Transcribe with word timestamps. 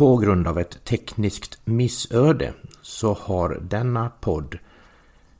På 0.00 0.16
grund 0.16 0.48
av 0.48 0.58
ett 0.58 0.84
tekniskt 0.84 1.58
missöde 1.64 2.54
så 2.82 3.14
har 3.14 3.60
denna 3.70 4.10
podd 4.10 4.58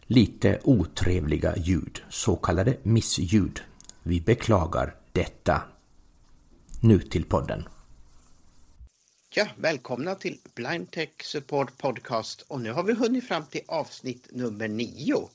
lite 0.07 0.61
otrevliga 0.65 1.57
ljud, 1.57 2.03
så 2.11 2.37
kallade 2.37 2.77
missljud. 2.83 3.61
Vi 4.03 4.21
beklagar 4.21 4.97
detta. 5.13 5.63
Nu 6.81 6.99
till 6.99 7.25
podden. 7.25 7.69
Ja, 9.35 9.49
välkomna 9.57 10.15
till 10.15 10.39
Blind 10.55 10.91
Tech 10.91 11.11
Support 11.23 11.79
Podcast 11.79 12.45
och 12.49 12.61
nu 12.61 12.73
har 12.73 12.83
vi 12.83 12.95
hunnit 12.95 13.29
fram 13.29 13.45
till 13.47 13.63
avsnitt 13.67 14.29
nummer 14.31 14.69
nio. 14.69 15.29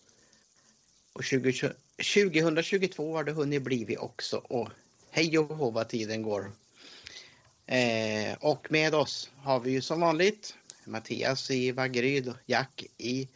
Och 1.14 1.24
20, 1.24 1.74
2022 1.98 3.16
har 3.16 3.24
det 3.24 3.32
hunnit 3.32 3.62
bli 3.62 3.86
vi 3.86 3.98
också 3.98 4.38
och 4.38 4.70
hej 5.12 5.40
och 5.40 5.58
hå 5.58 5.72
vad 5.72 5.88
tiden 5.88 6.22
går. 6.22 6.52
Eh, 7.68 8.38
och 8.40 8.68
med 8.72 8.96
oss 8.96 9.30
har 9.38 9.60
vi 9.60 9.72
ju 9.72 9.82
som 9.82 10.02
vanligt 10.02 10.56
Mattias 10.84 11.52
i 11.52 11.72
Vaggeryd 11.72 12.34
Jack 12.46 12.86
i 12.98 13.28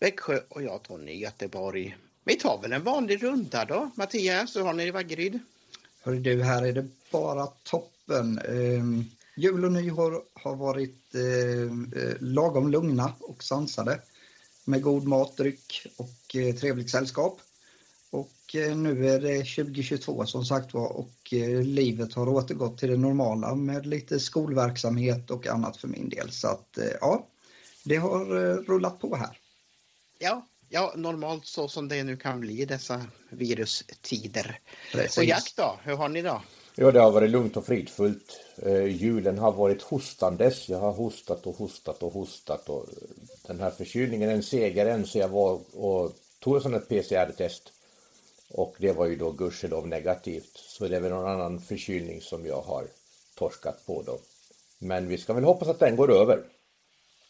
Växjö 0.00 0.40
och 0.48 0.62
jag 0.62 0.82
Tony 0.82 1.12
i 1.12 1.18
Göteborg. 1.18 1.96
Vi 2.24 2.34
tar 2.34 2.62
väl 2.62 2.72
en 2.72 2.84
vanlig 2.84 3.22
runda 3.22 3.64
då. 3.64 3.90
Mattias, 3.94 4.56
hur 4.56 4.62
har 4.62 4.72
ni 4.72 4.86
i 4.86 4.90
Vaggeryd? 4.90 5.38
Hör 6.02 6.14
du, 6.14 6.42
här 6.42 6.66
är 6.66 6.72
det 6.72 6.88
bara 7.10 7.46
toppen. 7.46 8.38
Eh, 8.38 9.04
jul 9.36 9.64
och 9.64 9.72
nyår 9.72 10.22
har 10.34 10.56
varit 10.56 11.14
eh, 11.14 12.02
eh, 12.02 12.16
lagom 12.20 12.70
lugna 12.70 13.12
och 13.20 13.44
sansade 13.44 14.00
med 14.64 14.82
god 14.82 15.06
mat, 15.06 15.36
dryck 15.36 15.86
och 15.96 16.36
eh, 16.36 16.54
trevligt 16.54 16.90
sällskap. 16.90 17.40
Och 18.12 18.54
eh, 18.54 18.76
nu 18.76 19.08
är 19.08 19.20
det 19.20 19.38
2022 19.38 20.26
som 20.26 20.44
sagt 20.44 20.74
var 20.74 20.88
och 20.88 21.32
eh, 21.32 21.62
livet 21.62 22.14
har 22.14 22.28
återgått 22.28 22.78
till 22.78 22.90
det 22.90 22.96
normala 22.96 23.54
med 23.54 23.86
lite 23.86 24.20
skolverksamhet 24.20 25.30
och 25.30 25.46
annat 25.46 25.76
för 25.76 25.88
min 25.88 26.08
del. 26.08 26.30
Så 26.30 26.48
att 26.48 26.78
eh, 26.78 26.84
ja, 27.00 27.26
det 27.84 27.96
har 27.96 28.24
rullat 28.66 29.00
på 29.00 29.16
här. 29.16 29.38
Ja, 30.18 30.46
ja 30.68 30.92
normalt 30.96 31.46
så 31.46 31.68
som 31.68 31.88
det 31.88 32.04
nu 32.04 32.16
kan 32.16 32.40
bli 32.40 32.64
dessa 32.64 33.06
virustider. 33.30 34.60
Precis. 34.92 35.18
Och 35.18 35.24
Jack 35.24 35.52
då, 35.56 35.78
hur 35.82 35.96
har 35.96 36.08
ni 36.08 36.22
då? 36.22 36.42
Ja, 36.74 36.90
det 36.90 37.00
har 37.00 37.10
varit 37.10 37.30
lugnt 37.30 37.56
och 37.56 37.66
fridfullt. 37.66 38.40
Eh, 38.56 38.86
julen 38.86 39.38
har 39.38 39.52
varit 39.52 39.82
hostandes. 39.82 40.68
Jag 40.68 40.78
har 40.78 40.92
hostat 40.92 41.46
och 41.46 41.56
hostat 41.56 42.02
och 42.02 42.12
hostat 42.12 42.68
och 42.68 42.86
den 43.46 43.60
här 43.60 43.70
förkylningen 43.70 44.30
är 44.30 44.34
en 44.34 44.42
seger 44.42 44.86
än 44.86 45.06
så 45.06 45.18
jag 45.18 45.28
var 45.28 45.60
och 45.76 46.12
tog 46.38 46.56
en 46.56 46.62
sån 46.62 46.72
här 46.72 46.80
PCR-test 46.80 47.72
och 48.52 48.76
det 48.78 48.92
var 48.92 49.06
ju 49.06 49.16
då 49.16 49.32
gudskelov 49.32 49.88
negativt. 49.88 50.52
Så 50.54 50.88
det 50.88 50.96
är 50.96 51.00
väl 51.00 51.10
någon 51.10 51.30
annan 51.30 51.60
förkylning 51.60 52.20
som 52.20 52.46
jag 52.46 52.62
har 52.62 52.86
torskat 53.34 53.86
på 53.86 54.02
då. 54.02 54.20
Men 54.78 55.08
vi 55.08 55.18
ska 55.18 55.32
väl 55.32 55.44
hoppas 55.44 55.68
att 55.68 55.78
den 55.78 55.96
går 55.96 56.12
över. 56.12 56.44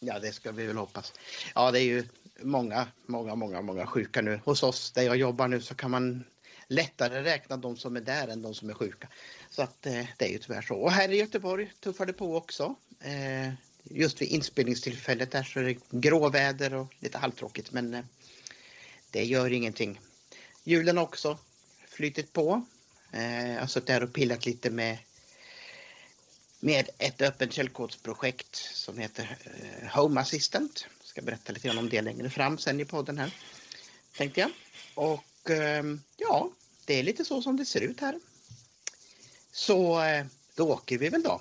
Ja, 0.00 0.18
det 0.18 0.32
ska 0.32 0.52
vi 0.52 0.66
väl 0.66 0.76
hoppas. 0.76 1.12
Ja, 1.54 1.70
det 1.70 1.80
är 1.80 1.84
ju 1.84 2.04
många, 2.40 2.86
många, 3.06 3.34
många, 3.34 3.62
många 3.62 3.86
sjuka 3.86 4.22
nu. 4.22 4.40
Hos 4.44 4.62
oss 4.62 4.92
där 4.92 5.02
jag 5.02 5.16
jobbar 5.16 5.48
nu 5.48 5.60
så 5.60 5.74
kan 5.74 5.90
man 5.90 6.24
lättare 6.68 7.22
räkna 7.22 7.56
de 7.56 7.76
som 7.76 7.96
är 7.96 8.00
där 8.00 8.28
än 8.28 8.42
de 8.42 8.54
som 8.54 8.70
är 8.70 8.74
sjuka. 8.74 9.08
Så 9.50 9.62
att 9.62 9.86
eh, 9.86 10.04
det 10.18 10.24
är 10.24 10.28
ju 10.28 10.38
tyvärr 10.38 10.62
så. 10.62 10.74
Och 10.74 10.90
här 10.90 11.08
i 11.08 11.16
Göteborg 11.16 11.72
tuffar 11.80 12.06
det 12.06 12.12
på 12.12 12.36
också. 12.36 12.74
Eh, 13.00 13.52
just 13.84 14.22
vid 14.22 14.28
inspelningstillfället 14.28 15.30
där 15.30 15.42
så 15.42 15.60
är 15.60 15.64
det 15.64 15.76
gråväder 15.90 16.74
och 16.74 16.94
lite 17.00 17.18
halvtråkigt 17.18 17.72
men 17.72 17.94
eh, 17.94 18.04
det 19.10 19.24
gör 19.24 19.52
ingenting. 19.52 20.00
Julen 20.64 20.96
har 20.96 21.04
också 21.04 21.38
flyttit 21.88 22.32
på. 22.32 22.64
Eh, 23.12 23.20
alltså 23.22 23.52
jag 23.52 23.60
har 23.60 23.66
suttit 23.66 23.88
här 23.88 24.02
och 24.02 24.12
pillat 24.12 24.46
lite 24.46 24.70
med 24.70 24.98
med 26.64 26.90
ett 26.98 27.22
öppet 27.22 27.52
källkodsprojekt 27.52 28.56
som 28.56 28.98
heter 28.98 29.36
eh, 29.44 29.88
Home 29.88 30.20
Assistant. 30.20 30.86
Jag 31.00 31.08
ska 31.08 31.22
berätta 31.22 31.52
lite 31.52 31.68
grann 31.68 31.78
om 31.78 31.88
det 31.88 32.02
längre 32.02 32.30
fram 32.30 32.58
sen 32.58 32.80
i 32.80 32.84
podden 32.84 33.18
här. 33.18 33.34
Tänkte 34.16 34.40
jag. 34.40 34.50
Och 34.94 35.50
ehm, 35.50 36.02
ja, 36.16 36.50
det 36.84 36.94
är 36.94 37.02
lite 37.02 37.24
så 37.24 37.42
som 37.42 37.56
det 37.56 37.64
ser 37.64 37.80
ut 37.80 38.00
här. 38.00 38.20
Så 39.52 40.02
eh, 40.02 40.26
då 40.54 40.68
åker 40.72 40.98
vi 40.98 41.08
väl 41.08 41.22
då. 41.22 41.40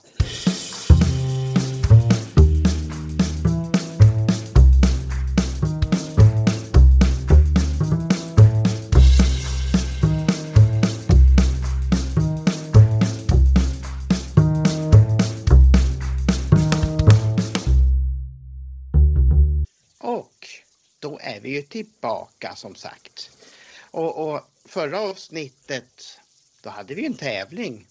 Vi 21.42 21.50
ju 21.50 21.62
tillbaka 21.62 22.56
som 22.56 22.76
sagt. 22.76 23.38
Och, 23.92 24.28
och 24.28 24.42
förra 24.66 25.00
avsnittet, 25.00 26.20
då 26.64 26.70
hade 26.70 26.96
vi 26.96 27.06
en 27.06 27.14
tävling. 27.14 27.88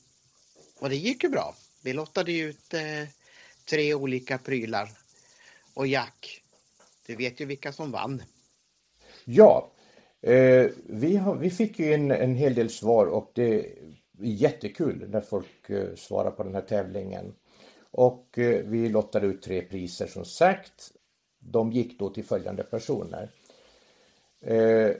Och 0.80 0.88
det 0.88 0.96
gick 0.96 1.22
ju 1.22 1.28
bra. 1.28 1.54
Vi 1.82 1.92
lottade 1.92 2.32
ut 2.32 2.74
eh, 2.74 3.08
tre 3.64 3.94
olika 3.94 4.38
prylar. 4.38 4.90
Och 5.74 5.86
Jack, 5.86 6.42
du 7.06 7.16
vet 7.16 7.40
ju 7.40 7.44
vilka 7.44 7.72
som 7.72 7.90
vann. 7.90 8.22
Ja, 9.24 9.70
eh, 10.20 10.66
vi, 10.86 11.16
har, 11.16 11.34
vi 11.34 11.50
fick 11.50 11.78
ju 11.78 11.94
en, 11.94 12.10
en 12.10 12.34
hel 12.34 12.54
del 12.54 12.70
svar 12.70 13.06
och 13.06 13.30
det 13.34 13.54
är 13.54 13.66
jättekul 14.18 15.08
när 15.08 15.20
folk 15.20 15.70
eh, 15.70 15.94
svarar 15.94 16.30
på 16.30 16.42
den 16.42 16.54
här 16.54 16.62
tävlingen. 16.62 17.34
Och 17.90 18.38
eh, 18.38 18.64
vi 18.64 18.88
lottade 18.88 19.26
ut 19.26 19.42
tre 19.42 19.62
priser 19.62 20.06
som 20.06 20.24
sagt. 20.24 20.92
De 21.38 21.72
gick 21.72 21.98
då 21.98 22.10
till 22.10 22.24
följande 22.24 22.62
personer. 22.62 23.30
Eh, 24.40 24.92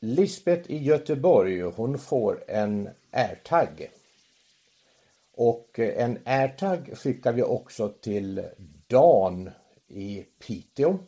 Lisbeth 0.00 0.70
i 0.70 0.78
Göteborg, 0.78 1.60
hon 1.60 1.98
får 1.98 2.44
en 2.48 2.88
airtag. 3.10 3.90
Och 5.32 5.78
eh, 5.78 6.04
en 6.04 6.18
airtag 6.24 6.90
skickar 6.98 7.32
vi 7.32 7.42
också 7.42 7.88
till 7.88 8.44
Dan 8.86 9.50
i 9.88 10.22
Piteå. 10.38 10.98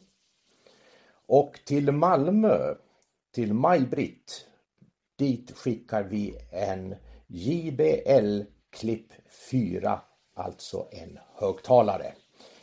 Och 1.27 1.61
till 1.65 1.93
Malmö, 1.93 2.75
till 3.33 3.55
Maj-Britt, 3.55 4.47
dit 5.17 5.57
skickar 5.57 6.03
vi 6.03 6.39
en 6.51 6.95
JBL 7.27 8.43
Clip 8.71 9.13
4, 9.51 10.01
alltså 10.35 10.89
en 10.93 11.19
högtalare. 11.35 12.15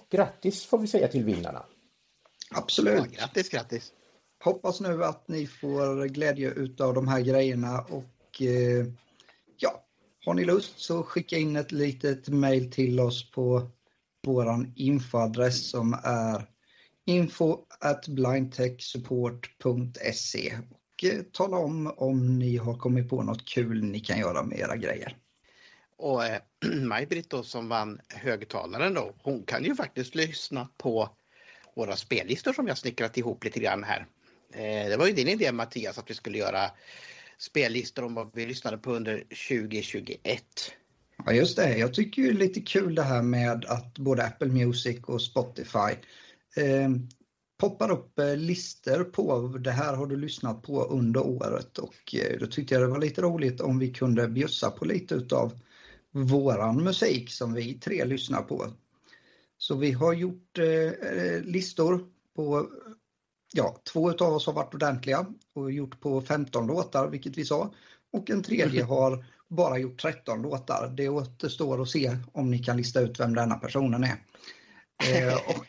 Grattis 0.09 0.65
får 0.65 0.77
vi 0.77 0.87
säga 0.87 1.07
till 1.07 1.23
vinnarna. 1.23 1.65
Absolut. 2.51 2.99
Ja, 2.99 3.05
grattis, 3.05 3.49
grattis 3.49 3.93
hoppas 4.43 4.81
nu 4.81 5.03
att 5.03 5.27
ni 5.27 5.47
får 5.47 6.07
glädje 6.07 6.49
utav 6.49 6.93
de 6.93 7.07
här 7.07 7.21
grejerna 7.21 7.81
och 7.81 8.41
eh, 8.41 8.85
ja, 9.57 9.85
har 10.25 10.33
ni 10.33 10.45
lust 10.45 10.79
så 10.79 11.03
skicka 11.03 11.37
in 11.37 11.55
ett 11.55 11.71
litet 11.71 12.27
mail 12.27 12.71
till 12.71 12.99
oss 12.99 13.31
på 13.31 13.69
våran 14.27 14.73
infoadress 14.75 15.69
som 15.69 15.93
är 16.03 16.45
info 17.05 17.57
at 17.79 18.07
blindtechsupport.se 18.07 20.53
och 21.01 21.03
eh, 21.03 21.21
tala 21.31 21.57
om 21.57 21.93
om 21.97 22.39
ni 22.39 22.57
har 22.57 22.77
kommit 22.77 23.09
på 23.09 23.23
något 23.23 23.45
kul 23.45 23.83
ni 23.83 23.99
kan 23.99 24.19
göra 24.19 24.43
med 24.43 24.59
era 24.59 24.75
grejer. 24.75 25.17
Och 25.97 26.25
eh, 26.25 26.41
Maj-Britt 26.81 27.29
då 27.29 27.43
som 27.43 27.69
vann 27.69 27.99
högtalaren 28.09 28.93
då, 28.93 29.13
hon 29.23 29.43
kan 29.43 29.63
ju 29.63 29.75
faktiskt 29.75 30.15
lyssna 30.15 30.67
på 30.77 31.09
våra 31.75 31.95
spellistor 31.95 32.53
som 32.53 32.67
jag 32.67 32.77
snickrat 32.77 33.17
ihop 33.17 33.43
lite 33.43 33.59
grann 33.59 33.83
här. 33.83 34.07
Eh, 34.53 34.89
det 34.89 34.97
var 34.97 35.07
ju 35.07 35.13
din 35.13 35.27
idé 35.27 35.51
Mattias 35.51 35.97
att 35.97 36.09
vi 36.09 36.13
skulle 36.13 36.37
göra 36.37 36.71
spellistor 37.37 38.03
om 38.03 38.13
vad 38.13 38.31
vi 38.33 38.45
lyssnade 38.45 38.77
på 38.77 38.91
under 38.91 39.17
2021. 39.17 40.43
Ja 41.25 41.33
just 41.33 41.55
det, 41.55 41.77
jag 41.77 41.93
tycker 41.93 42.21
det 42.21 42.29
är 42.29 42.33
lite 42.33 42.61
kul 42.61 42.95
det 42.95 43.03
här 43.03 43.21
med 43.21 43.65
att 43.65 43.97
både 43.99 44.23
Apple 44.23 44.47
Music 44.47 44.99
och 45.03 45.21
Spotify 45.21 45.91
eh, 46.55 46.89
poppar 47.61 47.91
upp 47.91 48.19
eh, 48.19 48.35
listor 48.35 49.03
på 49.03 49.47
det 49.47 49.71
här 49.71 49.95
har 49.95 50.05
du 50.05 50.17
lyssnat 50.17 50.61
på 50.61 50.83
under 50.83 51.27
året 51.27 51.77
och 51.77 52.15
eh, 52.15 52.39
då 52.39 52.47
tyckte 52.47 52.73
jag 52.73 52.83
det 52.83 52.87
var 52.87 52.99
lite 52.99 53.21
roligt 53.21 53.61
om 53.61 53.79
vi 53.79 53.93
kunde 53.93 54.27
bjussa 54.27 54.71
på 54.71 54.85
lite 54.85 55.15
utav 55.15 55.59
våran 56.11 56.83
musik 56.83 57.31
som 57.31 57.53
vi 57.53 57.73
tre 57.73 58.05
lyssnar 58.05 58.41
på. 58.41 58.67
Så 59.57 59.75
vi 59.75 59.91
har 59.91 60.13
gjort 60.13 60.57
eh, 60.59 61.41
listor 61.43 62.05
på 62.35 62.69
ja, 63.53 63.81
två 63.93 64.11
av 64.11 64.33
oss 64.33 64.45
har 64.45 64.53
varit 64.53 64.73
ordentliga 64.73 65.25
och 65.53 65.71
gjort 65.71 65.99
på 65.99 66.21
15 66.21 66.67
låtar, 66.67 67.07
vilket 67.07 67.37
vi 67.37 67.45
sa. 67.45 67.73
Och 68.13 68.29
en 68.29 68.43
tredje 68.43 68.83
har 68.87 69.25
bara 69.47 69.77
gjort 69.77 70.01
13 70.01 70.41
låtar. 70.41 70.93
Det 70.97 71.09
återstår 71.09 71.81
att 71.81 71.89
se 71.89 72.17
om 72.31 72.51
ni 72.51 72.59
kan 72.59 72.77
lista 72.77 73.01
ut 73.01 73.19
vem 73.19 73.35
denna 73.35 73.55
personen 73.55 74.03
är. 74.03 74.17
Eh, 75.03 75.35
och 75.47 75.65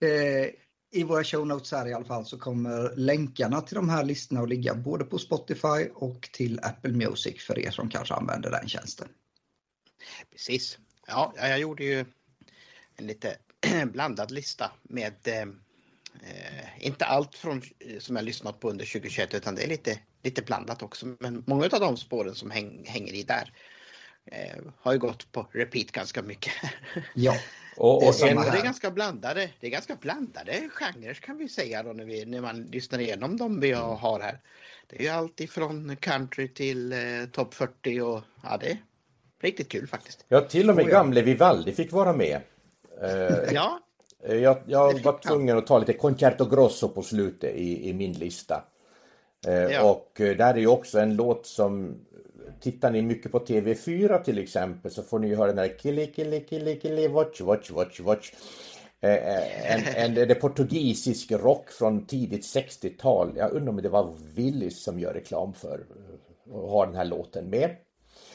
eh, 0.06 0.50
I 0.90 1.02
våra 1.04 1.24
show 1.24 1.46
notes 1.46 1.72
här 1.72 1.88
i 1.88 1.94
alla 1.94 2.04
fall 2.04 2.26
så 2.26 2.38
kommer 2.38 2.96
länkarna 2.96 3.60
till 3.60 3.74
de 3.74 3.88
här 3.88 4.04
listorna 4.04 4.40
att 4.40 4.48
ligga 4.48 4.74
både 4.74 5.04
på 5.04 5.18
Spotify 5.18 5.88
och 5.94 6.28
till 6.32 6.60
Apple 6.62 6.92
Music 6.92 7.42
för 7.42 7.58
er 7.58 7.70
som 7.70 7.88
kanske 7.88 8.14
använder 8.14 8.50
den 8.50 8.68
tjänsten. 8.68 9.08
Precis. 10.30 10.78
Ja, 11.06 11.32
jag 11.36 11.58
gjorde 11.58 11.84
ju 11.84 12.04
en 12.96 13.06
lite 13.06 13.36
blandad 13.92 14.30
lista 14.30 14.70
med 14.82 15.28
eh, 16.22 16.86
inte 16.86 17.04
allt 17.04 17.34
från, 17.34 17.62
som 17.98 18.16
jag 18.16 18.24
lyssnat 18.24 18.60
på 18.60 18.70
under 18.70 18.84
2021 18.84 19.34
utan 19.34 19.54
det 19.54 19.62
är 19.62 19.68
lite, 19.68 19.98
lite 20.22 20.42
blandat 20.42 20.82
också. 20.82 21.06
Men 21.20 21.44
många 21.46 21.64
av 21.64 21.80
de 21.80 21.96
spåren 21.96 22.34
som 22.34 22.50
häng, 22.50 22.84
hänger 22.86 23.12
i 23.12 23.22
där 23.22 23.52
eh, 24.24 24.62
har 24.80 24.92
ju 24.92 24.98
gått 24.98 25.32
på 25.32 25.48
repeat 25.52 25.92
ganska 25.92 26.22
mycket. 26.22 26.52
Ja. 27.14 27.36
Och, 27.76 28.08
och 28.08 28.14
det, 28.20 28.28
är, 28.30 28.52
det 28.52 28.58
är 28.58 28.64
ganska 28.64 28.90
blandade, 28.90 29.50
det 29.60 29.66
är 29.66 29.70
ganska 29.70 29.96
blandade 29.96 30.68
genrer 30.72 31.14
kan 31.14 31.38
vi 31.38 31.48
säga 31.48 31.82
då 31.82 31.92
när, 31.92 32.04
vi, 32.04 32.24
när 32.24 32.40
man 32.40 32.62
lyssnar 32.62 32.98
igenom 32.98 33.36
dem 33.36 33.60
vi 33.60 33.72
har 33.72 34.20
här. 34.20 34.40
Det 34.86 34.96
är 34.96 35.02
ju 35.02 35.08
allt 35.08 35.40
ifrån 35.40 35.96
country 35.96 36.48
till 36.48 36.92
eh, 36.92 36.98
topp 37.32 37.54
40 37.54 38.00
och 38.00 38.22
ja, 38.42 38.56
det 38.60 38.70
är 38.70 38.78
riktigt 39.40 39.68
kul 39.68 39.86
faktiskt. 39.86 40.24
Ja, 40.28 40.40
till 40.40 40.70
och 40.70 40.76
med 40.76 40.84
oh, 40.84 40.90
ja. 40.90 40.98
gamle 40.98 41.22
Vivaldi 41.22 41.72
fick 41.72 41.92
vara 41.92 42.12
med. 42.12 42.40
Eh, 43.02 43.36
ja. 43.52 43.80
Jag, 44.28 44.56
jag 44.66 45.02
var 45.02 45.18
tvungen 45.18 45.58
att 45.58 45.66
ta 45.66 45.78
lite 45.78 45.92
Concerto 45.92 46.44
Grosso 46.44 46.88
på 46.88 47.02
slutet 47.02 47.54
i, 47.54 47.88
i 47.88 47.94
min 47.94 48.12
lista. 48.12 48.64
Eh, 49.46 49.54
ja. 49.54 49.90
Och 49.90 50.20
eh, 50.20 50.36
där 50.36 50.54
är 50.54 50.58
ju 50.58 50.66
också 50.66 50.98
en 50.98 51.16
låt 51.16 51.46
som 51.46 51.94
Tittar 52.60 52.90
ni 52.90 53.02
mycket 53.02 53.32
på 53.32 53.38
TV4 53.38 54.22
till 54.22 54.38
exempel 54.38 54.90
så 54.90 55.02
får 55.02 55.18
ni 55.18 55.28
ju 55.28 55.36
höra 55.36 55.46
den 55.46 55.56
där 55.56 55.76
Kili 55.78 56.12
Kili 56.16 56.46
Kili 56.50 56.80
Kili 56.82 57.08
Watch 57.08 57.40
Watch 57.40 57.70
Watch 57.70 58.00
Watch 58.00 58.32
en, 59.00 59.82
en, 59.96 60.30
är 60.30 60.34
portugisisk 60.34 61.32
rock 61.32 61.70
från 61.70 62.06
tidigt 62.06 62.42
60-tal. 62.42 63.32
Jag 63.36 63.52
undrar 63.52 63.72
om 63.72 63.82
det 63.82 63.88
var 63.88 64.14
Willys 64.34 64.82
som 64.82 65.00
gör 65.00 65.14
reklam 65.14 65.54
för 65.54 65.86
och 66.50 66.70
har 66.70 66.86
den 66.86 66.96
här 66.96 67.04
låten 67.04 67.50
med. 67.50 67.76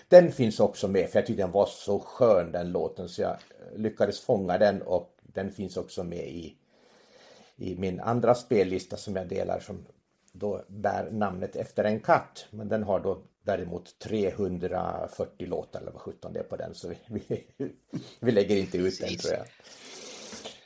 Den 0.08 0.32
finns 0.32 0.60
också 0.60 0.88
med 0.88 1.10
för 1.10 1.20
jag 1.20 1.26
tyckte 1.26 1.44
den 1.44 1.52
var 1.52 1.66
så 1.66 2.00
skön 2.00 2.52
den 2.52 2.72
låten 2.72 3.10
så 3.10 3.22
jag 3.22 3.38
lyckades 3.76 4.20
fånga 4.20 4.58
den 4.58 4.82
och 4.82 5.18
den 5.33 5.51
finns 5.51 5.78
också 5.78 6.04
med 6.04 6.28
i, 6.28 6.56
i 7.56 7.75
min 7.75 8.00
andra 8.00 8.36
spellista 8.36 8.98
som 8.98 9.16
jag 9.16 9.28
delar 9.28 9.60
som 9.60 9.86
då 10.31 10.66
bär 10.68 11.12
namnet 11.12 11.56
efter 11.56 11.83
en 11.83 12.00
katt. 12.00 12.45
Men 12.50 12.69
den 12.69 12.83
har 12.83 13.00
då 13.00 13.24
däremot 13.44 14.00
340 14.00 15.48
låtar 15.48 15.81
eller 15.81 15.92
vad 15.92 16.01
17 16.01 16.33
det 16.33 16.39
är 16.39 16.44
på 16.44 16.56
den 16.56 16.75
så 16.75 16.88
vi, 16.88 16.98
vi, 17.57 17.72
vi 18.19 18.31
lägger 18.31 18.56
inte 18.56 18.78
ut 18.78 18.83
Precis. 18.83 19.00
den 19.00 19.18
tror 19.18 19.33
jag. 19.33 19.45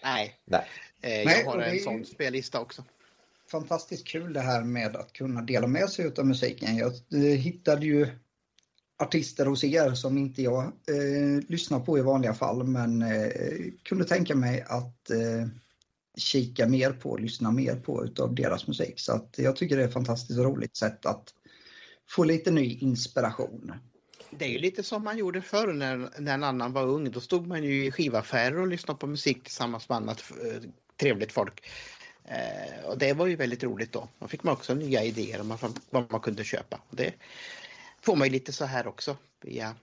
Nej, 0.04 0.36
Nej. 0.46 0.66
Eh, 1.02 1.22
jag 1.22 1.46
har 1.46 1.60
en 1.60 1.80
sån 1.80 2.06
spellista 2.06 2.60
också. 2.60 2.84
Fantastiskt 3.52 4.08
kul 4.08 4.34
det 4.34 4.40
här 4.40 4.64
med 4.64 4.96
att 4.96 5.14
kunna 5.14 5.42
dela 5.42 5.68
med 5.68 5.90
sig 5.90 6.12
av 6.18 6.26
musiken. 6.26 6.78
Jag 6.78 6.94
eh, 7.14 7.20
hittade 7.20 7.86
ju 7.86 8.08
artister 8.98 9.46
hos 9.46 9.64
er 9.64 9.94
som 9.94 10.18
inte 10.18 10.42
jag 10.42 10.64
eh, 10.64 11.42
lyssnar 11.48 11.80
på 11.80 11.98
i 11.98 12.02
vanliga 12.02 12.34
fall 12.34 12.64
men 12.64 13.02
eh, 13.02 13.32
kunde 13.84 14.06
tänka 14.06 14.36
mig 14.36 14.66
att 14.68 15.10
eh, 15.10 15.48
kika 16.18 16.68
mer 16.68 16.92
på, 16.92 17.18
lyssna 17.18 17.52
mer 17.52 17.76
på 17.76 18.06
utav 18.06 18.36
deras 18.36 18.68
musik. 18.68 19.00
Så 19.00 19.14
att 19.14 19.36
jag 19.38 19.56
tycker 19.56 19.78
det 19.78 19.84
är 19.84 19.88
ett 19.88 19.94
fantastiskt 19.94 20.40
roligt 20.40 20.78
sätt 20.78 21.06
att 21.06 21.34
få 22.10 22.24
lite 22.24 22.52
ny 22.52 22.78
inspiration. 22.78 23.74
Det 24.32 24.46
är 24.46 24.50
ju 24.50 24.60
lite 24.60 24.84
som 24.84 25.04
man 25.04 25.18
gjorde 25.18 25.42
förr 25.42 25.74
när, 25.74 26.10
när 26.20 26.34
en 26.34 26.44
annan 26.44 26.74
var 26.74 26.84
ung. 26.84 27.12
Då 27.12 27.20
stod 27.20 27.48
man 27.48 27.64
ju 27.64 27.86
i 27.86 27.92
skivaffärer 27.92 28.60
och 28.60 28.68
lyssnade 28.68 29.00
på 29.00 29.08
musik 29.08 29.44
tillsammans 29.44 29.90
med 29.90 29.96
annat 29.96 30.24
eh, 30.32 30.70
trevligt 31.00 31.32
folk. 31.32 31.68
Eh, 32.26 32.86
och 32.86 32.98
det 32.98 33.14
var 33.14 33.28
ju 33.28 33.36
väldigt 33.36 33.64
roligt 33.64 33.92
då. 33.92 34.10
Då 34.20 34.28
fick 34.28 34.44
man 34.44 34.54
också 34.54 34.74
nya 34.74 35.04
idéer 35.04 35.42
om 35.42 35.58
vad 35.90 36.12
man 36.12 36.22
kunde 36.22 36.44
köpa. 36.44 36.82
Det 36.90 37.14
får 38.06 38.16
man 38.16 38.28
ju 38.28 38.34
lite 38.34 38.54
så 38.54 38.66
här 38.66 38.88
också 38.88 39.18
via 39.42 39.76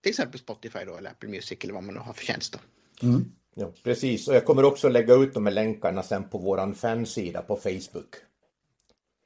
till 0.00 0.10
exempel 0.10 0.40
Spotify 0.40 0.84
då, 0.86 0.96
eller 0.96 1.10
Apple 1.10 1.28
Music 1.28 1.58
eller 1.62 1.74
vad 1.74 1.82
man 1.82 1.94
nu 1.94 2.00
har 2.00 2.12
för 2.12 2.24
tjänst. 2.24 2.58
Mm. 3.02 3.32
Ja, 3.54 3.72
precis, 3.82 4.28
och 4.28 4.34
jag 4.34 4.44
kommer 4.44 4.64
också 4.64 4.88
lägga 4.88 5.14
ut 5.14 5.34
de 5.34 5.46
här 5.46 5.52
länkarna 5.52 6.02
sen 6.02 6.28
på 6.28 6.38
våran 6.38 6.74
fansida 6.74 7.42
på 7.42 7.56
Facebook. 7.56 8.16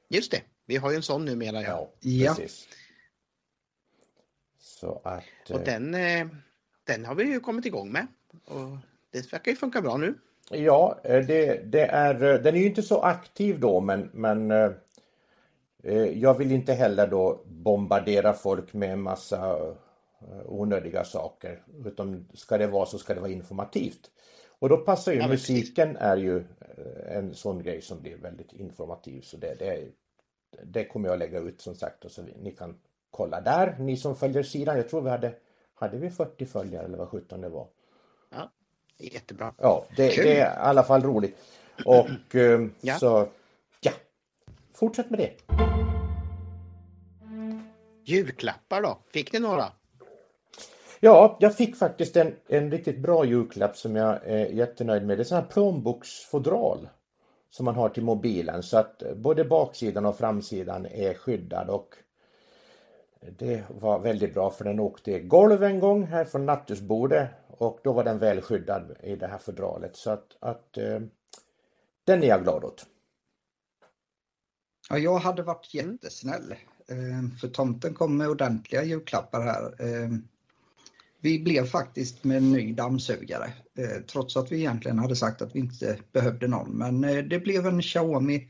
Just 0.09 0.31
det, 0.31 0.41
vi 0.65 0.77
har 0.77 0.91
ju 0.91 0.95
en 0.95 1.03
sån 1.03 1.25
numera. 1.25 1.61
Ja, 1.61 1.91
ja 1.99 2.33
precis. 2.33 2.67
Så 4.59 5.01
att, 5.03 5.23
och 5.49 5.59
den, 5.59 5.93
eh, 5.93 6.27
den 6.83 7.05
har 7.05 7.15
vi 7.15 7.23
ju 7.23 7.39
kommit 7.39 7.65
igång 7.65 7.91
med. 7.91 8.07
Och 8.45 8.77
det 9.11 9.33
verkar 9.33 9.51
ju 9.51 9.57
funka 9.57 9.81
bra 9.81 9.97
nu. 9.97 10.13
Ja, 10.49 10.99
eh, 11.03 11.25
det, 11.25 11.71
det 11.71 11.85
är, 11.85 12.23
eh, 12.23 12.41
den 12.41 12.55
är 12.55 12.59
ju 12.59 12.65
inte 12.65 12.83
så 12.83 13.01
aktiv 13.01 13.59
då 13.59 13.79
men, 13.79 14.09
men 14.13 14.51
jag 16.13 16.37
vill 16.37 16.51
inte 16.51 16.73
heller 16.73 17.07
då 17.07 17.41
bombardera 17.45 18.33
folk 18.33 18.73
med 18.73 18.91
en 18.91 19.01
massa 19.01 19.57
onödiga 20.45 21.03
saker. 21.03 21.63
Utan 21.85 22.27
ska 22.33 22.57
det 22.57 22.67
vara 22.67 22.85
så 22.85 22.97
ska 22.97 23.13
det 23.13 23.19
vara 23.19 23.31
informativt. 23.31 24.11
Och 24.59 24.69
då 24.69 24.77
passar 24.77 25.11
ju 25.11 25.19
ja, 25.19 25.27
musiken 25.27 25.87
precis. 25.87 26.01
är 26.01 26.17
ju 26.17 26.43
en 27.07 27.33
sån 27.33 27.63
grej 27.63 27.81
som 27.81 28.01
blir 28.01 28.17
väldigt 28.17 28.53
informativ. 28.53 29.21
Så 29.21 29.37
det, 29.37 29.55
det, 29.59 29.87
det 30.63 30.85
kommer 30.85 31.09
jag 31.09 31.19
lägga 31.19 31.39
ut 31.39 31.61
som 31.61 31.75
sagt 31.75 32.05
och 32.05 32.11
så 32.11 32.21
ni 32.41 32.51
kan 32.51 32.79
kolla 33.11 33.41
där, 33.41 33.75
ni 33.79 33.97
som 33.97 34.15
följer 34.15 34.43
sidan. 34.43 34.77
Jag 34.77 34.89
tror 34.89 35.01
vi 35.01 35.09
hade, 35.09 35.33
hade 35.73 35.97
vi 35.97 36.09
40 36.09 36.45
följare 36.45 36.85
eller 36.85 36.97
vad 36.97 37.09
17 37.09 37.41
det 37.41 37.49
var. 37.49 37.67
Ja, 38.29 38.51
jättebra. 38.97 39.53
Ja, 39.57 39.85
det, 39.95 40.07
det 40.07 40.39
är 40.39 40.53
i 40.53 40.55
alla 40.57 40.83
fall 40.83 41.01
roligt. 41.01 41.37
Och 41.85 42.35
eh, 42.35 42.67
ja. 42.81 42.95
så, 42.95 43.27
ja, 43.81 43.91
fortsätt 44.73 45.09
med 45.09 45.19
det. 45.19 45.76
Julklappar 48.07 48.81
då, 48.81 48.97
fick 49.13 49.33
ni 49.33 49.39
några? 49.39 49.71
Ja, 50.99 51.37
jag 51.39 51.55
fick 51.55 51.75
faktiskt 51.75 52.17
en, 52.17 52.35
en 52.47 52.71
riktigt 52.71 52.99
bra 52.99 53.25
julklapp 53.25 53.77
som 53.77 53.95
jag 53.95 54.19
är 54.25 54.45
jättenöjd 54.45 55.05
med. 55.05 55.17
Det 55.17 55.21
är 55.21 55.25
sån 55.25 55.37
här 55.37 55.45
plånboksfodral 55.45 56.89
som 57.49 57.65
man 57.65 57.75
har 57.75 57.89
till 57.89 58.03
mobilen 58.03 58.63
så 58.63 58.77
att 58.77 59.03
både 59.15 59.45
baksidan 59.45 60.05
och 60.05 60.17
framsidan 60.17 60.85
är 60.85 61.13
skyddad 61.13 61.69
och 61.69 61.95
det 63.37 63.63
var 63.69 63.99
väldigt 63.99 64.33
bra 64.33 64.51
för 64.51 64.63
den 64.63 64.79
åkte 64.79 65.11
i 65.11 65.19
golv 65.19 65.63
en 65.63 65.79
gång 65.79 66.03
här 66.03 66.25
från 66.25 66.45
nattduksbordet 66.45 67.29
och 67.47 67.79
då 67.83 67.93
var 67.93 68.03
den 68.03 68.19
väl 68.19 68.41
skyddad 68.41 68.97
i 69.03 69.15
det 69.15 69.27
här 69.27 69.37
fodralet 69.37 69.95
så 69.95 70.11
att, 70.11 70.37
att 70.39 70.77
eh, 70.77 70.99
den 72.03 72.23
är 72.23 72.27
jag 72.27 72.43
glad 72.43 72.63
åt. 72.63 72.85
Ja, 74.89 74.97
jag 74.97 75.17
hade 75.17 75.43
varit 75.43 75.73
jättesnäll 75.73 76.51
eh, 76.51 76.57
Eh, 76.91 77.39
för 77.39 77.47
tomten 77.47 77.93
kom 77.93 78.17
med 78.17 78.29
ordentliga 78.29 78.83
julklappar 78.83 79.41
här. 79.41 79.63
Eh, 79.79 80.09
vi 81.21 81.39
blev 81.39 81.65
faktiskt 81.65 82.23
med 82.23 82.37
en 82.37 82.51
ny 82.51 82.73
dammsugare 82.73 83.53
eh, 83.77 84.01
trots 84.11 84.37
att 84.37 84.51
vi 84.51 84.57
egentligen 84.57 84.99
hade 84.99 85.15
sagt 85.15 85.41
att 85.41 85.55
vi 85.55 85.59
inte 85.59 85.97
behövde 86.11 86.47
någon 86.47 86.77
men 86.77 87.01
det 87.29 87.39
blev 87.39 87.67
en 87.67 87.81
Xiaomi 87.81 88.49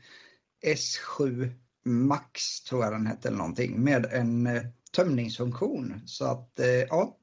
S7 0.66 1.50
Max 1.84 2.60
tror 2.60 2.84
jag 2.84 2.92
den 2.92 3.06
hette 3.06 3.28
eller 3.28 3.38
någonting 3.38 3.84
med 3.84 4.06
en 4.12 4.48
tömningsfunktion. 4.92 6.00
Så 6.06 6.24
att 6.24 6.60
ja, 6.88 7.16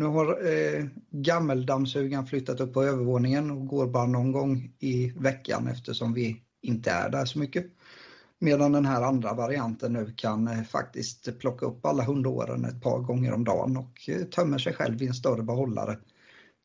nu 0.00 0.06
har 0.06 0.46
eh, 0.46 0.84
gammeldammsugaren 1.10 2.26
flyttat 2.26 2.60
upp 2.60 2.74
på 2.74 2.82
övervåningen 2.82 3.50
och 3.50 3.66
går 3.66 3.86
bara 3.86 4.06
någon 4.06 4.32
gång 4.32 4.72
i 4.78 5.12
veckan 5.16 5.66
eftersom 5.66 6.14
vi 6.14 6.42
inte 6.62 6.90
är 6.90 7.10
där 7.10 7.24
så 7.24 7.38
mycket. 7.38 7.66
Medan 8.42 8.72
den 8.72 8.84
här 8.84 9.02
andra 9.02 9.34
varianten 9.34 9.92
nu 9.92 10.14
kan 10.16 10.48
eh, 10.48 10.62
faktiskt 10.62 11.38
plocka 11.38 11.66
upp 11.66 11.86
alla 11.86 12.04
hundåren 12.04 12.64
ett 12.64 12.82
par 12.82 12.98
gånger 12.98 13.32
om 13.32 13.44
dagen 13.44 13.76
och 13.76 14.08
eh, 14.08 14.22
tömmer 14.22 14.58
sig 14.58 14.72
själv 14.72 15.02
i 15.02 15.06
en 15.06 15.14
större 15.14 15.42
behållare. 15.42 15.98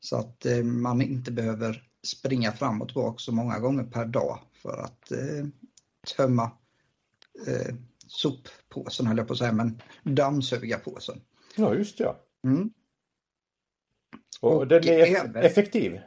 Så 0.00 0.16
att 0.16 0.46
eh, 0.46 0.62
man 0.62 1.02
inte 1.02 1.32
behöver 1.32 1.82
springa 2.06 2.52
fram 2.52 2.82
och 2.82 2.88
tillbaka 2.88 3.18
så 3.18 3.32
många 3.32 3.58
gånger 3.58 3.84
per 3.84 4.04
dag 4.04 4.40
för 4.62 4.78
att 4.78 5.12
tömma 6.16 6.50
eh, 7.46 7.74
soppåsen 8.06 9.06
höll 9.06 9.18
jag 9.18 9.26
på 9.26 9.32
att 9.32 9.38
säga, 9.38 9.52
men 9.52 9.82
dammsugarpåsen. 10.02 11.20
Ja, 11.56 11.74
just 11.74 12.00
ja. 12.00 12.16
Mm. 12.44 12.70
Och, 14.40 14.56
och 14.56 14.66
den 14.66 14.88
är 14.88 15.36
effektiv? 15.36 16.00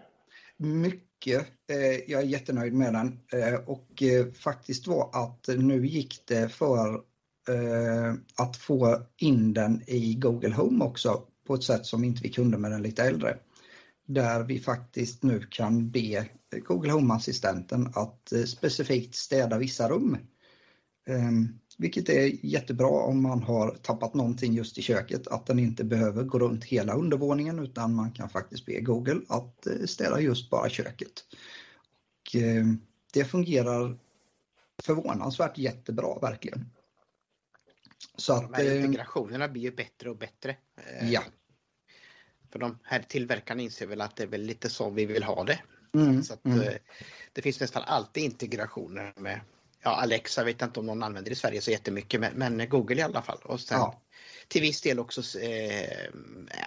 Mycket 0.57 1.08
mycket. 1.19 1.47
Eh, 1.71 2.11
jag 2.11 2.21
är 2.21 2.25
jättenöjd 2.25 2.73
med 2.73 2.93
den 2.93 3.19
eh, 3.33 3.59
och 3.59 4.03
eh, 4.03 4.31
faktiskt 4.31 4.87
var 4.87 5.09
att 5.13 5.47
nu 5.47 5.87
gick 5.87 6.23
det 6.27 6.49
för 6.49 7.01
att 8.37 8.57
få 8.57 9.05
in 9.17 9.53
den 9.53 9.83
i 9.87 10.15
Google 10.15 10.53
Home 10.53 10.85
också 10.85 11.23
på 11.47 11.55
ett 11.55 11.63
sätt 11.63 11.85
som 11.85 12.03
inte 12.03 12.23
vi 12.23 12.29
kunde 12.29 12.57
med 12.57 12.71
den 12.71 12.81
lite 12.81 13.03
äldre. 13.03 13.37
Där 14.07 14.43
vi 14.43 14.59
faktiskt 14.59 15.23
nu 15.23 15.39
kan 15.49 15.91
be 15.91 16.27
Google 16.67 16.91
Home-assistenten 16.91 17.91
att 17.95 18.33
specifikt 18.45 19.15
städa 19.15 19.57
vissa 19.57 19.89
rum 19.89 20.17
ehm, 21.09 21.59
vilket 21.79 22.09
är 22.09 22.45
jättebra 22.45 22.87
om 22.87 23.21
man 23.21 23.43
har 23.43 23.75
tappat 23.75 24.13
någonting 24.13 24.53
just 24.53 24.77
i 24.77 24.81
köket, 24.81 25.27
att 25.27 25.45
den 25.45 25.59
inte 25.59 25.83
behöver 25.83 26.23
gå 26.23 26.39
runt 26.39 26.63
hela 26.63 26.93
undervåningen 26.93 27.59
utan 27.59 27.95
man 27.95 28.11
kan 28.11 28.29
faktiskt 28.29 28.65
be 28.65 28.79
Google 28.81 29.21
att 29.27 29.67
eh, 29.67 29.85
städa 29.85 30.19
just 30.19 30.49
bara 30.49 30.69
köket. 30.69 31.25
Och 32.19 32.35
ehm, 32.41 32.81
det 33.13 33.25
fungerar 33.25 33.97
förvånansvärt 34.83 35.57
jättebra 35.57 36.19
verkligen. 36.19 36.69
Så 38.15 38.33
att, 38.33 38.51
De 38.51 38.53
här 38.53 38.75
ehm, 38.75 38.85
integrationerna 38.85 39.47
blir 39.47 39.61
ju 39.61 39.71
bättre 39.71 40.09
och 40.09 40.17
bättre. 40.17 40.57
Ja. 41.01 41.23
För 42.51 42.59
de 42.59 42.79
här 42.83 43.05
tillverkarna 43.09 43.61
inser 43.61 43.87
väl 43.87 44.01
att 44.01 44.15
det 44.15 44.23
är 44.23 44.27
väl 44.27 44.41
lite 44.41 44.69
så 44.69 44.89
vi 44.89 45.05
vill 45.05 45.23
ha 45.23 45.43
det. 45.43 45.59
Mm, 45.93 46.23
Så 46.23 46.33
att, 46.33 46.45
mm. 46.45 46.59
eh, 46.59 46.73
Det 47.33 47.41
finns 47.41 47.59
nästan 47.59 47.83
alltid 47.83 48.23
integrationer 48.23 49.13
med 49.17 49.39
ja, 49.83 49.95
Alexa 50.01 50.43
vet 50.43 50.61
jag 50.61 50.67
inte 50.67 50.79
om 50.79 50.85
någon 50.85 51.03
använder 51.03 51.31
i 51.31 51.35
Sverige 51.35 51.61
så 51.61 51.71
jättemycket 51.71 52.19
men, 52.19 52.33
men 52.33 52.69
Google 52.69 52.95
i 52.95 53.01
alla 53.01 53.21
fall. 53.21 53.39
Och 53.43 53.59
sen 53.59 53.77
Ja. 53.77 54.01
till 54.47 54.61
viss 54.61 54.81
del 54.81 54.99
också 54.99 55.39
eh, 55.39 56.13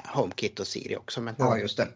HomeKit 0.04 0.60
och 0.60 0.66
Siri 0.66 0.96
också. 0.96 1.20
Men, 1.20 1.34
Ja, 1.38 1.58
just 1.58 1.76
det. 1.76 1.88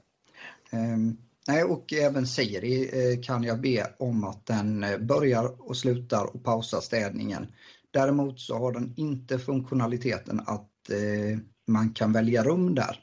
Ehm, 0.70 1.16
nej, 1.49 1.64
och 1.64 1.92
även 1.92 2.26
Siri 2.26 2.90
eh, 3.12 3.20
kan 3.23 3.44
jag 3.44 3.61
be 3.61 3.94
om 3.99 4.25
att 4.25 4.46
den 4.46 4.85
eh, 4.85 4.99
börjar 4.99 5.68
och 5.70 5.76
slutar 5.76 6.25
och 6.25 6.44
pausar 6.44 6.80
städningen. 6.80 7.46
Däremot 7.90 8.40
så 8.40 8.58
har 8.58 8.73
den 8.73 8.94
inte 8.96 9.38
funktionaliteten 9.38 10.40
att 10.40 10.90
eh, 10.90 11.38
man 11.66 11.92
kan 11.92 12.12
välja 12.12 12.44
rum 12.44 12.75
där 12.75 13.00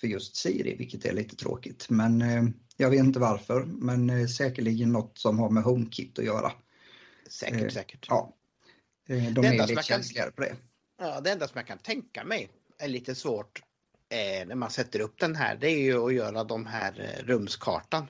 för 0.00 0.06
just 0.06 0.36
Siri, 0.36 0.76
vilket 0.76 1.04
är 1.04 1.12
lite 1.12 1.36
tråkigt. 1.36 1.86
Men 1.90 2.22
eh, 2.22 2.44
jag 2.76 2.90
vet 2.90 3.00
inte 3.00 3.18
varför, 3.18 3.64
men 3.64 4.10
eh, 4.10 4.26
säkerligen 4.26 4.92
något 4.92 5.18
som 5.18 5.38
har 5.38 5.50
med 5.50 5.62
HomeKit 5.62 6.18
att 6.18 6.24
göra. 6.24 6.52
Säkert, 7.30 7.62
Eh, 7.62 7.68
säkert. 7.68 8.06
Ja, 8.08 8.32
eh, 9.08 9.16
de 9.24 9.32
Det 9.34 9.48
är 9.48 9.52
lite 9.52 9.66
som 9.66 9.74
jag 9.74 9.76
kan- 9.76 9.82
känsligare 9.82 10.30
på 10.30 10.42
det. 10.42 10.56
Ja, 11.00 11.20
det 11.20 11.30
enda 11.30 11.48
som 11.48 11.58
jag 11.58 11.66
kan 11.66 11.78
tänka 11.78 12.24
mig 12.24 12.48
är 12.78 12.88
lite 12.88 13.14
svårt 13.14 13.62
eh, 14.08 14.46
när 14.46 14.54
man 14.54 14.70
sätter 14.70 15.00
upp 15.00 15.18
den 15.20 15.36
här, 15.36 15.56
det 15.56 15.68
är 15.70 15.78
ju 15.78 16.06
att 16.06 16.14
göra 16.14 16.44
de 16.44 16.66
här 16.66 17.00
eh, 17.18 17.24
rumskartan. 17.26 18.06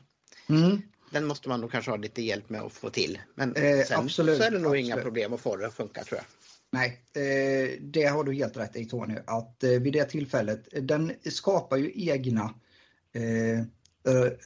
Mm. 0.49 0.83
Den 1.11 1.25
måste 1.25 1.49
man 1.49 1.61
nog 1.61 1.73
kanske 1.73 1.91
ha 1.91 1.97
lite 1.99 2.23
hjälp 2.23 2.49
med 2.51 2.61
att 2.61 2.73
få 2.73 2.91
till. 2.91 3.19
Men 3.35 3.57
Eh, 3.57 3.85
sen 3.87 3.99
absolut, 4.01 4.39
så 4.39 4.45
är 4.45 4.51
det 4.51 4.59
nog 4.59 4.77
inga 4.77 4.95
absolut. 4.95 5.05
problem 5.05 5.33
att 5.33 5.41
få 5.41 5.57
det 5.57 5.67
att 5.67 5.75
funka 5.75 6.05
tror 6.05 6.19
jag. 6.19 6.27
Nej, 6.71 7.01
eh, 7.15 7.79
det 7.81 8.05
har 8.05 8.25
du 8.25 8.35
helt 8.35 8.57
rätt 8.57 8.77
i 8.77 8.85
Tony, 8.87 9.15
att 9.27 9.65
eh, 9.65 9.71
vid 9.71 9.93
det 9.93 10.05
tillfället, 10.05 10.75
eh, 10.75 10.83
den 10.83 11.13
skapar 11.31 11.77
ju 11.77 11.93
egna 11.95 12.55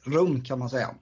rum 0.04 0.44
kan 0.44 0.58
man 0.58 0.70
säga, 0.70 0.94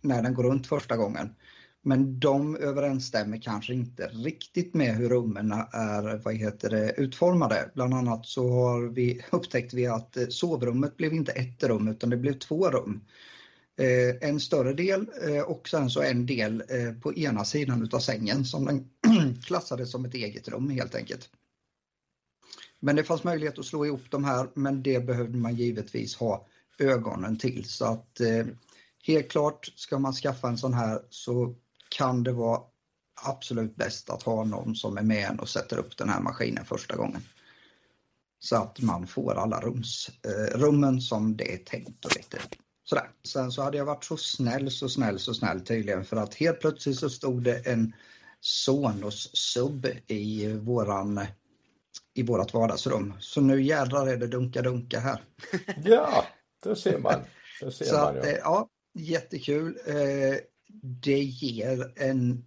när 0.00 0.22
den 0.22 0.34
går 0.34 0.42
runt 0.42 0.66
första 0.66 0.96
gången. 0.96 1.34
Men 1.82 2.20
de 2.20 2.56
överensstämmer 2.56 3.42
kanske 3.42 3.74
inte 3.74 4.06
riktigt 4.06 4.74
med 4.74 4.96
hur 4.96 5.08
rummen 5.08 5.52
är 5.72 6.20
vad 6.24 6.34
heter 6.34 6.70
det, 6.70 6.94
utformade. 6.96 7.70
Bland 7.74 7.94
annat 7.94 8.26
så 8.26 8.50
har 8.50 8.82
vi, 8.82 9.24
upptäckte 9.32 9.76
vi 9.76 9.86
att 9.86 10.16
eh, 10.16 10.26
sovrummet 10.28 10.96
blev 10.96 11.12
inte 11.12 11.32
ett 11.32 11.62
rum 11.62 11.88
utan 11.88 12.10
det 12.10 12.16
blev 12.16 12.38
två 12.38 12.70
rum. 12.70 13.00
Eh, 13.78 14.28
en 14.28 14.40
större 14.40 14.72
del 14.72 15.06
eh, 15.28 15.42
och 15.42 15.68
sen 15.68 15.90
så 15.90 16.02
en 16.02 16.26
del 16.26 16.62
eh, 16.68 16.92
på 16.92 17.14
ena 17.14 17.44
sidan 17.44 17.82
utav 17.82 17.98
sängen 17.98 18.44
som 18.44 18.64
den 18.64 18.88
klassades 19.44 19.90
som 19.90 20.04
ett 20.04 20.14
eget 20.14 20.48
rum 20.48 20.70
helt 20.70 20.94
enkelt. 20.94 21.30
Men 22.80 22.96
det 22.96 23.04
fanns 23.04 23.24
möjlighet 23.24 23.58
att 23.58 23.66
slå 23.66 23.86
ihop 23.86 24.10
de 24.10 24.24
här 24.24 24.48
men 24.54 24.82
det 24.82 25.06
behövde 25.06 25.38
man 25.38 25.56
givetvis 25.56 26.16
ha 26.16 26.46
ögonen 26.78 27.38
till 27.38 27.64
så 27.64 27.84
att 27.84 28.20
eh, 28.20 28.46
helt 29.06 29.28
klart 29.30 29.72
ska 29.74 29.98
man 29.98 30.12
skaffa 30.12 30.48
en 30.48 30.58
sån 30.58 30.74
här 30.74 31.02
så 31.10 31.54
kan 31.90 32.22
det 32.22 32.32
vara 32.32 32.60
absolut 33.22 33.76
bäst 33.76 34.10
att 34.10 34.22
ha 34.22 34.44
någon 34.44 34.74
som 34.74 34.98
är 34.98 35.02
med 35.02 35.30
en 35.30 35.40
och 35.40 35.48
sätter 35.48 35.78
upp 35.78 35.96
den 35.96 36.08
här 36.08 36.20
maskinen 36.20 36.64
första 36.64 36.96
gången. 36.96 37.22
Så 38.38 38.56
att 38.56 38.80
man 38.80 39.06
får 39.06 39.34
alla 39.34 39.60
rums, 39.60 40.10
eh, 40.24 40.58
rummen 40.58 41.00
som 41.00 41.36
det 41.36 41.54
är 41.54 41.58
tänkt 41.58 42.04
och 42.04 42.16
lite 42.16 42.38
sådär. 42.84 43.10
Sen 43.24 43.52
så 43.52 43.62
hade 43.62 43.76
jag 43.76 43.84
varit 43.84 44.04
så 44.04 44.16
snäll, 44.16 44.70
så 44.70 44.88
snäll, 44.88 45.18
så 45.18 45.34
snäll 45.34 45.60
tydligen 45.60 46.04
för 46.04 46.16
att 46.16 46.34
helt 46.34 46.60
plötsligt 46.60 46.98
så 46.98 47.10
stod 47.10 47.42
det 47.42 47.66
en 47.66 47.92
Sonos 48.40 49.36
sub 49.36 49.86
i 50.06 50.52
våran 50.52 51.20
i 52.14 52.22
vårat 52.22 52.54
vardagsrum. 52.54 53.14
Så 53.20 53.40
nu 53.40 53.62
jädrar 53.62 54.06
är 54.06 54.16
det 54.16 54.26
dunka 54.26 54.62
dunka 54.62 55.00
här. 55.00 55.24
Ja, 55.84 56.24
då 56.62 56.76
ser 56.76 56.98
man. 56.98 57.20
Då 57.60 57.70
ser 57.70 57.84
Så 57.84 57.94
man 57.94 58.18
att, 58.18 58.24
eh, 58.24 58.30
ja. 58.30 58.38
ja, 58.42 58.68
jättekul. 58.98 59.78
Eh, 59.86 60.36
det 60.82 61.22
ger 61.22 61.92
en 61.96 62.44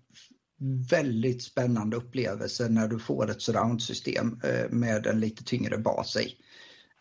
väldigt 0.89 1.43
spännande 1.43 1.97
upplevelse 1.97 2.69
när 2.69 2.87
du 2.87 2.99
får 2.99 3.31
ett 3.31 3.41
surroundsystem 3.41 4.39
eh, 4.43 4.69
med 4.69 5.05
en 5.05 5.19
lite 5.19 5.43
tyngre 5.43 5.77
bas 5.77 6.15
i. 6.15 6.35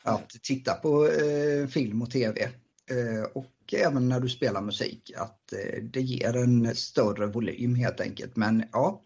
Att 0.03 0.31
titta 0.43 0.75
på 0.75 1.09
eh, 1.09 1.67
film 1.67 2.03
och 2.03 2.11
tv 2.11 2.43
eh, 2.91 3.23
och 3.35 3.49
även 3.73 4.09
när 4.09 4.21
du 4.21 4.29
spelar 4.29 4.63
musik 4.63 5.13
att 5.17 5.53
det 5.83 6.01
ger 6.01 6.37
en 6.37 6.75
större 6.75 7.27
volym 7.27 7.75
helt 7.75 8.01
enkelt. 8.01 8.37
Men 8.37 8.65
ja, 8.73 9.03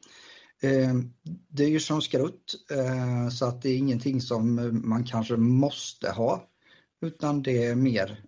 det 1.49 1.65
är 1.65 1.69
ju 1.69 1.81
som 1.81 2.03
skrutt 2.03 2.55
så 3.33 3.47
att 3.47 3.63
det 3.63 3.71
är 3.71 3.77
ingenting 3.77 4.21
som 4.21 4.71
man 4.89 5.05
kanske 5.05 5.37
måste 5.37 6.11
ha 6.11 6.49
utan 7.01 7.43
det 7.43 7.65
är 7.65 7.75
mer 7.75 8.21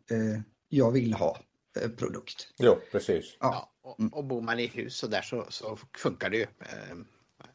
jag 0.69 0.93
vill 0.93 1.15
ha 1.15 1.39
produkt. 1.97 2.49
Jo, 2.59 2.79
precis. 2.93 3.37
Ja. 3.41 3.71
Ja, 3.83 3.91
och, 3.91 4.19
och 4.19 4.25
bor 4.25 4.43
man 4.43 4.61
i 4.61 4.67
hus 4.67 4.97
så 4.97 5.07
där 5.07 5.23
så, 5.23 5.47
så 5.49 5.79
funkar 5.97 6.31
det 6.31 6.37
ju. 6.37 6.43
Eh, 6.43 6.97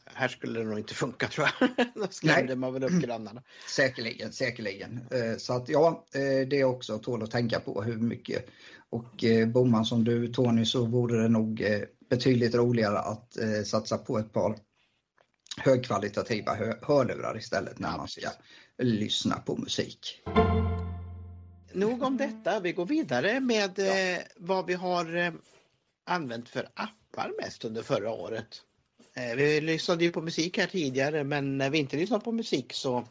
här 0.06 0.28
skulle 0.28 0.60
det 0.60 0.66
nog 0.66 0.80
inte 0.80 0.94
funka 0.94 1.28
tror 1.32 1.48
jag. 1.60 1.70
Då 1.96 2.08
skrämde 2.10 2.44
Nej. 2.46 2.56
man 2.56 2.74
väl 2.74 2.84
upp 2.84 2.92
grannarna. 3.02 3.44
Säkerligen, 3.76 4.34
säkerligen. 4.34 5.00
Eh, 5.12 5.38
Så 5.38 5.54
att 5.54 5.70
ja, 5.70 6.06
eh, 6.14 6.48
det 6.48 6.60
är 6.60 6.64
också 6.64 7.00
tål 7.00 7.24
att 7.24 7.32
tänka 7.32 7.60
på 7.60 7.84
hur 7.84 7.98
mycket. 7.98 8.46
Och 8.90 9.24
eh, 9.24 9.48
bor 9.48 9.66
man 9.66 9.86
som 9.86 10.04
du 10.04 10.28
Tony 10.28 10.66
så 10.66 10.86
vore 10.86 11.22
det 11.22 11.30
nog 11.30 11.62
eh, 11.62 11.82
betydligt 12.10 12.56
roligare 12.56 13.00
att 13.00 13.38
eh, 13.38 13.64
satsa 13.66 13.98
på 13.98 14.18
ett 14.20 14.34
par 14.34 14.56
högkvalitativa 15.58 16.54
hö- 16.56 16.78
hörlurar 16.82 17.38
istället 17.38 17.80
när 17.80 17.90
Ja, 17.90 17.98
man 17.98 18.08
ska 18.08 18.30
lyssna 18.78 19.36
på 19.36 19.56
musik. 19.58 20.22
Nog 21.76 22.04
om 22.04 22.18
detta. 22.18 22.60
Vi 22.60 22.72
går 22.72 22.86
vidare 22.86 23.40
med 23.40 23.80
eh, 23.80 24.22
vad 24.36 24.66
vi 24.66 24.74
har 24.74 25.16
eh, 25.16 25.34
använt 26.04 26.50
för 26.50 26.70
appar 26.74 27.32
mest 27.42 27.66
under 27.66 27.84
förra 27.84 28.12
året. 28.12 28.62
Eh, 29.14 29.36
vi 29.36 29.62
lyssnade 29.62 30.04
ju 30.04 30.12
på 30.12 30.22
musik 30.22 30.58
här 30.58 30.68
tidigare 30.68 31.24
men 31.24 31.58
när 31.58 31.70
vi 31.70 31.78
inte 31.78 31.98
lyssnade 31.98 32.24
på 32.24 32.32
musik 32.32 32.74
så 32.74 33.08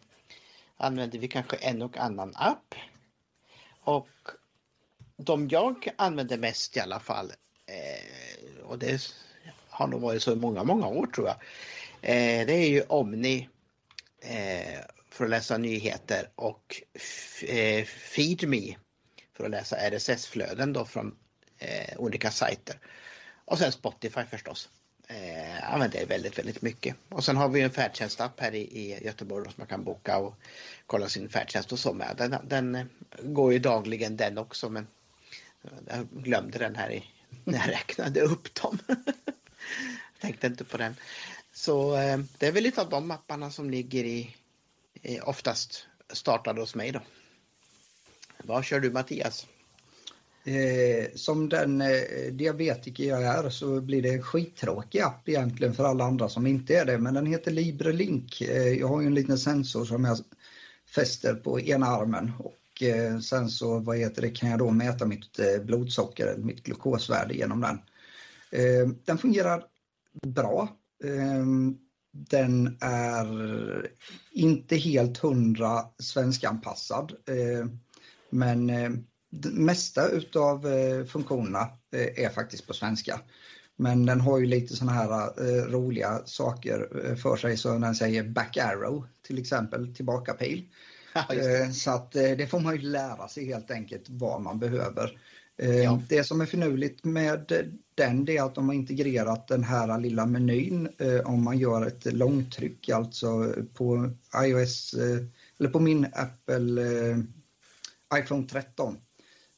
använde 0.76 1.18
vi 1.18 1.28
kanske 1.28 1.56
en 1.56 1.82
och 1.82 1.96
annan 1.96 2.32
app. 2.36 2.74
Och 3.80 4.08
de 5.16 5.48
jag 5.48 5.88
använder 5.96 6.38
mest 6.38 6.76
i 6.76 6.80
alla 6.80 7.00
fall 7.00 7.32
och 8.64 8.78
det 8.78 9.14
har 9.68 9.86
nog 9.86 10.00
varit 10.00 10.22
så 10.22 10.32
i 10.32 10.36
många, 10.36 10.64
många 10.64 10.86
år 10.86 11.06
tror 11.06 11.26
jag. 11.26 11.36
Det 12.46 12.52
är 12.52 12.68
ju 12.68 12.82
Omni 12.82 13.48
för 15.12 15.24
att 15.24 15.30
läsa 15.30 15.58
nyheter 15.58 16.28
och 16.34 16.82
eh, 17.42 17.84
FeedMe 17.84 18.76
för 19.36 19.44
att 19.44 19.50
läsa 19.50 19.76
RSS-flöden 19.76 20.72
då 20.72 20.84
från 20.84 21.16
eh, 21.58 21.98
olika 21.98 22.30
sajter. 22.30 22.78
Och 23.44 23.58
sen 23.58 23.72
Spotify 23.72 24.20
förstås. 24.30 24.68
Eh, 25.08 25.72
använder 25.72 25.98
det 26.00 26.06
väldigt, 26.06 26.38
väldigt 26.38 26.62
mycket. 26.62 26.96
Och 27.08 27.24
sen 27.24 27.36
har 27.36 27.48
vi 27.48 27.60
en 27.60 27.70
färdtjänstapp 27.70 28.40
här 28.40 28.54
i, 28.54 28.60
i 28.60 29.04
Göteborg 29.04 29.44
som 29.44 29.54
man 29.56 29.66
kan 29.66 29.84
boka 29.84 30.18
och 30.18 30.34
kolla 30.86 31.08
sin 31.08 31.28
färdtjänst 31.28 31.72
och 31.72 31.78
så 31.78 31.92
med. 31.92 32.14
Den, 32.18 32.36
den 32.44 32.90
går 33.22 33.52
ju 33.52 33.58
dagligen 33.58 34.16
den 34.16 34.38
också 34.38 34.68
men 34.68 34.86
jag 35.88 36.08
glömde 36.10 36.58
den 36.58 36.76
här 36.76 36.92
i, 36.92 37.04
när 37.44 37.58
jag 37.58 37.68
räknade 37.68 38.20
upp 38.20 38.62
dem. 38.62 38.78
Jag 40.20 40.30
Tänkte 40.30 40.46
inte 40.46 40.64
på 40.64 40.76
den. 40.76 40.96
Så 41.52 41.96
eh, 41.96 42.18
det 42.38 42.46
är 42.46 42.52
väl 42.52 42.62
lite 42.62 42.80
av 42.80 42.88
de 42.88 43.08
mapparna 43.08 43.50
som 43.50 43.70
ligger 43.70 44.04
i 44.04 44.36
Eh, 45.02 45.28
oftast 45.28 45.86
startade 46.12 46.60
hos 46.60 46.74
mig 46.74 46.92
då. 46.92 47.00
Vad 48.44 48.64
kör 48.64 48.80
du 48.80 48.90
Mattias? 48.90 49.46
Eh, 50.44 51.14
som 51.14 51.48
den 51.48 51.80
eh, 51.80 52.32
diabetiker 52.32 53.04
jag 53.04 53.22
är 53.22 53.50
så 53.50 53.80
blir 53.80 54.02
det 54.02 54.08
en 54.08 54.22
skittråkig 54.22 55.00
app 55.00 55.28
egentligen 55.28 55.74
för 55.74 55.84
alla 55.84 56.04
andra 56.04 56.28
som 56.28 56.46
inte 56.46 56.76
är 56.76 56.84
det. 56.84 56.98
Men 56.98 57.14
den 57.14 57.26
heter 57.26 57.50
LibreLink. 57.50 58.40
Eh, 58.40 58.68
jag 58.68 58.88
har 58.88 59.00
ju 59.00 59.06
en 59.06 59.14
liten 59.14 59.38
sensor 59.38 59.84
som 59.84 60.04
jag 60.04 60.18
fäster 60.94 61.34
på 61.34 61.60
ena 61.60 61.86
armen 61.86 62.32
och 62.38 62.82
eh, 62.82 63.18
sen 63.18 63.48
så 63.48 63.78
vad 63.78 63.96
heter 63.96 64.22
det, 64.22 64.30
kan 64.30 64.50
jag 64.50 64.58
då 64.58 64.70
mäta 64.70 65.06
mitt 65.06 65.38
eh, 65.38 65.64
blodsocker, 65.64 66.26
eller 66.26 66.44
mitt 66.44 66.62
glukosvärde 66.62 67.34
genom 67.34 67.60
den. 67.60 67.78
Eh, 68.50 68.88
den 69.04 69.18
fungerar 69.18 69.64
bra. 70.26 70.68
Eh, 71.04 71.44
den 72.12 72.78
är 72.80 73.90
inte 74.32 74.76
helt 74.76 75.18
hundra 75.18 75.84
svenskanpassad. 75.98 77.12
Eh, 77.28 77.66
men 78.30 78.70
eh, 78.70 78.90
det 79.30 79.50
mesta 79.50 80.08
utav 80.08 80.66
eh, 80.66 81.04
funktionerna 81.04 81.68
är 82.16 82.28
faktiskt 82.28 82.66
på 82.66 82.72
svenska. 82.72 83.20
Men 83.76 84.06
den 84.06 84.20
har 84.20 84.38
ju 84.38 84.46
lite 84.46 84.76
sådana 84.76 84.92
här 84.92 85.32
roliga 85.70 86.22
saker 86.24 87.14
för 87.16 87.36
sig 87.36 87.56
så 87.56 87.78
den 87.78 87.94
säger 87.94 88.22
back 88.22 88.56
arrow 88.56 89.06
till 89.26 89.38
exempel, 89.38 89.94
tillbaka 89.94 90.32
pil. 90.32 90.68
Ja, 91.14 91.72
Så 91.72 91.90
att 91.90 92.12
det 92.12 92.50
får 92.50 92.60
man 92.60 92.76
ju 92.76 92.82
lära 92.82 93.28
sig 93.28 93.46
helt 93.46 93.70
enkelt 93.70 94.04
vad 94.08 94.42
man 94.42 94.58
behöver. 94.58 95.18
Ja. 95.56 95.64
Eh, 95.64 95.98
det 96.08 96.24
som 96.24 96.40
är 96.40 96.46
finurligt 96.46 97.04
med 97.04 97.52
den 97.94 98.24
det 98.24 98.36
är 98.36 98.42
att 98.42 98.54
de 98.54 98.68
har 98.68 98.74
integrerat 98.74 99.48
den 99.48 99.64
här 99.64 99.98
lilla 99.98 100.26
menyn 100.26 100.88
eh, 100.98 101.20
om 101.20 101.44
man 101.44 101.58
gör 101.58 101.86
ett 101.86 102.12
långtryck 102.12 102.88
alltså 102.88 103.54
på 103.74 104.10
iOS 104.44 104.94
eh, 104.94 105.26
eller 105.58 105.70
på 105.70 105.80
min 105.80 106.06
Apple 106.12 106.82
iPhone 108.14 108.46
13 108.46 108.96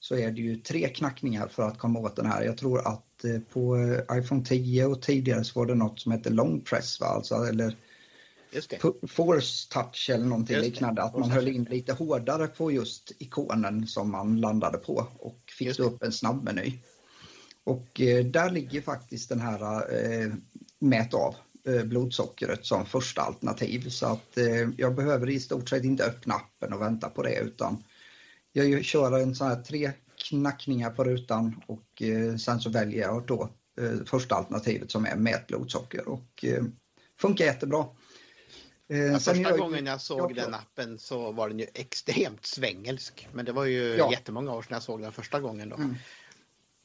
så 0.00 0.16
är 0.16 0.30
det 0.30 0.40
ju 0.40 0.56
tre 0.56 0.88
knackningar 0.88 1.48
för 1.48 1.62
att 1.62 1.78
komma 1.78 1.98
åt 1.98 2.16
den 2.16 2.26
här. 2.26 2.42
Jag 2.42 2.58
tror 2.58 2.88
att 2.88 3.24
på 3.52 3.76
iPhone 4.12 4.44
10 4.44 4.86
och 4.86 5.02
tidigare 5.02 5.44
så 5.44 5.60
var 5.60 5.66
det 5.66 5.74
något 5.74 6.00
som 6.00 6.12
hette 6.12 6.30
long 6.30 6.60
press, 6.60 7.00
va? 7.00 7.06
Alltså, 7.06 7.34
eller 7.34 7.76
force 9.08 9.68
touch 9.70 10.10
eller 10.10 10.24
någonting 10.24 10.56
liknande. 10.56 11.02
Att 11.02 11.18
man 11.18 11.30
höll 11.30 11.48
in 11.48 11.64
lite 11.64 11.92
hårdare 11.92 12.46
på 12.46 12.72
just 12.72 13.12
ikonen 13.18 13.86
som 13.86 14.10
man 14.10 14.40
landade 14.40 14.78
på 14.78 15.06
och 15.18 15.40
fick 15.58 15.78
upp 15.78 16.02
en 16.02 16.12
snabbmeny. 16.12 16.78
Och 17.64 18.00
eh, 18.00 18.24
där 18.24 18.50
ligger 18.50 18.80
faktiskt 18.80 19.28
den 19.28 19.40
här 19.40 19.94
eh, 19.94 20.32
mät 20.78 21.14
av 21.14 21.34
eh, 21.66 21.84
blodsockret 21.84 22.66
som 22.66 22.86
första 22.86 23.22
alternativ 23.22 23.88
så 23.88 24.06
att 24.06 24.38
eh, 24.38 24.70
jag 24.76 24.94
behöver 24.94 25.30
i 25.30 25.40
stort 25.40 25.68
sett 25.68 25.84
inte 25.84 26.04
öppna 26.04 26.34
appen 26.34 26.72
och 26.72 26.82
vänta 26.82 27.08
på 27.08 27.22
det 27.22 27.38
utan 27.38 27.84
jag 28.52 28.84
kör 28.84 29.18
en 29.18 29.34
sån 29.34 29.48
här 29.48 29.62
tre 29.62 29.92
knackningar 30.28 30.90
på 30.90 31.04
rutan 31.04 31.62
och 31.66 32.02
eh, 32.02 32.36
sen 32.36 32.60
så 32.60 32.70
väljer 32.70 33.00
jag 33.00 33.26
då 33.26 33.50
första 34.06 34.34
alternativet 34.34 34.90
som 34.90 35.06
är 35.06 35.16
mät 35.16 35.46
blodsocker 35.46 36.08
och 36.08 36.44
funkar 37.20 37.44
jättebra. 37.44 37.86
Eh, 38.88 38.98
ja, 38.98 39.18
första 39.18 39.36
jag, 39.36 39.58
gången 39.58 39.86
jag 39.86 40.00
såg 40.00 40.30
jag, 40.30 40.36
den 40.36 40.54
appen 40.54 40.98
så 40.98 41.32
var 41.32 41.48
den 41.48 41.58
ju 41.58 41.66
extremt 41.74 42.46
svängelsk. 42.46 43.28
Men 43.32 43.44
det 43.44 43.52
var 43.52 43.64
ju 43.64 43.96
ja. 43.96 44.10
jättemånga 44.12 44.52
år 44.52 44.62
sedan 44.62 44.74
jag 44.74 44.82
såg 44.82 45.00
den 45.00 45.12
första 45.12 45.40
gången. 45.40 45.68
Då. 45.68 45.76
Mm. 45.76 45.94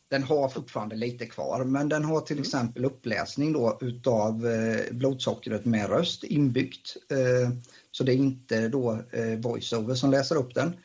Den 0.10 0.24
har 0.24 0.50
fortfarande 0.50 0.96
lite 0.96 1.26
kvar 1.26 1.64
men 1.64 1.90
den 1.90 2.06
har 2.06 2.22
till 2.22 2.36
mm. 2.36 2.42
exempel 2.42 2.86
uppläsning 2.86 3.54
då 3.54 3.78
utav 3.82 4.48
eh, 4.48 4.92
blodsockret 4.92 5.66
med 5.66 5.90
röst 5.90 6.24
inbyggt. 6.24 6.98
Eh, 7.12 7.50
så 7.92 8.04
det 8.04 8.14
är 8.14 8.16
inte 8.16 8.68
då 8.68 8.92
eh, 9.12 9.40
voiceover 9.40 9.96
som 9.96 10.12
läser 10.12 10.36
upp 10.36 10.56
den. 10.56 10.78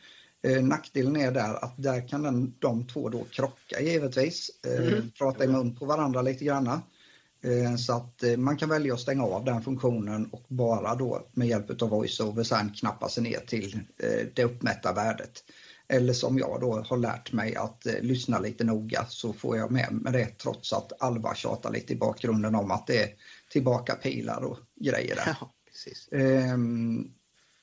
Eh, 0.42 0.62
nackdelen 0.62 1.16
är 1.16 1.33
där 1.33 1.64
att 1.64 1.75
där 1.76 2.09
kan 2.09 2.23
den, 2.23 2.54
de 2.59 2.87
två 2.87 3.09
då 3.09 3.25
krocka 3.25 3.80
givetvis. 3.80 4.50
Eh, 4.66 4.87
mm. 4.87 5.11
Prata 5.18 5.44
i 5.44 5.49
mun 5.49 5.76
på 5.76 5.85
varandra 5.85 6.23
lite 6.23 6.44
granna. 6.44 6.83
Eh, 7.45 7.77
så 7.77 7.93
att 7.93 8.23
eh, 8.23 8.37
man 8.37 8.57
kan 8.57 8.69
välja 8.69 8.95
att 8.95 9.01
stänga 9.01 9.25
av 9.25 9.45
den 9.45 9.63
funktionen 9.63 10.27
och 10.27 10.45
bara 10.49 10.95
då 10.95 11.27
med 11.33 11.49
hjälp 11.49 11.83
av 11.83 11.89
VoiceOver 11.89 12.43
sen 12.43 12.71
knappa 12.71 13.09
sig 13.09 13.23
ner 13.23 13.41
till 13.47 13.81
eh, 13.99 14.27
det 14.35 14.45
uppmätta 14.45 14.93
värdet. 14.93 15.45
Eller 15.89 16.13
som 16.13 16.39
jag 16.39 16.61
då 16.61 16.85
har 16.87 16.97
lärt 16.97 17.33
mig 17.33 17.57
att 17.57 17.87
lyssna 18.01 18.39
lite 18.39 18.65
noga 18.65 19.07
så 19.09 19.33
får 19.33 19.57
jag 19.57 19.71
med 19.71 19.93
mig 19.93 20.13
det 20.13 20.39
trots 20.39 20.73
att 20.73 21.03
Alva 21.03 21.35
tjatar 21.35 21.73
lite 21.73 21.93
i 21.93 21.97
bakgrunden 21.97 22.55
om 22.55 22.71
att 22.71 22.87
det 22.87 23.03
är 23.03 23.09
tillbaka 23.51 23.95
pilar 23.95 24.45
och 24.45 24.59
grejer 24.81 25.17
där. 25.17 25.25
Ja, 25.41 25.55
precis. 25.73 26.09
Ehm, 26.13 27.11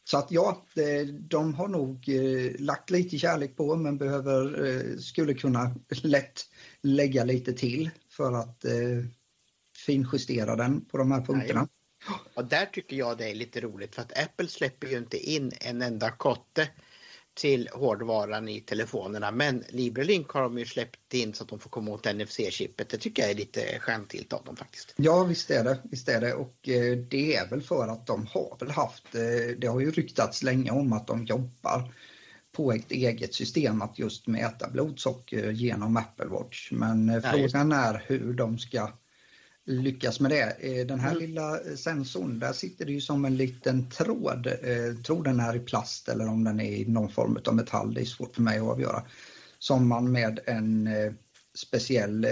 så 0.04 0.18
att 0.18 0.32
ja, 0.32 0.66
de 1.20 1.54
har 1.54 1.68
nog 1.68 2.10
lagt 2.60 2.90
lite 2.90 3.18
kärlek 3.18 3.58
på 3.58 3.76
men 3.76 3.98
behöver, 3.98 4.98
skulle 5.00 5.34
kunna 5.34 5.76
lätt 6.04 6.42
lägga 6.82 7.24
lite 7.24 7.54
till 7.54 7.90
för 8.10 8.34
att 8.34 8.66
finjustera 9.86 10.56
den 10.56 10.86
på 10.86 10.98
de 10.98 11.12
här 11.12 11.22
punkterna. 11.22 11.68
Och 12.34 12.46
där 12.46 12.66
tycker 12.66 12.96
jag 12.96 13.18
det 13.18 13.30
är 13.30 13.36
lite 13.36 13.62
roligt 13.62 13.96
för 13.96 14.02
att 14.02 14.20
Apple 14.24 14.48
släpper 14.48 14.88
ju 14.88 14.98
inte 14.98 15.18
in 15.18 15.52
en 15.60 15.82
enda 15.82 16.12
kotte 16.12 16.68
till 17.34 17.70
hårdvaran 17.74 18.48
i 18.48 18.62
telefonerna 18.62 19.32
men 19.32 19.64
LibreLink 19.70 20.30
har 20.30 20.42
de 20.42 20.58
ju 20.58 20.66
släppt 20.66 21.14
in 21.14 21.34
så 21.34 21.44
att 21.44 21.50
de 21.50 21.60
får 21.60 21.70
komma 21.70 21.92
åt 21.92 22.06
NFC-chippet. 22.06 22.90
Det 22.90 22.98
tycker 22.98 23.22
jag 23.22 23.32
är 23.32 23.36
lite 23.36 23.80
skämtilt 23.80 24.34
av 24.34 24.44
dem 24.44 24.56
faktiskt. 24.56 24.94
Ja 24.96 25.24
visst 25.24 25.52
är 25.52 25.64
det, 25.64 25.80
visst 25.84 26.10
är 26.10 26.22
det 26.22 26.34
och 26.34 26.70
eh, 26.70 26.98
det 26.98 27.36
är 27.36 27.50
väl 27.50 27.62
för 27.62 27.88
att 27.88 28.08
de 28.08 28.28
har 28.28 28.58
väl 28.60 28.72
haft, 28.72 29.16
eh, 29.16 29.58
det 29.58 29.68
har 29.68 29.80
ju 29.80 29.92
ryktats 29.92 30.44
länge 30.44 30.72
om 30.72 30.94
att 30.94 31.08
de 31.08 31.26
jobbar 31.26 31.94
på 32.52 32.72
ett 32.72 32.92
eget 32.92 33.34
system 33.34 33.82
att 33.82 34.00
just 34.00 34.28
mäta 34.28 34.70
blodsocker 34.70 35.52
genom 35.52 35.98
Apple 35.98 36.26
Watch 36.26 36.72
men 36.72 37.10
eh, 37.10 37.22
frågan 37.32 37.72
är 37.72 38.04
hur 38.08 38.34
de 38.34 38.60
ska 38.60 38.90
lyckas 39.66 40.20
med 40.20 40.32
det. 40.32 40.56
Eh, 40.60 40.88
den 40.88 41.00
här 41.00 41.12
mm. 41.12 41.22
lilla 41.22 41.60
sensorn, 41.76 42.40
där 42.40 42.54
sitter 42.54 42.86
det 42.86 42.92
ju 42.92 43.02
som 43.02 43.26
en 43.26 43.38
liten 43.38 43.90
tråd. 43.90 44.48
Jag 44.64 44.88
eh, 44.88 44.96
tror 44.96 45.24
den 45.24 45.40
är 45.40 45.56
i 45.56 45.60
plast 45.60 46.10
eller 46.10 46.28
om 46.28 46.44
den 46.44 46.60
är 46.60 46.72
i 46.72 46.86
någon 46.86 47.10
form 47.10 47.40
av 47.46 47.56
metall, 47.56 47.94
det 47.94 48.02
är 48.02 48.06
svårt 48.06 48.36
för 48.36 48.42
mig 48.42 48.60
att 48.60 48.64
avgöra. 48.64 49.04
Som 49.60 49.88
man 49.88 50.12
med 50.12 50.40
en 50.46 50.88
eh, 50.88 51.14
speciell, 51.54 52.28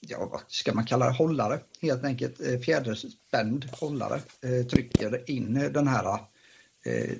ja 0.00 0.28
vad 0.30 0.40
ska 0.48 0.74
man 0.74 0.86
kalla 0.86 1.06
det, 1.06 1.12
hållare 1.12 1.60
helt 1.82 2.04
enkelt, 2.04 2.64
fjäderspänd 2.64 3.64
hållare, 3.72 4.20
trycker 4.70 5.30
in 5.30 5.54
den 5.54 5.88
här 5.88 6.20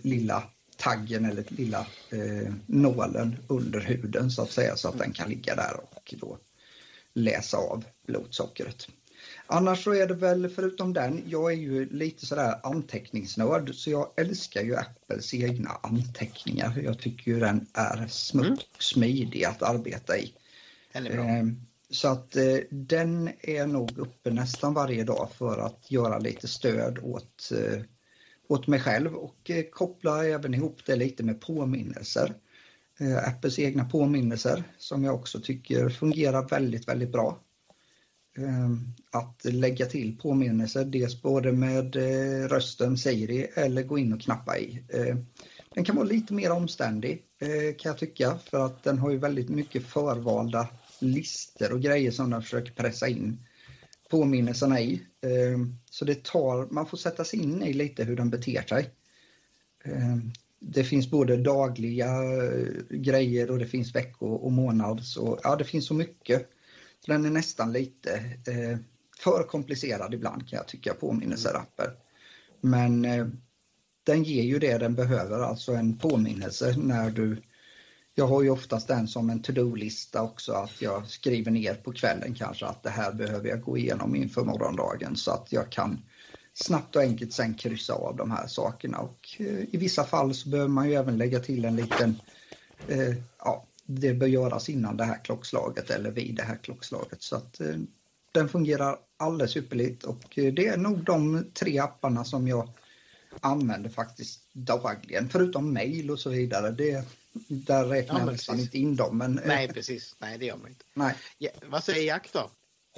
lilla 0.02 0.42
taggen 0.76 1.24
eller 1.24 1.44
lilla 1.48 1.86
nålen 2.66 3.36
under 3.48 3.80
huden 3.80 4.30
så 4.30 4.42
att 4.42 4.50
säga 4.50 4.76
så 4.76 4.88
att 4.88 4.98
den 4.98 5.12
kan 5.12 5.28
ligga 5.28 5.54
där 5.54 5.80
och 5.92 6.14
då 6.20 6.38
läsa 7.16 7.56
av 7.56 7.84
blodsockret. 8.06 8.88
Annars 9.46 9.84
så 9.84 9.94
är 9.94 10.06
det 10.06 10.14
väl 10.14 10.48
förutom 10.48 10.92
den, 10.92 11.22
jag 11.26 11.52
är 11.52 11.56
ju 11.56 11.88
lite 11.88 12.26
sådär 12.26 12.60
anteckningsnörd 12.62 13.74
så 13.74 13.90
jag 13.90 14.08
älskar 14.16 14.62
ju 14.62 14.76
Apples 14.76 15.34
egna 15.34 15.70
anteckningar. 15.82 16.80
Jag 16.84 16.98
tycker 16.98 17.30
ju 17.30 17.40
den 17.40 17.66
är 17.72 18.06
smutt 18.06 18.68
och 18.76 18.82
smidig 18.82 19.44
att 19.44 19.62
arbeta 19.62 20.18
i. 20.18 20.32
Ehm, 20.92 21.60
så 21.90 22.08
att 22.08 22.36
eh, 22.36 22.58
den 22.70 23.30
är 23.40 23.66
nog 23.66 23.98
uppe 23.98 24.30
nästan 24.30 24.74
varje 24.74 25.04
dag 25.04 25.28
för 25.38 25.58
att 25.58 25.90
göra 25.90 26.18
lite 26.18 26.48
stöd 26.48 26.98
åt, 27.02 27.52
eh, 27.52 27.82
åt 28.48 28.66
mig 28.66 28.80
själv 28.80 29.14
och 29.14 29.50
eh, 29.50 29.64
koppla 29.72 30.24
även 30.24 30.54
ihop 30.54 30.80
det 30.86 30.96
lite 30.96 31.22
med 31.22 31.40
påminnelser. 31.40 32.34
Eh, 33.00 33.28
Apples 33.28 33.58
egna 33.58 33.84
påminnelser 33.84 34.64
som 34.78 35.04
jag 35.04 35.14
också 35.14 35.40
tycker 35.40 35.88
fungerar 35.88 36.48
väldigt, 36.48 36.88
väldigt 36.88 37.12
bra. 37.12 37.40
Ehm, 38.38 38.94
att 39.10 39.44
lägga 39.44 39.86
till 39.86 40.18
påminnelser, 40.18 40.84
dels 40.84 41.22
både 41.22 41.52
med 41.52 41.96
eh, 41.96 42.48
rösten 42.48 42.98
Siri 42.98 43.42
eller 43.54 43.82
gå 43.82 43.98
in 43.98 44.12
och 44.12 44.20
knappa 44.20 44.58
i. 44.58 44.82
Ehm, 44.92 45.26
den 45.74 45.84
kan 45.84 45.96
vara 45.96 46.06
lite 46.06 46.34
mer 46.34 46.50
omständig 46.52 47.22
eh, 47.40 47.76
kan 47.78 47.90
jag 47.90 47.98
tycka 47.98 48.38
för 48.38 48.66
att 48.66 48.82
den 48.82 48.98
har 48.98 49.10
ju 49.10 49.18
väldigt 49.18 49.48
mycket 49.48 49.86
förvalda 49.86 50.68
listor 51.00 51.72
och 51.72 51.80
grejer 51.80 52.10
som 52.10 52.30
den 52.30 52.42
försöker 52.42 52.72
pressa 52.72 53.08
in 53.08 53.46
påminnelserna 54.10 54.80
i. 54.80 55.02
Ehm, 55.22 55.76
så 55.90 56.04
det 56.04 56.24
tar, 56.24 56.66
man 56.70 56.86
får 56.86 56.96
sätta 56.96 57.24
sig 57.24 57.42
in 57.42 57.62
i 57.62 57.72
lite 57.72 58.04
hur 58.04 58.16
den 58.16 58.30
beter 58.30 58.62
sig 58.62 58.90
det 60.60 60.84
finns 60.84 61.10
både 61.10 61.36
dagliga 61.36 62.06
eh, 62.06 62.68
grejer 62.90 63.50
och 63.50 63.58
det 63.58 63.66
finns 63.66 63.94
veckor 63.94 64.34
och 64.34 64.52
månads 64.52 65.16
och 65.16 65.40
ja, 65.42 65.56
det 65.56 65.64
finns 65.64 65.86
så 65.86 65.94
mycket. 65.94 66.50
Så 67.00 67.12
den 67.12 67.24
är 67.24 67.30
nästan 67.30 67.72
lite 67.72 68.10
eh, 68.46 68.78
för 69.18 69.42
komplicerad 69.42 70.14
ibland 70.14 70.48
kan 70.48 70.56
jag 70.56 70.68
tycka, 70.68 70.94
påminnelserapper. 70.94 71.90
Men 72.60 73.04
eh, 73.04 73.26
den 74.04 74.22
ger 74.22 74.42
ju 74.42 74.58
det 74.58 74.78
den 74.78 74.94
behöver, 74.94 75.40
alltså 75.40 75.72
en 75.72 75.98
påminnelse 75.98 76.74
när 76.78 77.10
du 77.10 77.42
jag 78.18 78.26
har 78.26 78.42
ju 78.42 78.50
oftast 78.50 78.88
den 78.88 79.08
som 79.08 79.30
en 79.30 79.42
to-do-lista 79.42 80.22
också, 80.22 80.52
att 80.52 80.82
jag 80.82 81.06
skriver 81.06 81.50
ner 81.50 81.74
på 81.74 81.92
kvällen 81.92 82.34
kanske 82.34 82.66
att 82.66 82.82
det 82.82 82.90
här 82.90 83.12
behöver 83.12 83.48
jag 83.48 83.60
gå 83.60 83.78
igenom 83.78 84.16
inför 84.16 84.44
morgondagen 84.44 85.16
så 85.16 85.30
att 85.30 85.52
jag 85.52 85.70
kan 85.72 86.02
snabbt 86.64 86.96
och 86.96 87.02
enkelt 87.02 87.32
sen 87.32 87.54
kryssa 87.54 87.94
av 87.94 88.16
de 88.16 88.30
här 88.30 88.46
sakerna 88.46 88.98
och 88.98 89.36
eh, 89.38 89.74
i 89.74 89.76
vissa 89.76 90.04
fall 90.04 90.34
så 90.34 90.48
behöver 90.48 90.68
man 90.68 90.88
ju 90.88 90.94
även 90.94 91.18
lägga 91.18 91.40
till 91.40 91.64
en 91.64 91.76
liten, 91.76 92.20
eh, 92.88 93.14
ja, 93.38 93.64
det 93.86 94.14
bör 94.14 94.26
göras 94.26 94.68
innan 94.68 94.96
det 94.96 95.04
här 95.04 95.24
klockslaget 95.24 95.90
eller 95.90 96.10
vid 96.10 96.34
det 96.34 96.42
här 96.42 96.56
klockslaget 96.56 97.22
så 97.22 97.36
att 97.36 97.60
eh, 97.60 97.76
den 98.32 98.48
fungerar 98.48 98.98
alldeles 99.16 99.56
ypperligt 99.56 100.04
och 100.04 100.22
det 100.34 100.66
är 100.66 100.76
nog 100.76 101.04
de 101.04 101.46
tre 101.54 101.78
apparna 101.78 102.24
som 102.24 102.48
jag 102.48 102.68
använder 103.40 103.90
faktiskt 103.90 104.40
dagligen, 104.52 105.28
förutom 105.28 105.72
mail 105.72 106.10
och 106.10 106.20
så 106.20 106.30
vidare. 106.30 106.70
Det, 106.70 107.04
där 107.48 107.84
räknar 107.84 108.14
ja, 108.14 108.20
jag 108.20 108.32
nästan 108.32 108.60
inte 108.60 108.78
in 108.78 108.96
dem. 108.96 109.18
Men... 109.18 109.40
Nej, 109.46 109.68
precis. 109.68 110.16
Nej, 110.18 110.38
det 110.38 110.46
gör 110.46 110.56
man 110.56 110.68
inte. 110.68 110.84
Nej. 110.94 111.14
Ja, 111.38 111.50
vad 111.66 111.84
säger 111.84 112.06
Jack 112.06 112.28
då? 112.32 112.50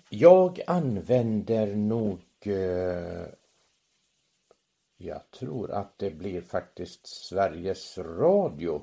Jag 0.09 0.61
använder 0.67 1.75
nog 1.77 2.21
eh, 2.41 3.27
jag 5.01 5.31
tror 5.31 5.71
att 5.71 5.99
det 5.99 6.11
blir 6.11 6.41
faktiskt 6.41 7.07
Sveriges 7.07 7.99
Radio. 7.99 8.83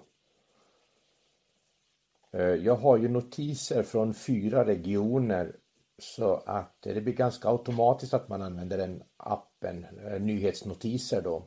Eh, 2.32 2.41
jag 2.41 2.75
har 2.75 2.97
ju 2.97 3.08
notiser 3.08 3.84
från 3.84 4.13
fyra 4.13 4.65
regioner 4.65 5.56
så 5.97 6.36
att 6.45 6.82
det 6.82 7.01
blir 7.01 7.13
ganska 7.13 7.49
automatiskt 7.49 8.13
att 8.13 8.30
man 8.30 8.41
använder 8.41 8.78
den 8.78 9.04
appen, 9.17 9.86
eh, 10.06 10.21
nyhetsnotiser 10.21 11.21
då. 11.21 11.43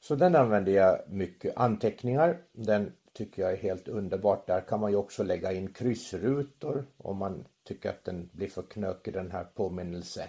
Så 0.00 0.14
den 0.14 0.36
använder 0.36 0.72
jag 0.72 0.98
mycket. 1.08 1.56
Anteckningar, 1.56 2.42
den 2.52 2.92
tycker 3.12 3.42
jag 3.42 3.52
är 3.52 3.56
helt 3.56 3.88
underbart. 3.88 4.46
Där 4.46 4.60
kan 4.60 4.80
man 4.80 4.90
ju 4.90 4.96
också 4.96 5.22
lägga 5.22 5.52
in 5.52 5.72
kryssrutor 5.72 6.86
om 6.96 7.16
man 7.16 7.44
tycker 7.64 7.90
att 7.90 8.04
den 8.04 8.30
blir 8.32 8.48
för 8.48 8.62
knökig 8.62 9.14
den 9.14 9.30
här 9.30 9.44
påminnelse 9.44 10.28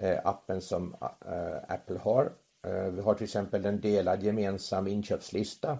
Eh, 0.00 0.18
appen 0.24 0.60
som 0.60 0.96
eh, 1.26 1.56
Apple 1.68 1.98
har. 1.98 2.32
Eh, 2.62 2.90
vi 2.90 3.00
har 3.00 3.14
till 3.14 3.24
exempel 3.24 3.64
en 3.64 3.80
delad 3.80 4.22
gemensam 4.22 4.86
inköpslista 4.86 5.78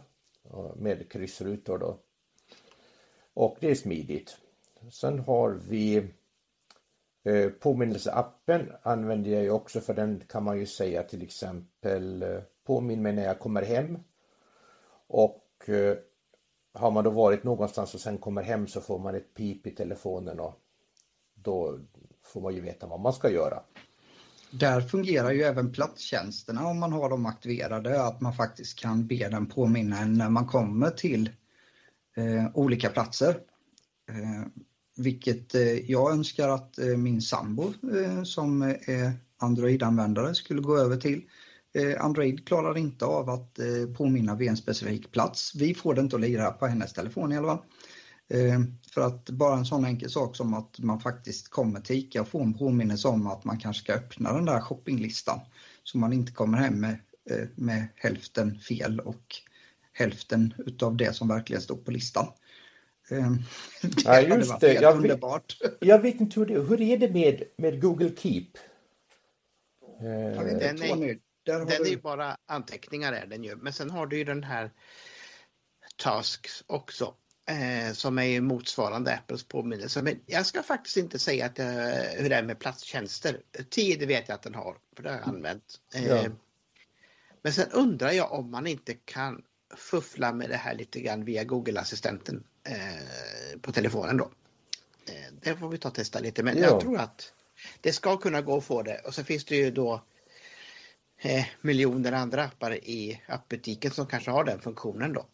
med 0.77 1.13
kryssrutor 1.13 1.79
då. 1.79 1.99
Och 3.35 3.57
det 3.61 3.71
är 3.71 3.75
smidigt. 3.75 4.37
Sen 4.91 5.19
har 5.19 5.51
vi 5.51 6.09
påminnelseappen 7.61 8.73
använder 8.83 9.31
jag 9.31 9.43
ju 9.43 9.51
också 9.51 9.81
för 9.81 9.95
den 9.95 10.23
kan 10.29 10.45
man 10.45 10.59
ju 10.59 10.67
säga 10.67 11.03
till 11.03 11.23
exempel 11.23 12.25
påminn 12.65 13.03
mig 13.03 13.13
när 13.13 13.25
jag 13.25 13.39
kommer 13.39 13.63
hem. 13.63 13.99
Och 15.07 15.69
har 16.73 16.91
man 16.91 17.05
då 17.05 17.11
varit 17.11 17.45
någonstans 17.45 17.95
och 17.95 18.01
sen 18.01 18.19
kommer 18.19 18.43
hem 18.43 18.67
så 18.67 18.81
får 18.81 18.99
man 18.99 19.15
ett 19.15 19.35
pip 19.35 19.67
i 19.67 19.71
telefonen 19.71 20.41
och 20.41 20.55
då 21.35 21.79
får 22.23 22.41
man 22.41 22.55
ju 22.55 22.61
veta 22.61 22.87
vad 22.87 23.01
man 23.01 23.13
ska 23.13 23.31
göra. 23.31 23.63
Där 24.51 24.81
fungerar 24.81 25.31
ju 25.31 25.43
även 25.43 25.73
platstjänsterna 25.73 26.67
om 26.67 26.79
man 26.79 26.93
har 26.93 27.11
dem 27.11 27.27
aktiverade, 27.27 28.03
att 28.03 28.21
man 28.21 28.35
faktiskt 28.35 28.79
kan 28.79 29.07
be 29.07 29.29
den 29.29 29.47
påminna 29.47 29.99
en 29.99 30.15
när 30.15 30.29
man 30.29 30.47
kommer 30.47 30.91
till 30.91 31.31
eh, 32.17 32.47
olika 32.55 32.91
platser. 32.91 33.39
Eh, 34.11 34.47
vilket 34.97 35.55
eh, 35.55 35.91
jag 35.91 36.13
önskar 36.13 36.49
att 36.49 36.79
eh, 36.79 36.87
min 36.87 37.23
sambo 37.23 37.73
eh, 37.93 38.23
som 38.23 38.63
är 38.63 39.13
Android-användare 39.39 40.35
skulle 40.35 40.61
gå 40.61 40.79
över 40.79 40.97
till. 40.97 41.23
Eh, 41.75 42.05
Android 42.05 42.47
klarar 42.47 42.79
inte 42.79 43.05
av 43.05 43.31
att 43.31 43.59
eh, 43.59 43.95
påminna 43.97 44.35
vid 44.35 44.49
en 44.49 44.57
specifik 44.57 45.13
plats. 45.13 45.55
Vi 45.55 45.75
får 45.75 45.95
det 45.95 46.01
inte 46.01 46.17
att 46.17 46.23
lira 46.23 46.51
på 46.51 46.67
hennes 46.67 46.93
telefon 46.93 47.33
i 47.33 47.37
alla 47.37 47.49
fall. 47.49 47.65
Eh, 48.31 48.61
för 48.95 49.01
att 49.01 49.31
bara 49.31 49.57
en 49.57 49.67
sån 49.67 49.85
enkel 49.85 50.11
sak 50.11 50.37
som 50.37 50.55
att 50.55 50.79
man 50.79 51.01
faktiskt 51.01 51.49
kommer 51.49 51.81
till 51.81 51.97
ICA 51.97 52.21
och 52.21 52.29
får 52.29 52.43
en 52.43 52.55
påminnelse 52.55 53.09
om 53.09 53.27
att 53.27 53.45
man 53.45 53.59
kanske 53.59 53.83
ska 53.83 53.93
öppna 53.93 54.33
den 54.33 54.45
där 54.45 54.61
shoppinglistan. 54.61 55.41
Så 55.83 55.99
man 55.99 56.13
inte 56.13 56.33
kommer 56.33 56.59
hem 56.59 56.81
med, 56.81 56.99
eh, 57.31 57.49
med 57.55 57.89
hälften 57.97 58.59
fel 58.59 59.01
och 59.01 59.37
hälften 59.93 60.55
utav 60.59 60.97
det 60.97 61.17
som 61.17 61.29
verkligen 61.29 61.63
står 61.63 61.77
på 61.77 61.91
listan. 61.91 62.27
Eh, 63.11 63.31
det 63.83 64.03
ja, 64.05 64.21
just 64.21 64.61
det. 64.61 64.73
Jag 64.73 64.97
underbart. 64.97 65.57
Vet, 65.61 65.77
jag 65.81 66.03
vet 66.03 66.21
inte 66.21 66.41
hur 66.41 66.47
det 66.47 66.55
hur 66.55 66.81
är 66.81 66.99
det 66.99 67.11
med, 67.11 67.43
med 67.57 67.81
Google 67.81 68.13
Keep? 68.17 68.49
Den 70.01 70.83
är, 70.83 71.19
den 71.45 71.69
är 71.69 71.91
ju 71.91 72.01
bara 72.01 72.37
anteckningar 72.47 73.13
är 73.13 73.27
den 73.27 73.45
ju, 73.45 73.57
men 73.57 73.73
sen 73.73 73.91
har 73.91 74.07
du 74.07 74.19
ju 74.19 74.25
den 74.25 74.45
här 74.45 74.71
Tasks 75.97 76.65
också 76.67 77.15
eh, 77.49 77.93
som 77.93 78.19
är 78.19 78.41
motsvarande 78.41 79.15
Apples 79.15 79.45
påminnelse. 79.45 80.03
Men 80.03 80.21
jag 80.27 80.47
ska 80.47 80.63
faktiskt 80.63 80.97
inte 80.97 81.19
säga 81.19 81.47
att, 81.47 81.59
eh, 81.59 81.67
hur 82.17 82.29
det 82.29 82.37
är 82.37 82.43
med 82.43 82.59
platstjänster. 82.59 83.41
Tid 83.71 84.09
vet 84.09 84.29
jag 84.29 84.35
att 84.35 84.43
den 84.43 84.55
har, 84.55 84.77
för 84.97 85.03
det 85.03 85.11
har 85.11 85.17
jag 85.17 85.29
använt. 85.29 85.81
Eh, 85.95 86.07
ja. 86.07 86.25
Men 87.43 87.53
sen 87.53 87.71
undrar 87.71 88.11
jag 88.11 88.33
om 88.33 88.51
man 88.51 88.67
inte 88.67 88.95
kan 88.95 89.43
fuffla 89.77 90.33
med 90.33 90.51
det 90.51 90.57
här 90.57 90.75
lite 90.75 91.01
grann 91.01 91.25
via 91.25 91.45
Google-assistenten 91.45 92.45
eh, 92.65 93.59
på 93.61 93.73
telefonen 93.73 94.17
då. 94.17 94.31
Eh, 95.07 95.33
det 95.43 95.57
får 95.57 95.69
vi 95.69 95.79
ta 95.79 95.89
och 95.89 95.95
testa 95.95 96.21
lite, 96.21 96.43
men 96.43 96.59
ja. 96.59 96.63
jag 96.63 96.81
tror 96.81 96.99
att 96.99 97.33
det 97.81 97.93
ska 97.93 98.17
kunna 98.17 98.41
gå 98.41 98.57
att 98.57 98.65
få 98.65 98.83
det. 98.83 98.99
Och 98.99 99.15
så 99.15 99.25
finns 99.25 99.45
det 99.45 99.57
ju 99.57 99.71
då 99.71 100.03
eh, 101.19 101.45
miljoner 101.61 102.13
andra 102.13 102.45
appar 102.45 102.75
i 102.75 103.23
appbutiken 103.27 103.91
som 103.91 104.07
kanske 104.07 104.31
har 104.31 104.45
den 104.45 104.61
funktionen 104.61 105.13
då. 105.13 105.27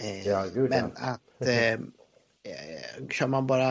Eh, 0.00 0.28
ja, 0.28 0.44
gud, 0.54 0.70
men 0.70 0.92
ja. 0.96 1.02
att 1.02 1.48
eh, 1.48 1.72
eh, 1.72 3.08
kör 3.10 3.26
man 3.26 3.46
bara 3.46 3.70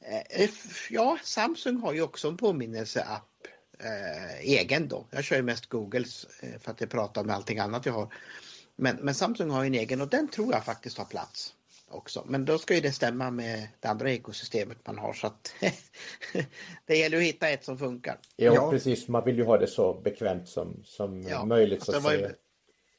eh, 0.00 0.50
Ja, 0.90 1.18
Samsung 1.22 1.76
har 1.76 1.92
ju 1.92 2.02
också 2.02 2.28
en 2.28 2.36
påminnelseapp 2.36 3.46
eh, 3.78 4.40
egen 4.40 4.88
då. 4.88 5.06
Jag 5.10 5.24
kör 5.24 5.36
ju 5.36 5.42
mest 5.42 5.66
Googles 5.66 6.26
eh, 6.40 6.58
för 6.58 6.70
att 6.70 6.78
det 6.78 6.86
pratar 6.86 7.24
med 7.24 7.36
allting 7.36 7.58
annat 7.58 7.86
jag 7.86 7.92
har. 7.92 8.14
Men, 8.76 8.96
men 8.96 9.14
Samsung 9.14 9.50
har 9.50 9.64
en 9.64 9.74
egen 9.74 10.00
och 10.00 10.08
den 10.08 10.28
tror 10.28 10.52
jag 10.52 10.64
faktiskt 10.64 10.98
har 10.98 11.04
plats 11.04 11.55
också. 11.90 12.24
Men 12.28 12.44
då 12.44 12.58
ska 12.58 12.74
ju 12.74 12.80
det 12.80 12.92
stämma 12.92 13.30
med 13.30 13.68
det 13.80 13.88
andra 13.88 14.12
ekosystemet 14.12 14.78
man 14.86 14.98
har 14.98 15.12
så 15.12 15.26
att 15.26 15.54
det 16.86 16.96
gäller 16.96 17.16
att 17.16 17.22
hitta 17.22 17.48
ett 17.48 17.64
som 17.64 17.78
funkar. 17.78 18.18
Ja, 18.36 18.54
ja, 18.54 18.70
precis, 18.70 19.08
man 19.08 19.24
vill 19.24 19.36
ju 19.36 19.44
ha 19.44 19.58
det 19.58 19.66
så 19.66 20.00
bekvämt 20.04 20.48
som, 20.48 20.82
som 20.84 21.22
ja, 21.22 21.44
möjligt. 21.44 21.82
Så 21.82 21.94
alltså, 21.94 22.12
ju, 22.12 22.28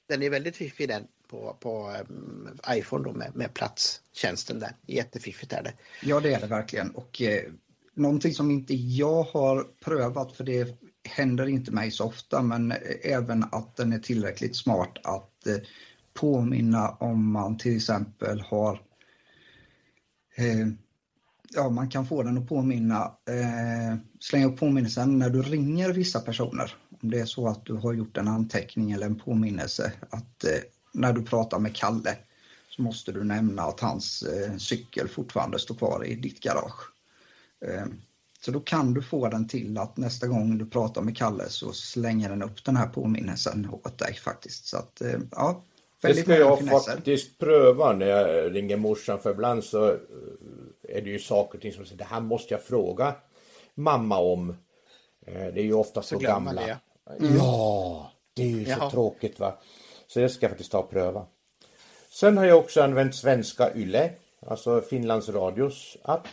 den 0.08 0.24
är 0.24 0.30
väldigt 0.30 0.56
fiffig 0.56 0.88
den 0.88 1.08
på, 1.28 1.58
på 1.60 1.96
um, 2.10 2.60
iPhone 2.70 3.04
då 3.04 3.14
med, 3.14 3.36
med 3.36 3.54
platstjänsten 3.54 4.60
där. 4.60 4.72
Jättefiffigt 4.86 5.54
är 5.54 5.64
det. 5.64 5.74
Ja 6.04 6.20
det 6.20 6.34
är 6.34 6.40
det 6.40 6.48
verkligen 6.48 6.92
och 6.92 7.22
eh, 7.22 7.44
någonting 7.94 8.34
som 8.34 8.52
inte 8.52 8.74
jag 8.76 9.24
har 9.24 9.68
prövat 9.86 10.36
för 10.36 10.44
det 10.44 10.78
händer 11.10 11.48
inte 11.48 11.72
mig 11.72 11.92
så 11.92 12.06
ofta 12.06 12.42
men 12.42 12.74
även 13.02 13.44
att 13.52 13.76
den 13.76 13.94
är 13.94 14.00
tillräckligt 14.00 14.56
smart 14.56 14.98
att 15.04 15.48
eh, 15.48 15.56
påminna 16.20 16.90
om 16.90 17.32
man 17.32 17.58
till 17.58 17.76
exempel 17.76 18.42
har 18.42 18.82
eh, 20.36 20.68
Ja, 21.54 21.70
man 21.70 21.90
kan 21.90 22.06
få 22.06 22.24
den 22.24 22.38
att 22.38 22.48
påminna, 22.48 23.12
eh, 23.30 23.98
slänga 24.20 24.48
upp 24.48 24.60
påminnelsen 24.60 25.20
när 25.20 25.30
du 25.30 25.42
ringer 25.42 25.94
vissa 25.94 26.20
personer. 26.20 26.76
Om 27.02 27.12
det 27.12 27.20
är 27.20 27.26
så 27.26 27.48
att 27.48 27.66
du 27.66 27.74
har 27.74 27.94
gjort 27.94 28.18
en 28.18 28.28
anteckning 28.28 28.92
eller 28.92 29.06
en 29.06 29.20
påminnelse 29.20 29.94
att 30.10 30.44
eh, 30.44 30.60
när 30.94 31.14
du 31.14 31.24
pratar 31.24 31.60
med 31.60 31.76
Kalle 31.76 32.18
så 32.70 32.82
måste 32.82 33.12
du 33.12 33.24
nämna 33.24 33.62
att 33.62 33.80
hans 33.80 34.24
eh, 34.24 34.58
cykel 34.58 35.08
fortfarande 35.08 35.60
står 35.60 35.76
kvar 35.76 36.06
i 36.06 36.16
ditt 36.16 36.40
garage. 36.40 36.92
Eh, 37.66 37.86
så 38.42 38.52
då 38.52 38.60
kan 38.60 38.94
du 38.94 39.02
få 39.02 39.30
den 39.30 39.48
till 39.48 39.78
att 39.78 39.98
nästa 39.98 40.28
gång 40.28 40.58
du 40.58 40.66
pratar 40.66 41.02
med 41.02 41.18
Kalle 41.18 41.50
så 41.50 41.74
slänger 41.74 42.30
den 42.30 42.44
upp 42.44 42.64
den 42.64 42.76
här 42.76 42.88
påminnelsen 42.88 43.70
åt 43.72 43.98
dig 43.98 44.14
faktiskt. 44.14 44.68
Så 44.68 44.78
att, 44.78 45.02
eh, 45.02 45.20
ja, 45.32 45.64
det 46.02 46.14
ska 46.14 46.38
jag 46.38 46.60
finesser. 46.60 46.92
faktiskt 46.92 47.38
pröva 47.38 47.94
när 47.94 48.08
jag 48.08 48.56
ringer 48.56 48.78
morsan 48.78 49.20
för 49.20 49.32
ibland 49.32 49.64
så 49.64 49.88
eh, 49.88 49.98
är 50.84 51.02
det 51.02 51.10
ju 51.10 51.20
saker 51.20 51.58
och 51.58 51.62
ting 51.62 51.74
som 51.74 51.86
säger 51.86 51.98
det 51.98 52.04
här 52.04 52.22
måste 52.22 52.54
jag 52.54 52.64
fråga 52.64 53.16
mamma 53.76 54.20
om. 54.20 54.50
Eh, 55.26 55.48
det 55.54 55.60
är 55.60 55.64
ju 55.64 55.74
ofta 55.74 56.02
så, 56.02 56.18
gamla. 56.18 56.62
Det. 56.62 56.78
Mm. 57.20 57.36
Ja, 57.38 58.12
det 58.34 58.44
är 58.44 58.48
ju 58.48 58.64
Jaha. 58.64 58.80
så 58.80 58.90
tråkigt 58.90 59.40
va. 59.40 59.58
Så 60.08 60.20
det 60.20 60.30
ska 60.30 60.44
jag 60.44 60.52
faktiskt 60.52 60.72
ta 60.72 60.80
och 60.80 60.90
pröva. 60.90 61.26
Sen 62.10 62.38
har 62.38 62.46
jag 62.46 62.58
också 62.58 62.82
använt 62.82 63.16
svenska 63.16 63.76
YLE, 63.76 64.12
alltså 64.42 64.82
Finlands 64.82 65.30
radios 65.30 65.98
app. 66.04 66.28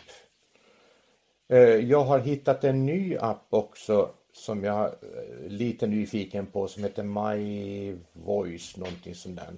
Eh, 1.48 1.58
jag 1.58 2.04
har 2.04 2.18
hittat 2.18 2.64
en 2.64 2.86
ny 2.86 3.16
app 3.16 3.46
också 3.50 4.10
som 4.36 4.64
jag 4.64 4.84
är 4.86 5.48
lite 5.48 5.86
nyfiken 5.86 6.46
på 6.46 6.68
som 6.68 6.82
heter 6.82 7.02
My 7.02 7.96
Voice 8.12 8.76
någonting 8.76 9.14
sånt 9.14 9.40
där. 9.40 9.56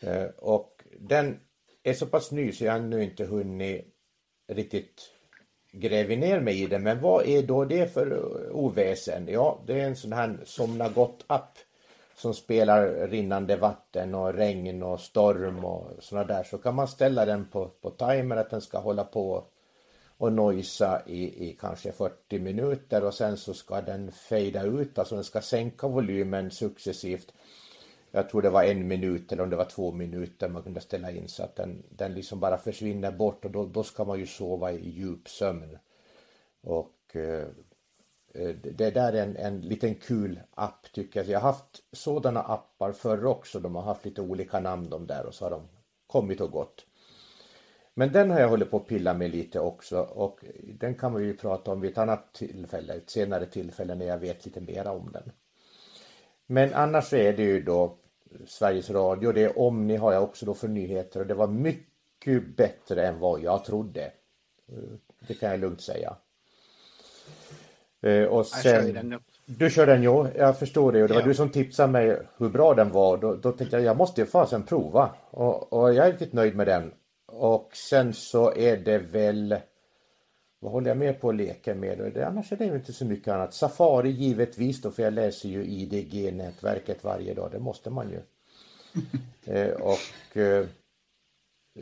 Eh, 0.00 0.30
och 0.30 0.82
den 1.00 1.40
är 1.82 1.92
så 1.92 2.06
pass 2.06 2.30
ny 2.30 2.52
så 2.52 2.64
jag 2.64 2.72
har 2.72 2.78
ännu 2.78 3.04
inte 3.04 3.24
hunnit 3.24 3.94
riktigt 4.48 5.10
gräva 5.72 6.14
ner 6.14 6.40
mig 6.40 6.62
i 6.62 6.66
den. 6.66 6.82
Men 6.82 7.00
vad 7.00 7.26
är 7.26 7.42
då 7.42 7.64
det 7.64 7.92
för 7.92 8.12
eh, 8.12 8.56
oväsen? 8.56 9.28
Ja, 9.28 9.62
det 9.66 9.80
är 9.80 9.86
en 9.86 9.96
sån 9.96 10.12
här 10.12 10.38
somna 10.44 10.88
gott-app 10.88 11.58
som 12.14 12.34
spelar 12.34 13.08
rinnande 13.08 13.56
vatten 13.56 14.14
och 14.14 14.34
regn 14.34 14.82
och 14.82 15.00
storm 15.00 15.64
och 15.64 15.90
sådana 16.00 16.26
där. 16.26 16.42
Så 16.42 16.58
kan 16.58 16.74
man 16.74 16.88
ställa 16.88 17.24
den 17.24 17.48
på, 17.48 17.68
på 17.68 17.90
timer 17.90 18.36
att 18.36 18.50
den 18.50 18.60
ska 18.60 18.78
hålla 18.78 19.04
på 19.04 19.44
och 20.18 20.32
noisa 20.32 21.02
i, 21.06 21.48
i 21.48 21.56
kanske 21.60 21.92
40 21.92 22.38
minuter 22.38 23.04
och 23.04 23.14
sen 23.14 23.36
så 23.36 23.54
ska 23.54 23.80
den 23.80 24.12
fejda 24.12 24.62
ut, 24.62 24.98
alltså 24.98 25.14
den 25.14 25.24
ska 25.24 25.40
sänka 25.40 25.88
volymen 25.88 26.50
successivt. 26.50 27.32
Jag 28.10 28.28
tror 28.28 28.42
det 28.42 28.50
var 28.50 28.64
en 28.64 28.88
minut 28.88 29.32
eller 29.32 29.42
om 29.42 29.50
det 29.50 29.56
var 29.56 29.64
två 29.64 29.92
minuter 29.92 30.48
man 30.48 30.62
kunde 30.62 30.80
ställa 30.80 31.10
in 31.10 31.28
så 31.28 31.42
att 31.42 31.56
den, 31.56 31.82
den 31.90 32.14
liksom 32.14 32.40
bara 32.40 32.58
försvinner 32.58 33.12
bort 33.12 33.44
och 33.44 33.50
då, 33.50 33.66
då 33.66 33.82
ska 33.82 34.04
man 34.04 34.18
ju 34.18 34.26
sova 34.26 34.72
i 34.72 34.90
djup 34.90 35.28
sömn. 35.28 35.78
Och 36.60 37.16
eh, 37.16 37.46
eh 38.34 38.54
det 38.62 38.90
där 38.90 39.12
är 39.12 39.22
en, 39.22 39.36
en 39.36 39.60
liten 39.60 39.94
kul 39.94 40.40
app 40.54 40.92
tycker 40.92 41.20
jag. 41.20 41.28
Jag 41.28 41.40
har 41.40 41.52
haft 41.52 41.82
sådana 41.92 42.40
appar 42.40 42.92
förr 42.92 43.26
också. 43.26 43.60
De 43.60 43.74
har 43.74 43.82
haft 43.82 44.04
lite 44.04 44.20
olika 44.20 44.60
namn 44.60 44.90
de 44.90 45.06
där 45.06 45.26
och 45.26 45.34
så 45.34 45.44
har 45.44 45.50
de 45.50 45.68
kommit 46.06 46.40
och 46.40 46.50
gått. 46.50 46.87
Men 47.98 48.12
den 48.12 48.30
har 48.30 48.40
jag 48.40 48.48
hållit 48.48 48.70
på 48.70 48.76
att 48.76 48.86
pilla 48.86 49.14
med 49.14 49.30
lite 49.30 49.60
också 49.60 50.00
och 50.00 50.44
den 50.74 50.94
kan 50.94 51.14
vi 51.14 51.24
ju 51.24 51.36
prata 51.36 51.70
om 51.70 51.80
vid 51.80 51.90
ett 51.90 51.98
annat 51.98 52.32
tillfälle, 52.32 52.94
ett 52.94 53.10
senare 53.10 53.46
tillfälle 53.46 53.94
när 53.94 54.06
jag 54.06 54.18
vet 54.18 54.44
lite 54.46 54.60
mera 54.60 54.92
om 54.92 55.12
den. 55.12 55.32
Men 56.46 56.74
annars 56.74 57.12
är 57.12 57.32
det 57.32 57.42
ju 57.42 57.62
då 57.62 57.96
Sveriges 58.46 58.90
Radio, 58.90 59.32
det 59.32 59.42
är 59.42 59.58
Omni 59.58 59.96
har 59.96 60.12
jag 60.12 60.22
också 60.22 60.46
då 60.46 60.54
för 60.54 60.68
nyheter 60.68 61.20
och 61.20 61.26
det 61.26 61.34
var 61.34 61.46
mycket 61.46 62.56
bättre 62.56 63.06
än 63.06 63.18
vad 63.18 63.40
jag 63.40 63.64
trodde. 63.64 64.12
Det 65.20 65.34
kan 65.34 65.50
jag 65.50 65.60
lugnt 65.60 65.80
säga. 65.80 66.16
Eh, 68.02 68.24
och 68.24 68.46
sen, 68.46 69.20
du 69.46 69.70
kör 69.70 69.86
den 69.86 70.02
ja, 70.02 70.28
jag 70.36 70.58
förstår 70.58 70.92
det 70.92 71.02
och 71.02 71.08
det 71.08 71.14
var 71.14 71.20
ja. 71.20 71.26
du 71.26 71.34
som 71.34 71.50
tipsade 71.50 71.92
mig 71.92 72.18
hur 72.36 72.48
bra 72.48 72.74
den 72.74 72.90
var. 72.90 73.16
Då, 73.16 73.34
då 73.34 73.52
tänkte 73.52 73.76
jag 73.76 73.84
jag 73.84 73.96
måste 73.96 74.20
ju 74.20 74.26
fasen 74.26 74.62
prova 74.62 75.10
och, 75.30 75.72
och 75.72 75.94
jag 75.94 76.06
är 76.06 76.10
riktigt 76.10 76.32
nöjd 76.32 76.56
med 76.56 76.66
den 76.66 76.92
och 77.32 77.76
sen 77.76 78.14
så 78.14 78.54
är 78.54 78.76
det 78.76 78.98
väl 78.98 79.56
vad 80.60 80.72
håller 80.72 80.88
jag 80.88 80.96
med 80.96 81.20
på 81.20 81.28
att 81.28 81.36
leka 81.36 81.74
med? 81.74 81.98
Det, 82.14 82.26
annars 82.26 82.52
är 82.52 82.56
det 82.56 82.64
inte 82.64 82.92
så 82.92 83.04
mycket 83.04 83.28
annat. 83.28 83.54
Safari 83.54 84.10
givetvis 84.10 84.82
då, 84.82 84.90
för 84.90 85.02
jag 85.02 85.12
läser 85.12 85.48
ju 85.48 85.64
IDG-nätverket 85.64 87.04
varje 87.04 87.34
dag, 87.34 87.50
det 87.50 87.58
måste 87.58 87.90
man 87.90 88.10
ju. 88.10 88.20
eh, 89.54 89.70
och 89.70 90.36
eh, 90.36 90.66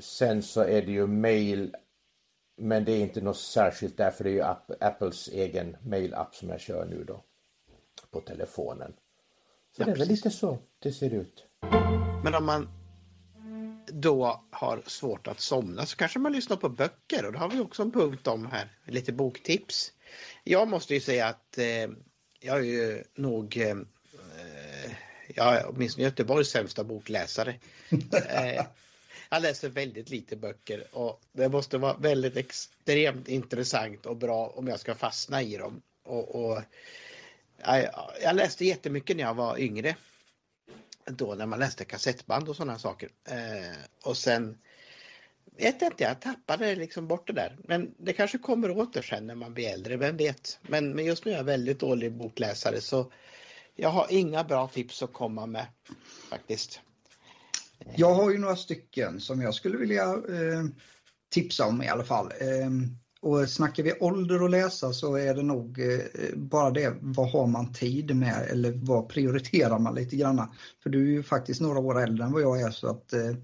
sen 0.01 0.43
så 0.43 0.61
är 0.61 0.83
det 0.83 0.93
ju 0.93 1.07
mail, 1.07 1.77
men 2.57 2.85
det 2.85 2.93
är 2.93 3.01
inte 3.01 3.21
något 3.21 3.39
särskilt 3.39 3.97
därför 3.97 4.25
det 4.25 4.31
är 4.31 4.35
ju 4.35 4.43
Apples 4.81 5.29
egen 5.29 5.77
mail-app 5.83 6.35
som 6.35 6.49
jag 6.49 6.61
kör 6.61 6.85
nu 6.85 7.05
då 7.05 7.23
på 8.11 8.21
telefonen. 8.21 8.93
Så 9.77 9.83
ja, 9.83 9.87
det 9.87 9.93
är 9.93 9.97
väl 9.97 10.09
lite 10.09 10.31
så 10.31 10.59
det 10.79 10.93
ser 10.93 11.15
ut. 11.15 11.47
Men 12.25 12.35
om 12.35 12.47
man 12.47 12.69
då 13.89 14.45
har 14.51 14.83
svårt 14.87 15.27
att 15.27 15.41
somna 15.41 15.87
så 15.87 15.97
kanske 15.97 16.19
man 16.19 16.33
lyssnar 16.33 16.57
på 16.57 16.69
böcker 16.69 17.25
och 17.27 17.33
det 17.33 17.39
har 17.39 17.49
vi 17.49 17.61
också 17.61 17.83
en 17.83 17.93
punkt 17.93 18.27
om 18.27 18.47
här, 18.47 18.69
lite 18.85 19.13
boktips. 19.13 19.93
Jag 20.45 20.69
måste 20.69 20.95
ju 20.95 21.01
säga 21.01 21.27
att 21.27 21.59
eh, 21.59 21.89
jag 22.41 22.59
är 22.59 22.63
ju 22.63 23.05
nog, 23.15 23.57
eh, 23.57 23.77
jag 25.35 25.57
är 25.57 25.67
åtminstone 25.69 26.05
Göteborgs 26.05 26.49
sämsta 26.49 26.85
bokläsare. 26.85 27.55
eh, 28.13 28.65
jag 29.31 29.43
läser 29.43 29.69
väldigt 29.69 30.11
lite 30.11 30.37
böcker 30.37 30.85
och 30.93 31.21
det 31.33 31.49
måste 31.49 31.79
vara 31.79 31.97
väldigt 31.97 32.37
extremt 32.37 33.29
intressant 33.29 34.07
och 34.07 34.17
bra 34.17 34.47
om 34.47 34.69
jag 34.69 34.81
ska 34.81 34.95
fastna 34.95 35.43
i 35.43 35.57
dem. 35.57 35.83
Och, 36.03 36.35
och 36.35 36.63
jag, 37.57 37.91
jag 38.23 38.37
läste 38.37 38.65
jättemycket 38.65 39.17
när 39.17 39.25
jag 39.25 39.35
var 39.35 39.59
yngre 39.59 39.97
då 41.07 41.35
när 41.35 41.47
man 41.47 41.59
läste 41.59 41.85
kassettband 41.85 42.49
och 42.49 42.57
sådana 42.57 42.79
saker. 42.79 43.09
Eh, 43.29 43.77
och 44.05 44.17
sen 44.17 44.59
vet 45.57 45.83
jag 45.83 45.93
inte, 45.93 46.05
jag 46.05 46.21
tappade 46.21 46.75
liksom 46.75 47.09
bort 47.09 47.27
det 47.27 47.33
där. 47.33 47.57
Men 47.65 47.95
det 47.99 48.13
kanske 48.13 48.39
kommer 48.39 48.79
åter 48.79 49.03
sen 49.03 49.27
när 49.27 49.35
man 49.35 49.55
blir 49.55 49.69
äldre, 49.69 49.97
vem 49.97 50.17
vet. 50.17 50.59
Men, 50.63 50.95
men 50.95 51.05
just 51.05 51.25
nu 51.25 51.33
är 51.33 51.37
jag 51.37 51.45
väldigt 51.45 51.81
dålig 51.81 52.13
bokläsare 52.13 52.81
så 52.81 53.13
jag 53.75 53.89
har 53.89 54.07
inga 54.11 54.45
bra 54.45 54.69
tips 54.69 55.03
att 55.03 55.13
komma 55.13 55.47
med 55.47 55.67
faktiskt. 56.31 56.81
Jag 57.95 58.15
har 58.15 58.31
ju 58.31 58.39
några 58.39 58.57
stycken 58.57 59.21
som 59.21 59.43
jag 59.43 59.55
skulle 59.55 59.77
vilja 59.77 60.05
eh, 60.05 60.65
tipsa 61.31 61.67
om 61.67 61.83
i 61.83 61.89
alla 61.89 62.05
fall. 62.05 62.27
Eh, 62.27 62.71
och 63.27 63.49
snackar 63.49 63.83
vi 63.83 63.93
ålder 64.01 64.43
och 64.43 64.51
läsa 64.51 64.93
så 64.93 65.17
är 65.17 65.35
det 65.35 65.43
nog 65.43 65.79
eh, 65.81 66.37
bara 66.37 66.71
det, 66.71 66.97
vad 67.01 67.31
har 67.31 67.47
man 67.47 67.73
tid 67.73 68.17
med 68.17 68.47
eller 68.51 68.73
vad 68.73 69.09
prioriterar 69.09 69.79
man 69.79 69.95
lite 69.95 70.17
grann? 70.17 70.49
För 70.83 70.91
du 70.91 71.03
är 71.03 71.11
ju 71.11 71.23
faktiskt 71.23 71.61
några 71.61 71.79
år 71.79 72.03
äldre 72.03 72.25
än 72.25 72.33
vad 72.33 72.43
jag 72.43 72.61
är 72.61 72.71
så 72.71 72.89
att 72.89 73.13
eh, 73.13 73.35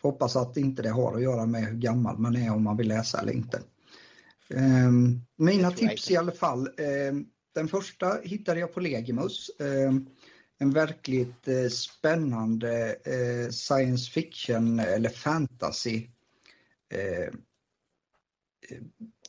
får 0.00 0.10
hoppas 0.10 0.36
att 0.36 0.56
inte 0.56 0.82
det 0.82 0.90
har 0.90 1.16
att 1.16 1.22
göra 1.22 1.46
med 1.46 1.64
hur 1.64 1.78
gammal 1.78 2.18
man 2.18 2.36
är 2.36 2.52
om 2.52 2.62
man 2.62 2.76
vill 2.76 2.88
läsa 2.88 3.20
eller 3.20 3.32
inte. 3.32 3.62
Eh, 4.54 4.90
mina 5.36 5.70
tips 5.70 6.10
i 6.10 6.16
alla 6.16 6.32
fall. 6.32 6.66
Eh, 6.66 7.14
den 7.54 7.68
första 7.68 8.20
hittade 8.22 8.60
jag 8.60 8.74
på 8.74 8.80
Legimus. 8.80 9.50
Ehm, 9.60 10.06
en 10.58 10.70
verkligt 10.70 11.48
eh, 11.48 11.68
spännande 11.68 12.96
science 13.50 14.10
fiction 14.10 14.80
eller 14.80 15.10
fantasy 15.10 16.06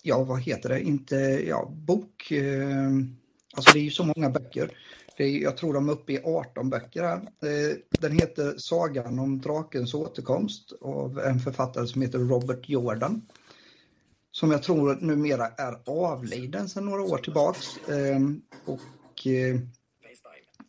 ja 0.02 0.24
vad 0.24 0.42
heter 0.42 0.70
det, 0.70 0.82
inte, 0.82 1.16
ja 1.48 1.72
bok, 1.72 2.32
eh, 2.32 2.90
alltså 3.54 3.74
det 3.74 3.80
är 3.80 3.84
ju 3.84 3.92
så 3.92 4.04
många 4.04 4.30
böcker. 4.30 4.78
Det 5.18 5.24
är, 5.24 5.40
jag 5.40 5.58
tror 5.58 5.74
de 5.74 5.90
är 5.90 5.94
uppe 5.94 6.14
i 6.14 6.22
18 6.24 6.70
böcker 6.70 7.04
här. 7.04 7.18
Eh, 7.18 7.76
den 7.90 8.12
heter 8.12 8.54
Sagan 8.58 9.20
om 9.20 9.42
drakens 9.42 9.94
återkomst 9.94 10.74
av 10.82 11.20
en 11.20 11.40
författare 11.40 11.88
som 11.88 12.02
heter 12.02 12.20
Robert 12.20 12.70
Jordan. 12.70 13.22
Som 14.32 14.52
jag 14.52 14.64
tror 14.64 14.96
numera 15.02 15.48
är 15.48 15.78
avliden 15.86 16.70
sedan 16.70 16.86
några 16.86 17.02
år 17.02 17.18
tillbaks. 17.18 17.78
Eh, 17.78 18.20
och 18.66 19.28
eh, 19.28 19.60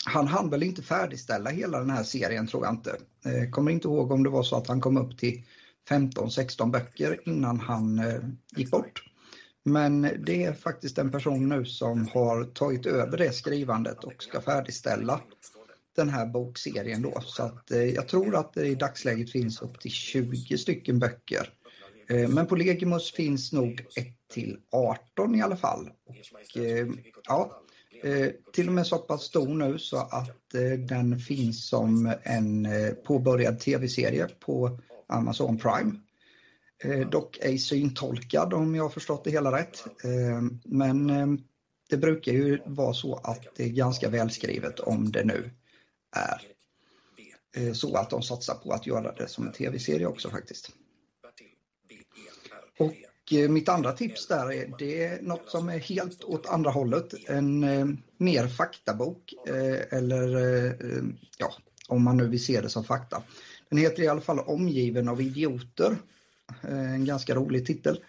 han 0.04 0.26
hann 0.26 0.50
väl 0.50 0.62
inte 0.62 0.82
färdigställa 0.82 1.50
hela 1.50 1.78
den 1.78 1.90
här 1.90 2.02
serien 2.02 2.46
tror 2.46 2.64
jag 2.64 2.74
inte. 2.74 2.96
Eh, 3.24 3.50
kommer 3.50 3.70
inte 3.70 3.88
ihåg 3.88 4.12
om 4.12 4.22
det 4.22 4.30
var 4.30 4.42
så 4.42 4.56
att 4.56 4.66
han 4.66 4.80
kom 4.80 4.96
upp 4.96 5.18
till 5.18 5.42
15-16 5.88 6.70
böcker 6.70 7.28
innan 7.28 7.60
han 7.60 7.98
eh, 7.98 8.20
gick 8.56 8.70
bort. 8.70 9.11
Men 9.64 10.02
det 10.02 10.44
är 10.44 10.52
faktiskt 10.52 10.98
en 10.98 11.10
person 11.10 11.48
nu 11.48 11.64
som 11.64 12.08
har 12.08 12.44
tagit 12.44 12.86
över 12.86 13.18
det 13.18 13.32
skrivandet 13.32 14.04
och 14.04 14.22
ska 14.22 14.40
färdigställa 14.40 15.20
den 15.96 16.08
här 16.08 16.26
bokserien 16.26 17.02
då. 17.02 17.20
Så 17.24 17.42
att 17.42 17.70
eh, 17.70 17.84
jag 17.84 18.08
tror 18.08 18.36
att 18.36 18.52
det 18.52 18.66
i 18.66 18.74
dagsläget 18.74 19.32
finns 19.32 19.62
upp 19.62 19.80
till 19.80 19.90
20 19.90 20.58
stycken 20.58 20.98
böcker. 20.98 21.48
Eh, 22.08 22.28
men 22.28 22.46
på 22.46 22.56
Legimus 22.56 23.12
finns 23.12 23.52
nog 23.52 23.80
1 23.96 24.06
till 24.32 24.58
18 24.70 25.34
i 25.34 25.42
alla 25.42 25.56
fall. 25.56 25.90
Och, 26.06 26.62
eh, 26.62 26.88
ja, 27.28 27.62
eh, 28.02 28.28
till 28.52 28.68
och 28.68 28.74
med 28.74 28.86
så 28.86 28.98
pass 28.98 29.22
stor 29.22 29.54
nu 29.54 29.78
så 29.78 29.96
att 29.96 30.54
eh, 30.54 30.78
den 30.78 31.18
finns 31.18 31.68
som 31.68 32.14
en 32.22 32.66
eh, 32.66 32.92
påbörjad 32.92 33.60
tv-serie 33.60 34.28
på 34.40 34.80
Amazon 35.06 35.58
Prime. 35.58 35.92
Eh, 36.84 37.08
dock 37.08 37.38
ej 37.42 37.58
syntolkad 37.58 38.54
om 38.54 38.74
jag 38.74 38.82
har 38.82 38.90
förstått 38.90 39.24
det 39.24 39.30
hela 39.30 39.58
rätt. 39.58 39.84
Eh, 40.04 40.42
men 40.64 41.10
eh, 41.10 41.26
det 41.88 41.96
brukar 41.96 42.32
ju 42.32 42.58
vara 42.66 42.94
så 42.94 43.14
att 43.14 43.46
det 43.56 43.64
är 43.64 43.68
ganska 43.68 44.08
välskrivet 44.08 44.80
om 44.80 45.12
det 45.12 45.24
nu 45.24 45.50
är 46.16 46.52
så 47.74 47.96
att 47.96 48.10
de 48.10 48.22
satsar 48.22 48.54
på 48.54 48.72
att 48.72 48.86
göra 48.86 49.12
det 49.12 49.28
som 49.28 49.46
en 49.46 49.52
tv-serie 49.52 50.06
också 50.06 50.30
faktiskt. 50.30 50.70
Och 52.78 53.50
mitt 53.50 53.68
andra 53.68 53.92
tips 53.92 54.26
där 54.26 54.52
är, 54.52 54.74
det 54.78 55.04
är 55.04 55.22
något 55.22 55.50
som 55.50 55.68
är 55.68 55.78
helt 55.78 56.24
åt 56.24 56.46
andra 56.46 56.70
hållet. 56.70 57.14
En 57.28 57.60
mer 58.16 58.48
faktabok 58.48 59.34
eller 59.90 60.36
ja, 61.38 61.54
om 61.88 62.04
man 62.04 62.16
nu 62.16 62.28
vill 62.28 62.44
se 62.44 62.60
det 62.60 62.68
som 62.68 62.84
fakta. 62.84 63.22
Den 63.68 63.78
heter 63.78 64.02
i 64.02 64.08
alla 64.08 64.20
fall 64.20 64.38
Omgiven 64.38 65.08
av 65.08 65.20
idioter 65.20 65.96
Eh, 66.62 66.92
en 66.92 67.04
ganska 67.04 67.34
rolig 67.34 67.66
titel. 67.66 68.00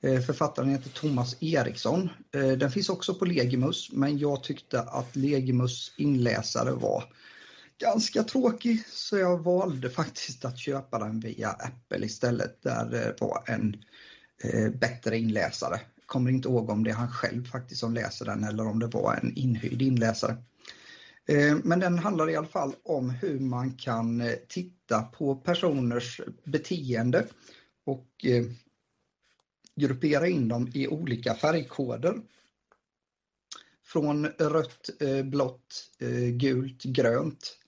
Eh, 0.00 0.20
författaren 0.20 0.68
heter 0.68 0.90
Thomas 0.90 1.36
Eriksson. 1.40 2.10
Eh, 2.34 2.48
den 2.48 2.70
finns 2.70 2.88
också 2.88 3.14
på 3.14 3.24
Legimus 3.24 3.92
men 3.92 4.18
jag 4.18 4.42
tyckte 4.42 4.80
att 4.80 5.16
Legimus 5.16 5.92
inläsare 5.96 6.72
var 6.72 7.04
ganska 7.78 8.22
tråkig 8.22 8.86
så 8.86 9.18
jag 9.18 9.42
valde 9.42 9.90
faktiskt 9.90 10.44
att 10.44 10.58
köpa 10.58 10.98
den 10.98 11.20
via 11.20 11.50
Apple 11.50 12.06
istället 12.06 12.62
där 12.62 12.84
det 12.90 13.16
var 13.20 13.42
en 13.46 13.76
bättre 14.80 15.18
inläsare. 15.18 15.80
Kommer 16.06 16.30
inte 16.30 16.48
ihåg 16.48 16.70
om 16.70 16.84
det 16.84 16.90
är 16.90 16.94
han 16.94 17.10
själv 17.10 17.44
faktiskt 17.44 17.80
som 17.80 17.94
läser 17.94 18.24
den 18.24 18.44
eller 18.44 18.66
om 18.66 18.78
det 18.78 18.86
var 18.86 19.14
en 19.22 19.36
inhyrd 19.36 19.82
inläsare. 19.82 20.36
Men 21.62 21.80
den 21.80 21.98
handlar 21.98 22.30
i 22.30 22.36
alla 22.36 22.46
fall 22.46 22.74
om 22.82 23.10
hur 23.10 23.40
man 23.40 23.72
kan 23.72 24.22
titta 24.48 25.02
på 25.02 25.36
personers 25.36 26.20
beteende 26.44 27.26
och 27.84 28.24
eh, 28.24 28.44
gruppera 29.76 30.28
in 30.28 30.48
dem 30.48 30.70
i 30.74 30.88
olika 30.88 31.34
färgkoder. 31.34 32.20
Från 33.84 34.26
rött, 34.26 34.90
eh, 35.00 35.22
blått, 35.22 35.90
eh, 35.98 36.28
gult, 36.28 36.82
grönt 36.82 37.58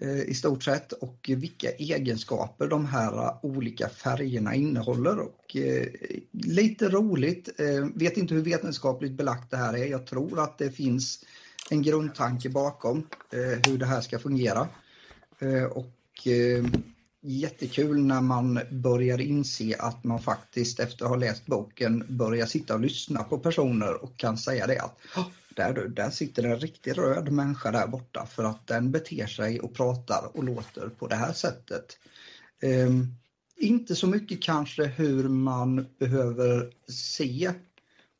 eh, 0.00 0.20
i 0.20 0.34
stort 0.34 0.62
sett 0.62 0.92
och 0.92 1.30
vilka 1.36 1.70
egenskaper 1.70 2.66
de 2.66 2.86
här 2.86 3.44
olika 3.46 3.88
färgerna 3.88 4.54
innehåller. 4.54 5.18
Och 5.18 5.56
eh, 5.56 5.86
lite 6.32 6.88
roligt, 6.88 7.60
eh, 7.60 7.86
vet 7.94 8.16
inte 8.16 8.34
hur 8.34 8.42
vetenskapligt 8.42 9.12
belagt 9.12 9.50
det 9.50 9.56
här 9.56 9.76
är. 9.76 9.86
Jag 9.86 10.06
tror 10.06 10.40
att 10.40 10.58
det 10.58 10.70
finns 10.70 11.24
en 11.70 11.82
grundtanke 11.82 12.48
bakom 12.48 13.06
hur 13.66 13.78
det 13.78 13.86
här 13.86 14.00
ska 14.00 14.18
fungera. 14.18 14.68
Och 15.70 16.28
jättekul 17.22 18.00
när 18.00 18.20
man 18.20 18.60
börjar 18.70 19.20
inse 19.20 19.76
att 19.78 20.04
man 20.04 20.22
faktiskt 20.22 20.80
efter 20.80 21.04
att 21.04 21.10
ha 21.10 21.16
läst 21.16 21.46
boken 21.46 22.06
börjar 22.08 22.46
sitta 22.46 22.74
och 22.74 22.80
lyssna 22.80 23.22
på 23.22 23.38
personer 23.38 24.04
och 24.04 24.16
kan 24.16 24.38
säga 24.38 24.66
det 24.66 24.80
att 24.80 24.98
där 25.56 25.72
du, 25.72 25.88
där 25.88 26.10
sitter 26.10 26.42
en 26.42 26.60
riktigt 26.60 26.96
röd 26.96 27.32
människa 27.32 27.70
där 27.70 27.86
borta 27.86 28.26
för 28.26 28.44
att 28.44 28.66
den 28.66 28.90
beter 28.90 29.26
sig 29.26 29.60
och 29.60 29.74
pratar 29.74 30.36
och 30.36 30.44
låter 30.44 30.88
på 30.88 31.06
det 31.06 31.16
här 31.16 31.32
sättet. 31.32 31.98
Um, 32.62 33.14
inte 33.56 33.96
så 33.96 34.06
mycket 34.06 34.42
kanske 34.42 34.84
hur 34.84 35.28
man 35.28 35.86
behöver 35.98 36.72
se 36.88 37.52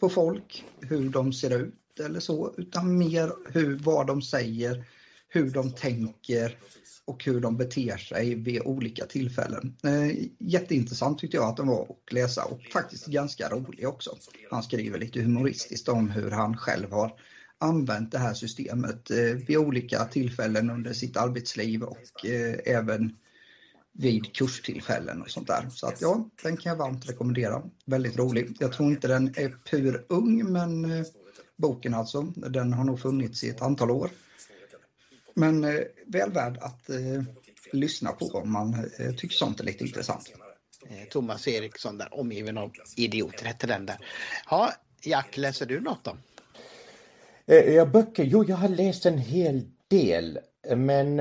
på 0.00 0.08
folk, 0.08 0.64
hur 0.80 1.08
de 1.08 1.32
ser 1.32 1.58
ut 1.58 2.00
eller 2.00 2.20
så, 2.20 2.54
utan 2.56 2.98
mer 2.98 3.32
hur, 3.52 3.76
vad 3.76 4.06
de 4.06 4.22
säger, 4.22 4.84
hur 5.30 5.50
de 5.50 5.72
tänker 5.72 6.56
och 7.04 7.24
hur 7.24 7.40
de 7.40 7.56
beter 7.56 7.96
sig 7.96 8.34
vid 8.34 8.62
olika 8.62 9.06
tillfällen. 9.06 9.76
Eh, 9.84 10.16
jätteintressant 10.38 11.18
tyckte 11.18 11.36
jag 11.36 11.48
att 11.48 11.56
den 11.56 11.66
var 11.66 11.82
att 11.82 12.12
läsa 12.12 12.44
och 12.44 12.60
faktiskt 12.72 13.06
ganska 13.06 13.48
rolig 13.48 13.88
också. 13.88 14.16
Han 14.50 14.62
skriver 14.62 14.98
lite 14.98 15.20
humoristiskt 15.20 15.88
om 15.88 16.10
hur 16.10 16.30
han 16.30 16.56
själv 16.56 16.92
har 16.92 17.12
använt 17.58 18.12
det 18.12 18.18
här 18.18 18.34
systemet 18.34 19.10
eh, 19.10 19.16
vid 19.16 19.56
olika 19.56 20.04
tillfällen 20.04 20.70
under 20.70 20.92
sitt 20.92 21.16
arbetsliv 21.16 21.82
och 21.82 22.26
eh, 22.26 22.58
även 22.64 23.16
vid 23.92 24.34
kurstillfällen 24.34 25.22
och 25.22 25.30
sånt 25.30 25.46
där. 25.46 25.66
Så 25.70 25.86
att 25.86 26.00
ja, 26.00 26.28
den 26.42 26.56
kan 26.56 26.70
jag 26.70 26.76
varmt 26.76 27.08
rekommendera. 27.08 27.62
Väldigt 27.84 28.18
rolig. 28.18 28.56
Jag 28.58 28.72
tror 28.72 28.90
inte 28.90 29.08
den 29.08 29.26
är 29.26 29.56
pur 29.70 30.04
ung, 30.08 30.52
men 30.52 30.84
eh, 30.84 31.06
boken 31.56 31.94
alltså, 31.94 32.22
den 32.22 32.72
har 32.72 32.84
nog 32.84 33.00
funnits 33.00 33.44
i 33.44 33.48
ett 33.48 33.62
antal 33.62 33.90
år. 33.90 34.10
Men 35.34 35.64
eh, 35.64 35.80
väl 36.06 36.30
värd 36.30 36.58
att 36.60 36.90
eh, 36.90 37.22
lyssna 37.72 38.12
på 38.12 38.26
om 38.26 38.52
man 38.52 38.90
eh, 38.98 39.14
tycker 39.14 39.36
sånt 39.36 39.60
är 39.60 39.64
lite 39.64 39.84
intressant. 39.84 40.32
Eh, 40.88 41.08
Thomas 41.10 41.48
Eriksson 41.48 41.98
där, 41.98 42.14
omgiven 42.14 42.58
av 42.58 42.72
idioter 42.96 43.44
hette 43.44 43.66
den 43.66 43.86
där. 43.86 43.96
Ja, 44.50 44.72
Jack, 45.02 45.36
läser 45.36 45.66
du 45.66 45.80
något 45.80 46.04
då? 46.04 46.16
Eh, 47.46 47.74
ja, 47.74 47.86
böcker. 47.86 48.24
Jo, 48.24 48.44
jag 48.44 48.56
har 48.56 48.68
läst 48.68 49.06
en 49.06 49.18
hel 49.18 49.66
del. 49.88 50.38
Men 50.76 51.20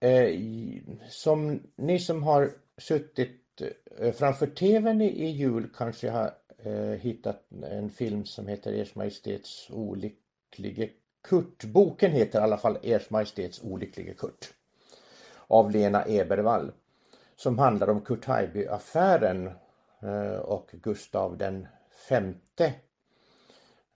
eh, 0.00 0.38
som 1.08 1.62
ni 1.76 1.98
som 1.98 2.22
har 2.22 2.52
suttit 2.78 3.62
eh, 3.98 4.12
framför 4.12 4.46
tvn 4.46 5.00
i, 5.00 5.24
i 5.24 5.30
jul 5.30 5.68
kanske 5.76 6.10
har 6.10 6.34
eh, 6.64 7.00
hittat 7.00 7.48
en 7.62 7.90
film 7.90 8.24
som 8.24 8.48
heter 8.48 8.72
Ers 8.72 8.94
Majestäts 8.94 9.70
olycklige 9.70 10.90
Kurt. 11.22 11.64
Boken 11.64 12.10
heter 12.10 12.40
i 12.40 12.42
alla 12.42 12.56
fall 12.56 12.78
Ers 12.82 13.10
Majestäts 13.10 13.62
olycklige 13.62 14.14
Kurt. 14.14 14.54
Av 15.46 15.70
Lena 15.70 16.04
Ebervall. 16.04 16.72
Som 17.36 17.58
handlar 17.58 17.88
om 17.88 18.00
Kurt 18.00 18.24
Haijby-affären 18.24 19.50
eh, 20.02 20.38
och 20.40 20.70
Gustav 20.72 21.36
den 21.38 21.66
femte. 22.08 22.74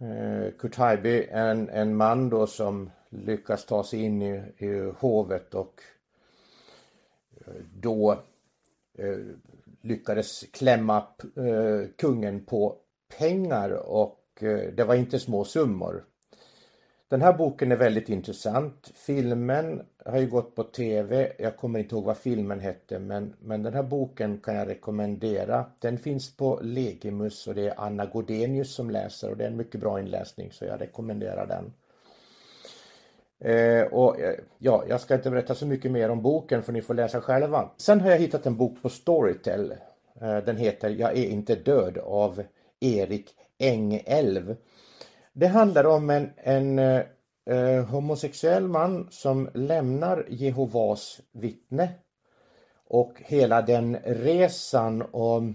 Eh, 0.00 0.52
Kurt 0.58 0.76
Haijby 0.76 1.26
är 1.30 1.48
en, 1.48 1.68
en 1.68 1.96
man 1.96 2.30
då 2.30 2.46
som 2.46 2.90
lyckas 3.08 3.66
ta 3.66 3.84
sig 3.84 4.02
in 4.02 4.22
i, 4.22 4.42
i 4.56 4.92
hovet 4.98 5.54
och 5.54 5.82
eh, 7.46 7.54
då 7.74 8.12
eh, 8.98 9.18
lyckades 9.80 10.44
klämma 10.52 10.96
eh, 11.36 11.88
kungen 11.96 12.44
på 12.44 12.76
pengar 13.18 13.70
och 13.70 14.20
eh, 14.40 14.72
det 14.72 14.84
var 14.84 14.94
inte 14.94 15.18
små 15.18 15.44
summor. 15.44 16.04
Den 17.08 17.22
här 17.22 17.32
boken 17.32 17.72
är 17.72 17.76
väldigt 17.76 18.08
intressant. 18.08 18.92
Filmen 18.94 19.82
har 20.04 20.18
ju 20.18 20.26
gått 20.26 20.54
på 20.54 20.62
tv. 20.62 21.32
Jag 21.38 21.56
kommer 21.56 21.78
inte 21.78 21.94
ihåg 21.94 22.04
vad 22.04 22.16
filmen 22.16 22.60
hette 22.60 22.98
men, 22.98 23.34
men 23.40 23.62
den 23.62 23.74
här 23.74 23.82
boken 23.82 24.38
kan 24.38 24.54
jag 24.54 24.68
rekommendera. 24.68 25.66
Den 25.78 25.98
finns 25.98 26.36
på 26.36 26.60
Legimus 26.62 27.46
och 27.46 27.54
det 27.54 27.68
är 27.68 27.80
Anna 27.80 28.06
Godenius 28.06 28.74
som 28.74 28.90
läser 28.90 29.30
och 29.30 29.36
det 29.36 29.44
är 29.44 29.48
en 29.48 29.56
mycket 29.56 29.80
bra 29.80 30.00
inläsning 30.00 30.52
så 30.52 30.64
jag 30.64 30.80
rekommenderar 30.80 31.46
den. 31.46 31.72
Eh, 33.44 33.86
och 33.86 34.20
eh, 34.20 34.34
ja, 34.58 34.84
jag 34.88 35.00
ska 35.00 35.14
inte 35.14 35.30
berätta 35.30 35.54
så 35.54 35.66
mycket 35.66 35.90
mer 35.90 36.10
om 36.10 36.22
boken 36.22 36.62
för 36.62 36.72
ni 36.72 36.82
får 36.82 36.94
läsa 36.94 37.20
själva. 37.20 37.70
Sen 37.76 38.00
har 38.00 38.10
jag 38.10 38.18
hittat 38.18 38.46
en 38.46 38.56
bok 38.56 38.82
på 38.82 38.88
Storytel. 38.88 39.74
Eh, 40.20 40.36
den 40.36 40.56
heter 40.56 40.90
Jag 40.90 41.10
är 41.10 41.24
inte 41.24 41.54
död 41.54 41.98
av 41.98 42.42
Erik 42.80 43.30
Engelv. 43.58 44.56
Det 45.36 45.46
handlar 45.46 45.84
om 45.86 46.10
en, 46.10 46.30
en 46.36 46.78
eh, 46.78 47.02
eh, 47.46 47.84
homosexuell 47.84 48.68
man 48.68 49.08
som 49.10 49.50
lämnar 49.54 50.26
Jehovas 50.28 51.20
vittne 51.32 51.88
och 52.88 53.22
hela 53.24 53.62
den 53.62 53.96
resan 54.04 55.04
om 55.12 55.54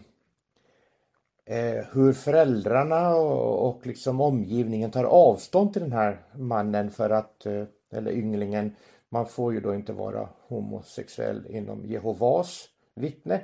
eh, 1.45 1.85
hur 1.93 2.13
föräldrarna 2.13 3.15
och, 3.15 3.69
och 3.69 3.87
liksom 3.87 4.21
omgivningen 4.21 4.91
tar 4.91 5.03
avstånd 5.03 5.73
till 5.73 5.81
den 5.81 5.91
här 5.91 6.21
mannen 6.33 6.91
för 6.91 7.09
att, 7.09 7.45
eh, 7.45 7.63
eller 7.91 8.11
ynglingen, 8.11 8.75
man 9.09 9.25
får 9.25 9.53
ju 9.53 9.59
då 9.59 9.75
inte 9.75 9.93
vara 9.93 10.29
homosexuell 10.47 11.47
inom 11.49 11.85
Jehovas 11.85 12.67
vittne. 12.95 13.41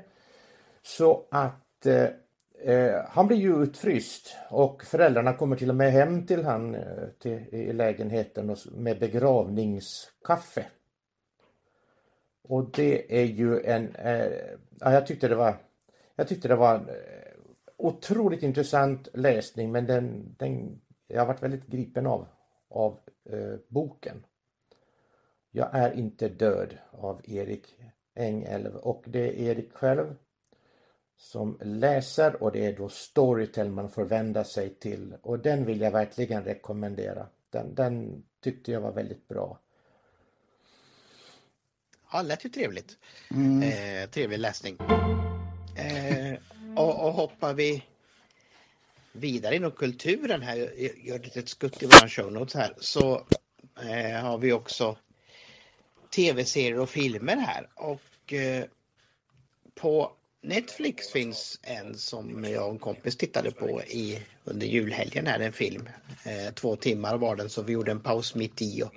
Så 0.81 1.23
att 1.31 1.85
eh, 1.85 2.07
Eh, 2.63 3.01
han 3.07 3.27
blir 3.27 3.37
ju 3.37 3.63
utfryst 3.63 4.35
och 4.49 4.83
föräldrarna 4.83 5.33
kommer 5.33 5.55
till 5.55 5.69
och 5.69 5.75
med 5.75 5.91
hem 5.91 6.25
till 6.25 6.45
han 6.45 6.75
eh, 6.75 7.07
till, 7.19 7.31
i 7.51 7.73
lägenheten 7.73 8.55
med 8.71 8.99
begravningskaffe. 8.99 10.65
Och 12.47 12.71
det 12.71 13.21
är 13.21 13.25
ju 13.25 13.61
en, 13.61 13.95
eh, 13.95 14.31
ja, 14.79 14.93
jag 14.93 15.07
tyckte 15.07 15.27
det 15.27 15.35
var, 15.35 15.55
jag 16.15 16.27
tyckte 16.27 16.47
det 16.47 16.55
var 16.55 16.75
en 16.75 16.89
eh, 16.89 16.95
otroligt 17.77 18.43
intressant 18.43 19.07
läsning 19.13 19.71
men 19.71 19.85
den, 19.85 20.35
den, 20.37 20.81
jag 21.07 21.21
har 21.21 21.27
varit 21.27 21.43
väldigt 21.43 21.67
gripen 21.67 22.07
av, 22.07 22.27
av 22.69 22.99
eh, 23.29 23.55
boken. 23.67 24.25
Jag 25.51 25.69
är 25.71 25.93
inte 25.93 26.29
död 26.29 26.77
av 26.91 27.21
Erik 27.23 27.75
Engelv 28.15 28.75
och 28.75 29.03
det 29.07 29.19
är 29.19 29.51
Erik 29.51 29.73
själv 29.73 30.15
som 31.17 31.57
läser 31.61 32.43
och 32.43 32.51
det 32.51 32.65
är 32.65 32.73
då 32.73 32.89
Storytel 32.89 33.69
man 33.69 33.89
får 33.89 34.05
vända 34.05 34.43
sig 34.43 34.69
till 34.69 35.15
och 35.21 35.39
den 35.39 35.65
vill 35.65 35.81
jag 35.81 35.91
verkligen 35.91 36.43
rekommendera. 36.43 37.27
Den, 37.49 37.75
den 37.75 38.23
tyckte 38.43 38.71
jag 38.71 38.81
var 38.81 38.91
väldigt 38.91 39.27
bra. 39.27 39.59
Ja, 42.11 42.21
lät 42.21 42.45
ju 42.45 42.49
trevligt. 42.49 42.97
Mm. 43.31 43.63
Eh, 43.63 44.09
trevlig 44.09 44.39
läsning. 44.39 44.77
Eh, 45.75 46.39
och, 46.75 47.07
och 47.07 47.13
hoppar 47.13 47.53
vi 47.53 47.83
vidare 49.11 49.55
inom 49.55 49.71
kulturen 49.71 50.41
här, 50.41 50.55
gör 50.97 51.15
ett 51.15 51.25
litet 51.25 51.49
skutt 51.49 51.83
i 51.83 51.85
våran 51.85 52.09
show 52.09 52.31
notes 52.31 52.53
här, 52.53 52.73
så 52.77 53.25
eh, 53.81 54.21
har 54.21 54.37
vi 54.37 54.53
också 54.53 54.97
tv-serier 56.15 56.79
och 56.79 56.89
filmer 56.89 57.35
här 57.35 57.67
och 57.75 58.33
eh, 58.33 58.65
på 59.75 60.11
Netflix 60.47 61.11
finns 61.11 61.59
en 61.63 61.97
som 61.97 62.43
jag 62.43 62.65
och 62.65 62.71
en 62.71 62.79
kompis 62.79 63.17
tittade 63.17 63.51
på 63.51 63.81
i, 63.81 64.19
under 64.43 64.67
julhelgen 64.67 65.27
här, 65.27 65.39
en 65.39 65.53
film. 65.53 65.89
Eh, 66.23 66.53
två 66.53 66.75
timmar 66.75 67.17
var 67.17 67.35
den 67.35 67.49
så 67.49 67.61
vi 67.61 67.73
gjorde 67.73 67.91
en 67.91 67.99
paus 67.99 68.35
mitt 68.35 68.61
i 68.61 68.83
och 68.83 68.91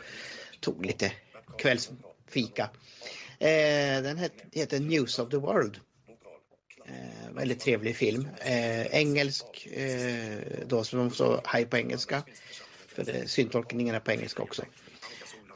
tog 0.61 0.87
lite 0.87 1.13
kvällsfika. 1.59 2.71
Eh, 3.39 4.03
den 4.03 4.19
heter 4.53 4.81
News 4.81 5.19
of 5.19 5.31
the 5.31 5.37
World. 5.37 5.81
Eh, 6.87 7.35
väldigt 7.35 7.61
trevlig 7.61 7.97
film. 7.97 8.29
Eh, 8.39 8.87
engelsk, 8.87 9.67
eh, 9.67 10.39
då 10.67 10.85
som 10.85 10.99
de 10.99 11.11
så 11.11 11.41
haj 11.45 11.67
på 11.67 11.77
engelska. 11.77 12.23
För 12.89 13.27
syntolkningen 13.27 13.95
är 13.95 14.01
på 14.01 14.13
engelska 14.13 14.43
också. 14.43 14.63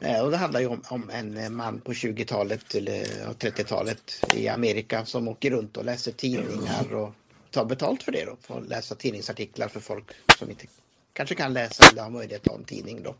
Eh, 0.03 0.21
och 0.21 0.31
det 0.31 0.37
handlar 0.37 0.59
ju 0.59 0.67
om, 0.67 0.81
om 0.89 1.09
en 1.09 1.37
eh, 1.37 1.49
man 1.49 1.81
på 1.81 1.93
20-talet 1.93 2.75
eller 2.75 3.03
30-talet 3.33 4.25
i 4.33 4.47
Amerika 4.47 5.05
som 5.05 5.27
åker 5.27 5.51
runt 5.51 5.77
och 5.77 5.85
läser 5.85 6.11
tidningar 6.11 6.93
och 6.93 7.13
tar 7.51 7.65
betalt 7.65 8.03
för 8.03 8.11
det 8.11 8.25
då. 8.25 8.37
Får 8.41 8.61
läsa 8.61 8.95
tidningsartiklar 8.95 9.67
för 9.67 9.79
folk 9.79 10.11
som 10.37 10.49
inte 10.49 10.67
kanske 11.13 11.35
kan 11.35 11.53
läsa 11.53 11.83
eller 11.91 12.01
har 12.01 12.09
möjlighet 12.09 12.41
att 12.41 12.47
ha 12.47 12.55
en 12.55 12.63
tidning 12.63 13.03
då. 13.03 13.15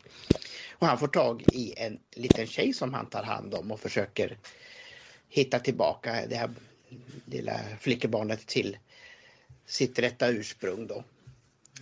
Och 0.78 0.86
han 0.86 0.98
får 0.98 1.08
tag 1.08 1.44
i 1.52 1.74
en 1.76 1.98
liten 2.10 2.46
tjej 2.46 2.72
som 2.72 2.94
han 2.94 3.06
tar 3.06 3.22
hand 3.22 3.54
om 3.54 3.72
och 3.72 3.80
försöker 3.80 4.36
hitta 5.28 5.58
tillbaka 5.58 6.26
det 6.28 6.36
här 6.36 6.50
lilla 7.24 7.60
flickebarnet 7.80 8.46
till 8.46 8.78
sitt 9.66 9.98
rätta 9.98 10.28
ursprung 10.28 10.86
då. 10.86 11.04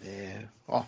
Eh, 0.05 0.41
ja, 0.67 0.87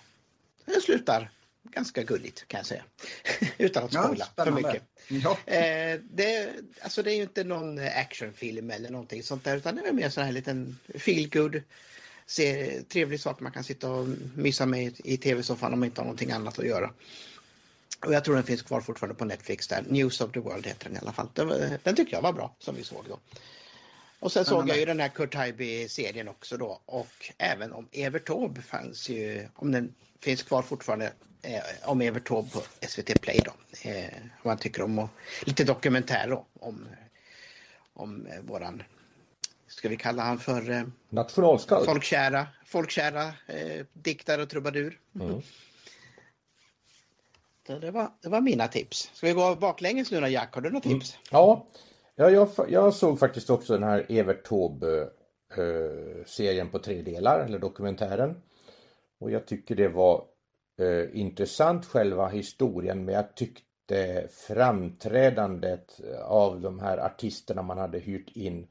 det 0.64 0.80
slutar 0.80 1.30
ganska 1.74 2.02
gulligt 2.02 2.48
kan 2.48 2.58
jag 2.58 2.66
säga. 2.66 2.84
Utan 3.58 3.84
att 3.84 3.92
spoila 3.92 4.28
ja, 4.36 4.44
för 4.44 4.52
mycket. 4.52 4.82
Ja. 5.08 5.38
Eh, 5.46 6.00
det, 6.10 6.52
alltså 6.82 7.02
det 7.02 7.12
är 7.12 7.16
ju 7.16 7.22
inte 7.22 7.44
någon 7.44 7.78
actionfilm 7.78 8.70
eller 8.70 8.90
någonting 8.90 9.22
sånt 9.22 9.44
där 9.44 9.56
utan 9.56 9.76
det 9.76 9.88
är 9.88 9.92
mer 9.92 10.08
så 10.08 10.20
här 10.20 10.32
liten 10.32 10.78
feel 10.94 11.28
good 11.28 11.62
se, 12.26 12.82
trevlig 12.82 13.20
sak 13.20 13.40
man 13.40 13.52
kan 13.52 13.64
sitta 13.64 13.90
och 13.90 14.08
mysa 14.34 14.66
med 14.66 15.00
i 15.04 15.16
tv-soffan 15.16 15.72
om 15.72 15.80
man 15.80 15.86
inte 15.86 16.00
har 16.00 16.04
någonting 16.04 16.30
annat 16.30 16.58
att 16.58 16.66
göra. 16.66 16.90
Och 18.06 18.14
jag 18.14 18.24
tror 18.24 18.34
den 18.34 18.44
finns 18.44 18.62
kvar 18.62 18.80
fortfarande 18.80 19.14
på 19.14 19.24
Netflix 19.24 19.68
där. 19.68 19.84
News 19.88 20.20
of 20.20 20.32
the 20.32 20.40
World 20.40 20.66
heter 20.66 20.84
den 20.84 20.96
i 20.96 20.98
alla 21.00 21.12
fall. 21.12 21.28
Den, 21.34 21.78
den 21.82 21.96
tycker 21.96 22.12
jag 22.12 22.22
var 22.22 22.32
bra 22.32 22.56
som 22.58 22.74
vi 22.74 22.84
såg 22.84 23.04
då. 23.08 23.18
Och 24.20 24.32
sen 24.32 24.44
såg 24.44 24.68
jag 24.68 24.78
ju 24.78 24.84
den 24.84 25.00
här 25.00 25.08
Kurt 25.08 25.34
Haijby-serien 25.34 26.28
också 26.28 26.56
då 26.56 26.80
och 26.86 27.30
även 27.38 27.72
om 27.72 27.88
Evert 27.92 28.26
Taube 28.26 28.62
fanns 28.62 29.08
ju, 29.08 29.48
om 29.54 29.72
den 29.72 29.94
finns 30.20 30.42
kvar 30.42 30.62
fortfarande, 30.62 31.12
eh, 31.44 31.90
om 31.90 32.00
Evert 32.00 32.28
Taube 32.28 32.50
på 32.50 32.60
SVT 32.88 33.20
Play 33.20 33.40
då. 33.44 33.52
Eh, 33.90 34.04
vad 34.42 34.50
man 34.50 34.58
tycker 34.58 34.82
om 34.82 34.98
och 34.98 35.08
lite 35.44 35.64
dokumentär 35.64 36.28
då 36.28 36.46
om, 36.60 36.88
om 37.92 38.26
eh, 38.26 38.40
våran, 38.40 38.82
ska 39.66 39.88
vi 39.88 39.96
kalla 39.96 40.22
han 40.22 40.38
för 40.38 40.70
eh, 40.70 40.82
Nationalskald? 41.08 41.84
Folkkära, 41.84 42.46
folkkära 42.66 43.26
eh, 43.46 43.86
diktare 43.92 44.42
och 44.42 44.50
trubadur. 44.50 44.98
Mm. 45.20 45.42
det, 47.80 47.90
var, 47.90 48.10
det 48.20 48.28
var 48.28 48.40
mina 48.40 48.68
tips. 48.68 49.10
Ska 49.14 49.26
vi 49.26 49.32
gå 49.32 49.54
baklänges 49.54 50.10
nu 50.10 50.20
då 50.20 50.28
Jack? 50.28 50.54
Har 50.54 50.60
du 50.60 50.70
några 50.70 50.80
tips? 50.80 51.12
Mm. 51.12 51.22
Ja, 51.30 51.66
Ja, 52.16 52.30
jag, 52.30 52.48
jag 52.68 52.94
såg 52.94 53.18
faktiskt 53.18 53.50
också 53.50 53.72
den 53.72 53.82
här 53.82 54.06
Evert 54.08 54.44
Taube 54.44 55.08
eh, 55.56 56.66
på 56.70 56.78
tre 56.78 57.02
delar, 57.02 57.40
eller 57.40 57.58
dokumentären. 57.58 58.42
Och 59.20 59.30
jag 59.30 59.46
tycker 59.46 59.74
det 59.74 59.88
var 59.88 60.24
eh, 60.78 61.20
intressant 61.20 61.86
själva 61.86 62.28
historien 62.28 63.04
men 63.04 63.14
jag 63.14 63.34
tyckte 63.34 64.28
framträdandet 64.30 66.00
av 66.24 66.60
de 66.60 66.78
här 66.78 66.98
artisterna 66.98 67.62
man 67.62 67.78
hade 67.78 67.98
hyrt 67.98 68.30
in 68.36 68.66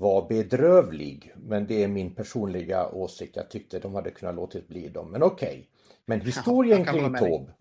var 0.00 0.28
bedrövlig. 0.28 1.32
Men 1.36 1.66
det 1.66 1.82
är 1.84 1.88
min 1.88 2.14
personliga 2.14 2.88
åsikt. 2.88 3.36
Jag 3.36 3.50
tyckte 3.50 3.78
de 3.78 3.94
hade 3.94 4.10
kunnat 4.10 4.34
låtit 4.34 4.68
bli 4.68 4.88
dem. 4.88 5.10
Men 5.10 5.22
okej. 5.22 5.48
Okay. 5.48 5.64
Men 6.04 6.20
historien 6.26 6.84
ja, 6.86 6.92
kring 6.92 7.14
Taube 7.14 7.52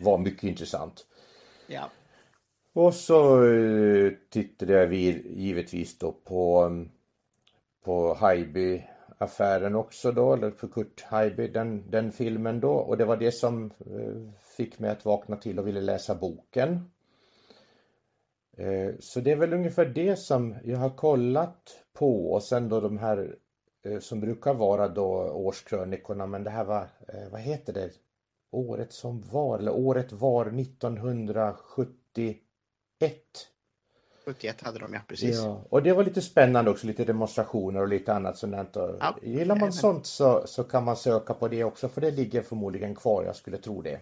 var 0.00 0.18
mycket 0.18 0.42
intressant. 0.42 1.06
Ja. 1.66 1.90
Och 2.72 2.94
så 2.94 3.42
uh, 3.42 4.12
tittade 4.30 4.86
vi 4.86 5.22
givetvis 5.36 5.98
då 5.98 6.12
på, 6.12 6.70
på 7.84 8.14
Haijby 8.14 8.84
affären 9.22 9.74
också 9.74 10.12
då, 10.12 10.32
eller 10.32 10.50
för 10.50 10.68
Kurt 10.68 11.02
Haijby, 11.02 11.48
den, 11.48 11.90
den 11.90 12.12
filmen 12.12 12.60
då. 12.60 12.72
Och 12.72 12.98
det 12.98 13.04
var 13.04 13.16
det 13.16 13.32
som 13.32 13.64
eh, 13.64 14.32
fick 14.56 14.78
mig 14.78 14.90
att 14.90 15.04
vakna 15.04 15.36
till 15.36 15.58
och 15.58 15.66
ville 15.66 15.80
läsa 15.80 16.14
boken. 16.14 16.90
Eh, 18.56 18.94
så 19.00 19.20
det 19.20 19.32
är 19.32 19.36
väl 19.36 19.52
ungefär 19.52 19.86
det 19.86 20.16
som 20.16 20.56
jag 20.64 20.78
har 20.78 20.90
kollat 20.90 21.78
på 21.92 22.32
och 22.32 22.42
sen 22.42 22.68
då 22.68 22.80
de 22.80 22.98
här 22.98 23.36
eh, 23.84 23.98
som 23.98 24.20
brukar 24.20 24.54
vara 24.54 24.88
då 24.88 25.30
årskrönikorna 25.30 26.26
men 26.26 26.44
det 26.44 26.50
här 26.50 26.64
var, 26.64 26.88
vad 27.30 27.40
heter 27.40 27.72
det, 27.72 27.90
året 28.50 28.92
som 28.92 29.20
var, 29.20 29.58
eller 29.58 29.74
året 29.74 30.12
var 30.12 30.60
1971. 30.60 32.38
71 34.24 34.60
hade 34.60 34.78
de 34.78 34.94
ja, 34.94 35.00
precis. 35.08 35.36
Ja, 35.36 35.64
och 35.68 35.82
det 35.82 35.92
var 35.92 36.04
lite 36.04 36.22
spännande 36.22 36.70
också, 36.70 36.86
lite 36.86 37.04
demonstrationer 37.04 37.80
och 37.80 37.88
lite 37.88 38.14
annat 38.14 38.38
sådant. 38.38 38.76
Ja, 38.76 39.16
Gillar 39.22 39.56
man 39.56 39.72
sånt 39.72 40.06
så, 40.06 40.42
så 40.46 40.64
kan 40.64 40.84
man 40.84 40.96
söka 40.96 41.34
på 41.34 41.48
det 41.48 41.64
också 41.64 41.88
för 41.88 42.00
det 42.00 42.10
ligger 42.10 42.42
förmodligen 42.42 42.94
kvar, 42.94 43.24
jag 43.24 43.36
skulle 43.36 43.58
tro 43.58 43.82
det. 43.82 44.00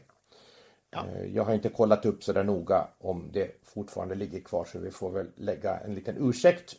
Ja. 0.91 1.07
Eh, 1.07 1.35
jag 1.35 1.45
har 1.45 1.55
inte 1.55 1.69
kollat 1.69 2.07
upp 2.07 2.25
så 2.25 2.33
där 2.33 2.45
noga 2.45 2.89
om 2.99 3.31
det 3.33 3.51
fortfarande 3.65 4.15
ligger 4.15 4.41
kvar 4.41 4.65
så 4.65 4.79
vi 4.79 4.91
får 4.91 5.11
väl 5.11 5.27
lägga 5.37 5.79
en 5.79 5.95
liten 5.95 6.17
ursäkt 6.19 6.77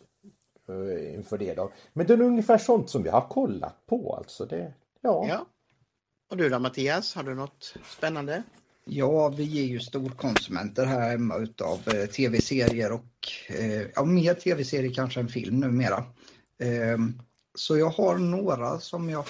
eh, 0.67 1.13
inför 1.13 1.37
det 1.37 1.53
då. 1.53 1.71
Men 1.93 2.07
det 2.07 2.13
är 2.13 2.21
ungefär 2.21 2.57
sånt 2.57 2.89
som 2.89 3.03
vi 3.03 3.09
har 3.09 3.27
kollat 3.27 3.85
på 3.85 4.15
alltså. 4.15 4.45
Det, 4.45 4.73
ja. 5.01 5.25
ja. 5.27 5.45
Och 6.29 6.37
du 6.37 6.49
då 6.49 6.59
Mattias, 6.59 7.15
har 7.15 7.23
du 7.23 7.35
något 7.35 7.73
spännande? 7.85 8.43
Ja, 8.93 9.29
vi 9.29 9.59
är 9.59 9.65
ju 9.65 9.79
storkonsumenter 9.79 10.85
här 10.85 11.09
hemma 11.09 11.37
utav 11.37 11.79
eh, 11.87 12.05
tv-serier 12.05 12.91
och 12.91 13.29
eh, 13.47 13.81
ja, 13.95 14.05
mer 14.05 14.33
tv-serier 14.33 14.93
kanske 14.93 15.19
än 15.19 15.27
film 15.27 15.59
numera. 15.59 16.05
Eh, 16.57 16.97
så 17.55 17.77
jag 17.77 17.89
har 17.89 18.17
några 18.17 18.79
som 18.79 19.09
jag 19.09 19.25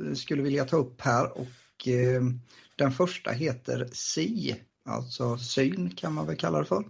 eh, 0.00 0.14
skulle 0.14 0.42
vilja 0.42 0.64
ta 0.64 0.76
upp 0.76 1.00
här 1.00 1.38
och 1.38 1.88
eh, 1.88 2.22
den 2.76 2.92
första 2.92 3.30
heter 3.30 3.88
Si, 3.92 4.56
alltså 4.84 5.38
syn 5.38 5.90
kan 5.90 6.12
man 6.12 6.26
väl 6.26 6.36
kalla 6.36 6.58
det 6.58 6.64
för 6.64 6.84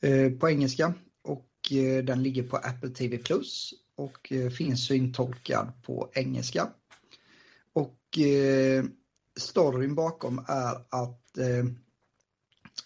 eh, 0.00 0.32
på 0.32 0.50
engelska 0.50 0.94
och 1.22 1.72
eh, 1.72 2.04
den 2.04 2.22
ligger 2.22 2.42
på 2.42 2.56
Apple 2.56 2.90
TV 2.90 3.18
Plus 3.18 3.74
och 3.96 4.32
eh, 4.32 4.50
finns 4.50 4.86
syntolkad 4.86 5.72
på 5.82 6.10
engelska. 6.14 6.68
Och 7.72 8.18
eh, 8.18 8.84
storyn 9.36 9.94
bakom 9.94 10.44
är 10.48 10.74
att 10.74 11.25
eh, 11.38 11.64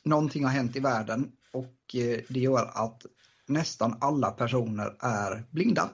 någonting 0.03 0.45
har 0.45 0.51
hänt 0.51 0.77
i 0.77 0.81
världen 0.81 1.33
och 1.53 1.95
eh, 1.95 2.21
det 2.29 2.41
gör 2.41 2.71
att 2.75 3.07
nästan 3.47 3.97
alla 4.01 4.31
personer 4.31 4.97
är 5.01 5.45
blinda. 5.51 5.91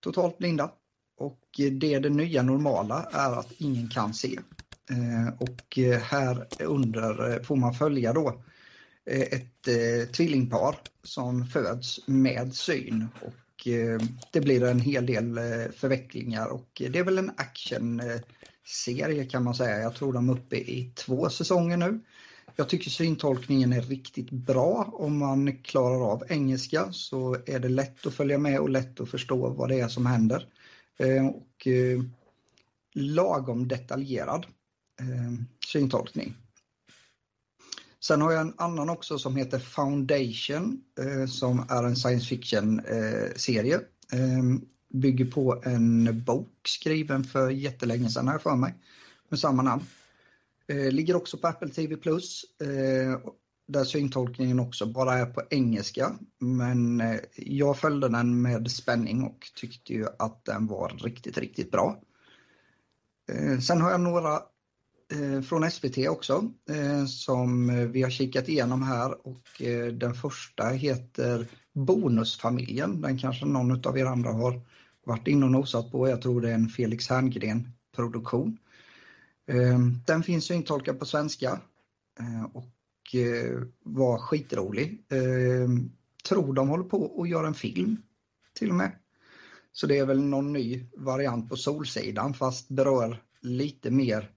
Totalt 0.00 0.38
blinda. 0.38 0.70
Och 1.16 1.40
eh, 1.58 1.72
det 1.72 1.98
det 1.98 1.98
det 1.98 2.10
nya 2.10 2.42
normala 2.42 3.08
är 3.12 3.38
att 3.38 3.52
ingen 3.58 3.88
kan 3.88 4.14
se. 4.14 4.38
Eh, 4.90 5.34
och 5.38 5.78
eh, 5.78 6.00
här 6.00 6.46
under 6.60 7.32
eh, 7.32 7.42
får 7.42 7.56
man 7.56 7.74
följa 7.74 8.12
då 8.12 8.42
ett 9.04 9.62
tvillingpar 10.12 10.76
som 11.02 11.46
föds 11.46 12.08
med 12.08 12.54
syn 12.54 13.08
och 13.22 13.34
Eh, 13.66 13.98
det 14.30 14.40
blir 14.40 14.64
en 14.64 14.80
hel 14.80 15.06
del 15.06 15.38
eh, 15.38 15.70
förvecklingar 15.76 16.46
och 16.46 16.82
det 16.90 16.98
är 16.98 17.04
väl 17.04 17.18
en 17.18 17.32
action 17.36 18.02
serie 18.70 19.24
kan 19.24 19.44
man 19.44 19.54
säga. 19.54 19.78
Jag 19.78 19.94
tror 19.94 20.12
de 20.12 20.28
är 20.28 20.32
uppe 20.32 20.56
i 20.56 20.92
två 20.94 21.30
säsonger 21.30 21.76
nu. 21.76 22.00
Jag 22.56 22.68
tycker 22.68 22.90
syntolkningen 22.90 23.72
är 23.72 23.82
riktigt 23.82 24.30
bra. 24.30 24.90
Om 24.92 25.18
man 25.18 25.62
klarar 25.62 26.12
av 26.12 26.24
engelska 26.28 26.92
så 26.92 27.36
är 27.46 27.58
det 27.58 27.68
lätt 27.68 28.06
att 28.06 28.14
följa 28.14 28.38
med 28.38 28.60
och 28.60 28.70
lätt 28.70 29.00
att 29.00 29.10
förstå 29.10 29.48
vad 29.48 29.68
det 29.68 29.80
är 29.80 29.88
som 29.88 30.06
händer. 30.06 30.46
Eh, 30.98 31.26
och 31.26 31.66
eh, 31.66 32.02
lagom 32.94 33.68
detaljerad 33.68 34.46
eh, 35.00 35.32
syntolkning. 35.66 36.36
Sen 38.00 38.20
har 38.20 38.32
jag 38.32 38.40
en 38.40 38.54
annan 38.56 38.90
också 38.90 39.18
som 39.18 39.36
heter 39.36 39.58
Foundation 39.58 40.80
som 41.28 41.66
är 41.68 41.84
en 41.84 41.96
science 41.96 42.26
fiction-serie. 42.26 43.80
Bygger 44.90 45.24
på 45.24 45.62
en 45.64 46.22
bok 46.24 46.60
skriven 46.64 47.24
för 47.24 47.50
jättelänge 47.50 48.08
sedan 48.08 48.26
har 48.26 48.34
jag 48.34 48.42
för 48.42 48.56
mig 48.56 48.74
med 49.28 49.38
samma 49.38 49.62
namn. 49.62 49.82
Eh, 50.66 50.92
ligger 50.92 51.16
också 51.16 51.38
på 51.38 51.46
Apple 51.46 51.68
TV 51.68 51.94
eh, 51.94 51.98
där 53.68 53.84
syntolkningen 53.84 54.60
också 54.60 54.86
bara 54.86 55.18
är 55.18 55.26
på 55.26 55.42
engelska. 55.50 56.12
Men 56.38 57.00
eh, 57.00 57.20
jag 57.36 57.78
följde 57.78 58.08
den 58.08 58.42
med 58.42 58.70
spänning 58.70 59.22
och 59.22 59.46
tyckte 59.54 59.92
ju 59.92 60.06
att 60.18 60.44
den 60.44 60.66
var 60.66 60.88
riktigt, 60.88 61.38
riktigt 61.38 61.70
bra. 61.70 62.00
Eh, 63.32 63.58
sen 63.58 63.80
har 63.80 63.90
jag 63.90 64.00
några 64.00 64.40
Eh, 65.12 65.42
från 65.42 65.70
SVT 65.70 66.08
också 66.08 66.44
eh, 66.70 67.04
som 67.06 67.66
vi 67.92 68.02
har 68.02 68.10
kikat 68.10 68.48
igenom 68.48 68.82
här 68.82 69.26
och 69.26 69.62
eh, 69.62 69.86
den 69.86 70.14
första 70.14 70.68
heter 70.68 71.46
Bonusfamiljen. 71.72 73.00
Den 73.00 73.18
kanske 73.18 73.46
någon 73.46 73.86
av 73.86 73.98
er 73.98 74.04
andra 74.04 74.32
har 74.32 74.60
varit 75.06 75.28
inne 75.28 75.44
och 75.44 75.52
nosat 75.52 75.92
på. 75.92 76.08
Jag 76.08 76.22
tror 76.22 76.40
det 76.40 76.50
är 76.50 76.54
en 76.54 76.68
Felix 76.68 77.08
Herngren 77.08 77.72
produktion. 77.96 78.58
Ehm, 79.46 80.00
den 80.06 80.22
finns 80.22 80.50
intolkad 80.50 80.98
på 80.98 81.06
svenska 81.06 81.60
eh, 82.20 82.44
och 82.52 83.14
eh, 83.14 83.62
var 83.82 84.18
skitrolig. 84.18 85.04
Ehm, 85.08 85.92
tror 86.28 86.54
de 86.54 86.68
håller 86.68 86.84
på 86.84 87.22
att 87.22 87.28
göra 87.28 87.46
en 87.46 87.54
film 87.54 88.02
till 88.54 88.70
och 88.70 88.76
med. 88.76 88.92
Så 89.72 89.86
det 89.86 89.98
är 89.98 90.06
väl 90.06 90.22
någon 90.22 90.52
ny 90.52 90.86
variant 90.96 91.48
på 91.48 91.56
Solsidan 91.56 92.34
fast 92.34 92.68
berör 92.68 93.22
lite 93.40 93.90
mer 93.90 94.30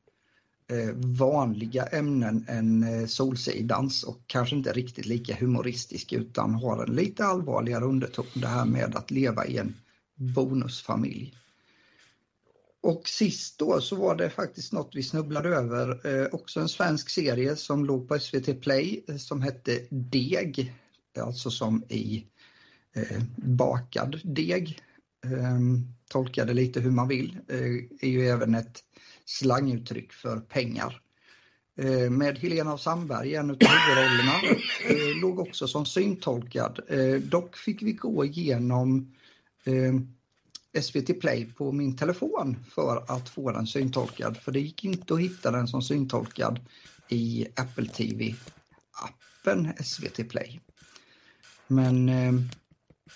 Eh, 0.74 0.95
vanliga 0.95 1.84
ämnen 1.84 2.45
än 2.47 2.84
eh, 2.84 3.05
Solsidans 3.05 4.03
och 4.03 4.24
kanske 4.28 4.55
inte 4.55 4.72
riktigt 4.72 5.05
lika 5.05 5.36
humoristisk 5.36 6.14
utan 6.14 6.55
har 6.55 6.84
en 6.84 6.95
lite 6.95 7.26
allvarligare 7.26 7.86
underton 7.86 8.26
det 8.34 8.47
här 8.47 8.66
med 8.66 8.95
att 8.95 9.11
leva 9.11 9.45
i 9.45 9.57
en 9.57 9.76
bonusfamilj. 10.16 11.34
Och 12.82 13.07
sist 13.07 13.59
då 13.59 13.82
så 13.82 13.95
var 13.95 14.16
det 14.16 14.30
faktiskt 14.30 14.74
något 14.74 14.95
vi 14.95 15.03
snubblade 15.03 15.49
över, 15.49 16.07
eh, 16.07 16.28
också 16.32 16.59
en 16.59 16.70
svensk 16.70 17.09
serie 17.09 17.55
som 17.55 17.86
låg 17.86 18.07
på 18.07 18.20
SVT 18.20 18.61
Play 18.61 19.03
eh, 19.07 19.18
som 19.18 19.41
hette 19.41 19.80
Deg, 19.89 20.74
alltså 21.20 21.51
som 21.51 21.84
i 21.89 22.26
eh, 22.95 23.22
bakad 23.38 24.20
deg. 24.24 24.82
Eh, 25.26 25.59
tolka 26.09 26.45
det 26.45 26.53
lite 26.53 26.80
hur 26.80 26.91
man 26.91 27.07
vill, 27.07 27.38
eh, 27.47 28.07
är 28.07 28.09
ju 28.09 28.28
även 28.28 28.55
ett 28.55 28.84
slanguttryck 29.26 30.14
för 30.14 30.39
pengar. 30.39 31.01
Eh, 31.78 32.09
med 32.09 32.38
Helena 32.38 32.74
av 32.74 32.78
Sandberg 32.78 33.36
en 33.36 33.49
av 33.49 33.57
huvudrollerna, 33.59 34.34
eh, 34.89 35.22
låg 35.22 35.39
också 35.39 35.68
som 35.68 35.86
syntolkad. 35.86 36.80
Eh, 36.88 37.16
dock 37.16 37.57
fick 37.57 37.82
vi 37.82 37.91
gå 37.91 38.26
igenom 38.26 39.14
SVT 40.82 41.20
Play 41.22 41.45
på 41.45 41.72
min 41.72 41.97
telefon 41.97 42.66
för 42.72 43.05
att 43.07 43.30
få 43.30 43.51
den 43.51 43.68
syntolkad, 43.68 44.38
för 44.38 44.51
det 44.51 44.59
gick 44.59 44.84
inte 44.84 45.14
att 45.14 45.20
hitta 45.20 45.51
den 45.51 45.68
som 45.68 45.82
syntolkad 45.82 46.59
i 47.09 47.47
Apple 47.55 47.86
TV-appen 47.86 49.74
SVT 49.84 50.30
Play. 50.30 50.59
Men... 51.68 52.05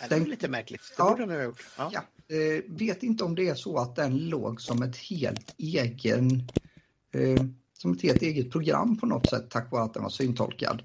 Det 0.10 0.16
är 0.16 0.26
lite 0.26 0.48
märkligt, 0.48 0.82
det 0.82 0.96
ja, 0.98 1.10
borde 1.10 1.22
den 1.22 1.30
ha 1.30 1.44
gjort. 1.44 1.66
Ja. 1.78 1.92
ja. 1.94 2.02
Eh, 2.30 2.64
vet 2.68 3.04
inte 3.04 3.24
om 3.24 3.36
det 3.36 3.48
är 3.48 3.56
så 3.56 3.78
att 3.78 3.96
den 3.96 4.18
låg 4.18 4.62
som 4.62 4.84
ett 4.84 4.98
helt 4.98 5.56
egen 5.58 6.50
eh, 7.12 7.44
som 7.74 7.94
ett 7.94 8.02
helt 8.02 8.22
eget 8.22 8.52
program 8.52 8.98
på 8.98 9.06
något 9.06 9.30
sätt 9.30 9.50
tack 9.50 9.72
vare 9.72 9.84
att 9.84 9.94
den 9.94 10.04
var 10.04 10.10
syntolkad. 10.10 10.84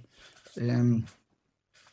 Eh, 0.56 0.84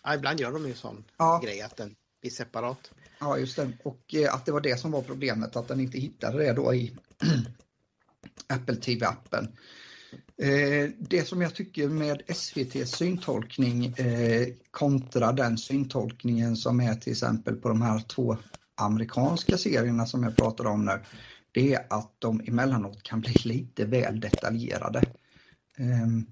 ja, 0.03 0.15
ibland 0.15 0.39
gör 0.39 0.51
de 0.51 0.67
ju 0.67 0.73
sån 0.73 1.03
ja. 1.17 1.41
grej 1.43 1.61
att 1.61 1.77
den 1.77 1.95
i 2.21 2.29
separat. 2.29 2.91
Ja, 3.19 3.37
just 3.37 3.55
det. 3.55 3.71
Och 3.83 4.15
eh, 4.15 4.33
att 4.33 4.45
det 4.45 4.51
var 4.51 4.61
det 4.61 4.79
som 4.79 4.91
var 4.91 5.01
problemet, 5.01 5.55
att 5.55 5.67
den 5.67 5.79
inte 5.79 5.97
hittade 5.97 6.37
det 6.37 6.53
då 6.53 6.73
i 6.73 6.97
Apple 8.47 8.75
TV-appen. 8.75 9.47
Eh, 10.37 10.89
det 10.99 11.27
som 11.27 11.41
jag 11.41 11.55
tycker 11.55 11.89
med 11.89 12.21
SVTs 12.27 12.91
syntolkning 12.91 13.85
eh, 13.85 14.47
kontra 14.71 15.31
den 15.31 15.57
syntolkningen 15.57 16.55
som 16.55 16.79
är 16.79 16.95
till 16.95 17.11
exempel 17.11 17.55
på 17.55 17.69
de 17.69 17.81
här 17.81 17.99
två 17.99 18.37
amerikanska 18.75 19.57
serierna 19.57 20.05
som 20.05 20.23
jag 20.23 20.37
pratade 20.37 20.69
om 20.69 20.85
nu, 20.85 20.99
det 21.51 21.73
är 21.73 21.85
att 21.89 22.13
de 22.19 22.41
emellanåt 22.47 23.03
kan 23.03 23.21
bli 23.21 23.33
lite 23.43 23.85
väl 23.85 24.19
detaljerade. 24.19 25.03
Ehm, 25.77 26.25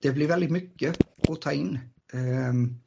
det 0.00 0.10
blir 0.10 0.28
väldigt 0.28 0.50
mycket 0.50 0.96
att 1.28 1.40
ta 1.40 1.52
in. 1.52 1.78
Ehm, 2.12 2.80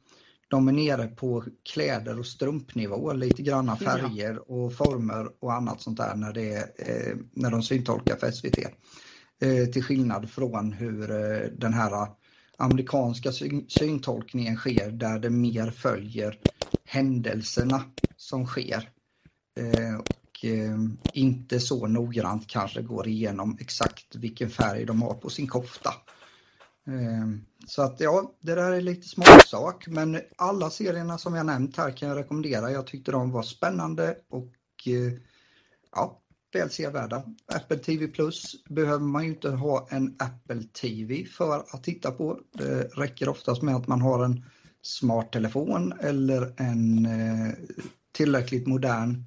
de 0.56 0.68
är 0.68 0.72
nere 0.72 1.06
på 1.06 1.44
kläder 1.72 2.18
och 2.18 2.26
strumpnivå, 2.26 3.12
lite 3.12 3.42
granna 3.42 3.76
färger 3.76 4.50
och 4.50 4.74
former 4.74 5.28
och 5.40 5.52
annat 5.52 5.80
sånt 5.80 5.96
där 5.96 6.16
när, 6.16 6.32
det 6.32 6.56
eh, 6.78 7.16
när 7.32 7.50
de 7.50 7.62
syntolkar 7.62 8.16
för 8.16 8.30
SVT. 8.30 8.58
Eh, 9.42 9.66
till 9.72 9.82
skillnad 9.82 10.30
från 10.30 10.72
hur 10.72 11.10
eh, 11.10 11.50
den 11.58 11.72
här 11.72 12.08
amerikanska 12.58 13.32
syntolkningen 13.68 14.56
sker 14.56 14.90
där 14.90 15.18
det 15.18 15.30
mer 15.30 15.70
följer 15.70 16.38
händelserna 16.84 17.84
som 18.16 18.46
sker. 18.46 18.90
Och 19.98 20.44
inte 21.12 21.60
så 21.60 21.86
noggrant 21.86 22.46
kanske 22.46 22.82
går 22.82 23.08
igenom 23.08 23.56
exakt 23.60 24.16
vilken 24.16 24.50
färg 24.50 24.84
de 24.84 25.02
har 25.02 25.14
på 25.14 25.30
sin 25.30 25.46
kofta. 25.46 25.94
Ehm, 26.86 27.44
så 27.66 27.82
att 27.82 28.00
ja, 28.00 28.32
det 28.40 28.54
där 28.54 28.72
är 28.72 28.80
lite 28.80 29.08
smaksak 29.08 29.86
men 29.88 30.20
alla 30.36 30.70
serierna 30.70 31.18
som 31.18 31.34
jag 31.34 31.46
nämnt 31.46 31.76
här 31.76 31.90
kan 31.90 32.08
jag 32.08 32.18
rekommendera. 32.18 32.70
Jag 32.70 32.86
tyckte 32.86 33.12
de 33.12 33.30
var 33.30 33.42
spännande 33.42 34.16
och 34.28 34.52
eh, 34.86 35.12
ja, 35.92 36.20
väl 36.52 36.70
sevärda. 36.70 37.22
Apple 37.46 37.78
TV 37.78 38.06
Plus 38.06 38.64
behöver 38.68 39.04
man 39.04 39.24
ju 39.24 39.30
inte 39.30 39.50
ha 39.50 39.88
en 39.90 40.16
Apple 40.18 40.62
TV 40.62 41.24
för 41.24 41.64
att 41.70 41.84
titta 41.84 42.10
på. 42.10 42.40
Det 42.52 42.82
räcker 42.82 43.28
oftast 43.28 43.62
med 43.62 43.76
att 43.76 43.86
man 43.86 44.00
har 44.00 44.24
en 44.24 44.44
smarttelefon 44.82 45.92
eller 46.00 46.54
en 46.56 47.06
eh, 47.06 47.54
tillräckligt 48.12 48.66
modern 48.66 49.24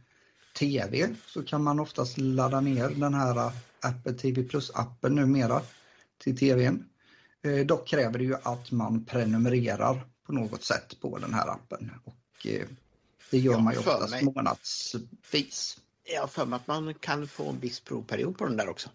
TV 0.59 1.09
så 1.25 1.43
kan 1.43 1.63
man 1.63 1.79
oftast 1.79 2.17
ladda 2.17 2.61
ner 2.61 2.89
den 2.89 3.13
här 3.13 3.51
Apple 3.81 4.13
TV 4.13 4.43
Plus-appen 4.43 5.09
numera 5.09 5.61
till 6.23 6.37
TVn. 6.37 6.85
Eh, 7.43 7.65
dock 7.65 7.87
kräver 7.87 8.19
det 8.19 8.23
ju 8.25 8.35
att 8.43 8.71
man 8.71 9.05
prenumererar 9.05 10.05
på 10.25 10.33
något 10.33 10.63
sätt 10.63 10.99
på 11.01 11.17
den 11.17 11.33
här 11.33 11.47
appen 11.47 11.91
och 12.03 12.47
eh, 12.47 12.67
det 13.31 13.37
gör 13.37 13.53
ja, 13.53 13.59
man 13.59 13.73
ju 13.73 13.79
oftast 13.79 14.11
mig. 14.11 14.23
månadsvis. 14.23 15.77
Jag 16.13 16.21
har 16.21 16.27
för 16.27 16.45
mig 16.45 16.57
att 16.57 16.67
man 16.67 16.93
kan 16.93 17.27
få 17.27 17.49
en 17.49 17.59
viss 17.59 17.79
provperiod 17.79 18.37
på 18.37 18.45
den 18.45 18.57
där 18.57 18.69
också. 18.69 18.89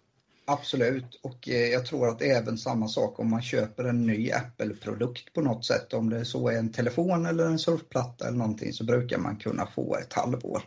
Absolut 0.45 1.19
och 1.23 1.49
eh, 1.49 1.69
jag 1.69 1.85
tror 1.85 2.09
att 2.09 2.21
även 2.21 2.57
samma 2.57 2.87
sak 2.87 3.19
om 3.19 3.29
man 3.29 3.41
köper 3.41 3.83
en 3.83 4.05
ny 4.05 4.31
Apple-produkt 4.31 5.33
på 5.33 5.41
något 5.41 5.65
sätt. 5.65 5.93
Om 5.93 6.09
det 6.09 6.25
så 6.25 6.49
är 6.49 6.57
en 6.57 6.71
telefon 6.71 7.25
eller 7.25 7.45
en 7.45 7.59
surfplatta 7.59 8.27
eller 8.27 8.37
någonting 8.37 8.73
så 8.73 8.83
brukar 8.83 9.17
man 9.17 9.35
kunna 9.37 9.67
få 9.67 9.97
ett 9.97 10.13
halvår. 10.13 10.63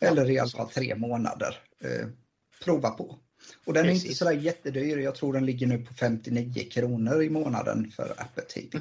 Eller 0.00 0.30
i 0.30 0.38
alla 0.38 0.50
fall 0.50 0.68
tre 0.68 0.94
månader. 0.96 1.58
Eh, 1.80 2.06
prova 2.64 2.90
på. 2.90 3.18
Och 3.64 3.74
den 3.74 3.84
Precis. 3.84 4.04
är 4.04 4.06
inte 4.06 4.18
sådär 4.18 4.32
jättedyr. 4.32 4.98
Jag 4.98 5.14
tror 5.14 5.32
den 5.32 5.46
ligger 5.46 5.66
nu 5.66 5.78
på 5.78 5.94
59 5.94 6.70
kronor 6.70 7.22
i 7.22 7.30
månaden 7.30 7.90
för 7.90 8.14
Apple 8.18 8.44
TV+. 8.44 8.78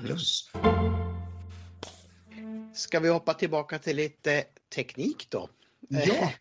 Mm. 2.31 2.75
Ska 2.75 2.99
vi 2.99 3.09
hoppa 3.09 3.33
tillbaka 3.33 3.79
till 3.79 3.95
lite 3.95 4.43
teknik 4.75 5.27
då? 5.29 5.49
Ja. 5.89 6.31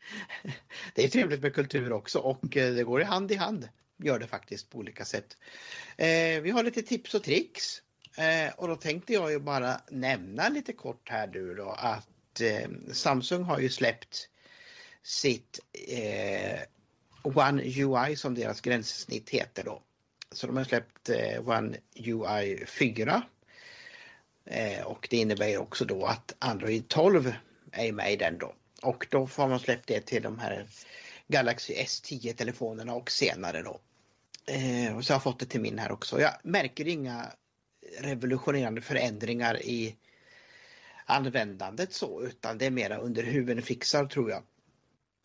det 0.95 1.05
är 1.05 1.09
trevligt 1.09 1.43
med 1.43 1.55
kultur 1.55 1.93
också 1.93 2.19
och 2.19 2.57
eh, 2.57 2.75
det 2.75 2.85
går 2.85 3.01
i 3.01 3.05
hand 3.05 3.33
i 3.33 3.35
hand. 3.35 3.69
Gör 3.97 4.19
det 4.19 4.27
faktiskt 4.27 4.71
på 4.71 4.79
olika 4.79 5.05
sätt. 5.05 5.37
Eh, 5.97 6.41
vi 6.43 6.51
har 6.51 6.65
lite 6.65 6.83
tips 6.83 7.15
och 7.15 7.23
tricks. 7.23 7.83
Eh, 8.17 8.55
och 8.57 8.69
då 8.69 8.77
tänkte 8.77 9.13
jag 9.13 9.33
ju 9.33 9.39
bara 9.39 9.81
nämna 9.91 10.49
lite 10.49 10.73
kort 10.73 11.09
här 11.09 11.27
nu 11.27 11.55
då 11.55 11.71
att 11.71 12.09
Samsung 12.93 13.43
har 13.43 13.59
ju 13.59 13.69
släppt 13.69 14.29
sitt 15.03 15.61
One 17.23 17.63
UI 17.63 18.17
som 18.17 18.35
deras 18.35 18.61
gränssnitt 18.61 19.31
heter 19.31 19.65
då. 19.65 19.83
Så 20.33 20.47
de 20.47 20.57
har 20.57 20.65
släppt 20.65 21.09
eh, 21.09 21.49
One 21.49 21.77
UI 21.95 22.67
4. 22.67 23.23
Eh, 24.45 24.83
och 24.83 25.07
det 25.11 25.17
innebär 25.17 25.59
också 25.59 25.85
då 25.85 26.05
att 26.05 26.35
Android 26.39 26.89
12 26.89 27.35
är 27.73 27.93
med 27.93 28.13
i 28.13 28.17
den 28.17 28.39
då. 28.39 28.55
Och 28.83 29.07
då 29.11 29.27
får 29.27 29.49
man 29.49 29.61
släppt 29.61 29.87
det 29.87 30.01
till 30.01 30.23
de 30.23 30.39
här 30.39 30.67
Galaxy 31.29 31.75
S10 31.75 32.33
telefonerna 32.35 32.95
och 32.95 33.11
senare 33.11 33.63
då. 33.63 33.81
Eh, 34.47 34.97
och 34.97 35.05
så 35.05 35.13
har 35.13 35.15
jag 35.15 35.23
fått 35.23 35.39
det 35.39 35.47
till 35.47 35.61
min 35.61 35.79
här 35.79 35.93
också. 35.93 36.21
Jag 36.21 36.33
märker 36.43 36.89
inga 36.89 37.27
revolutionerande 37.99 38.81
förändringar 38.81 39.63
i 39.63 39.97
användandet 41.07 41.93
så 41.93 42.23
utan 42.23 42.59
det 42.59 42.67
är 42.67 42.71
mera 42.71 42.97
under 42.97 43.23
huven 43.23 43.63
fixar 43.63 44.07
tror 44.07 44.31
jag 44.31 44.43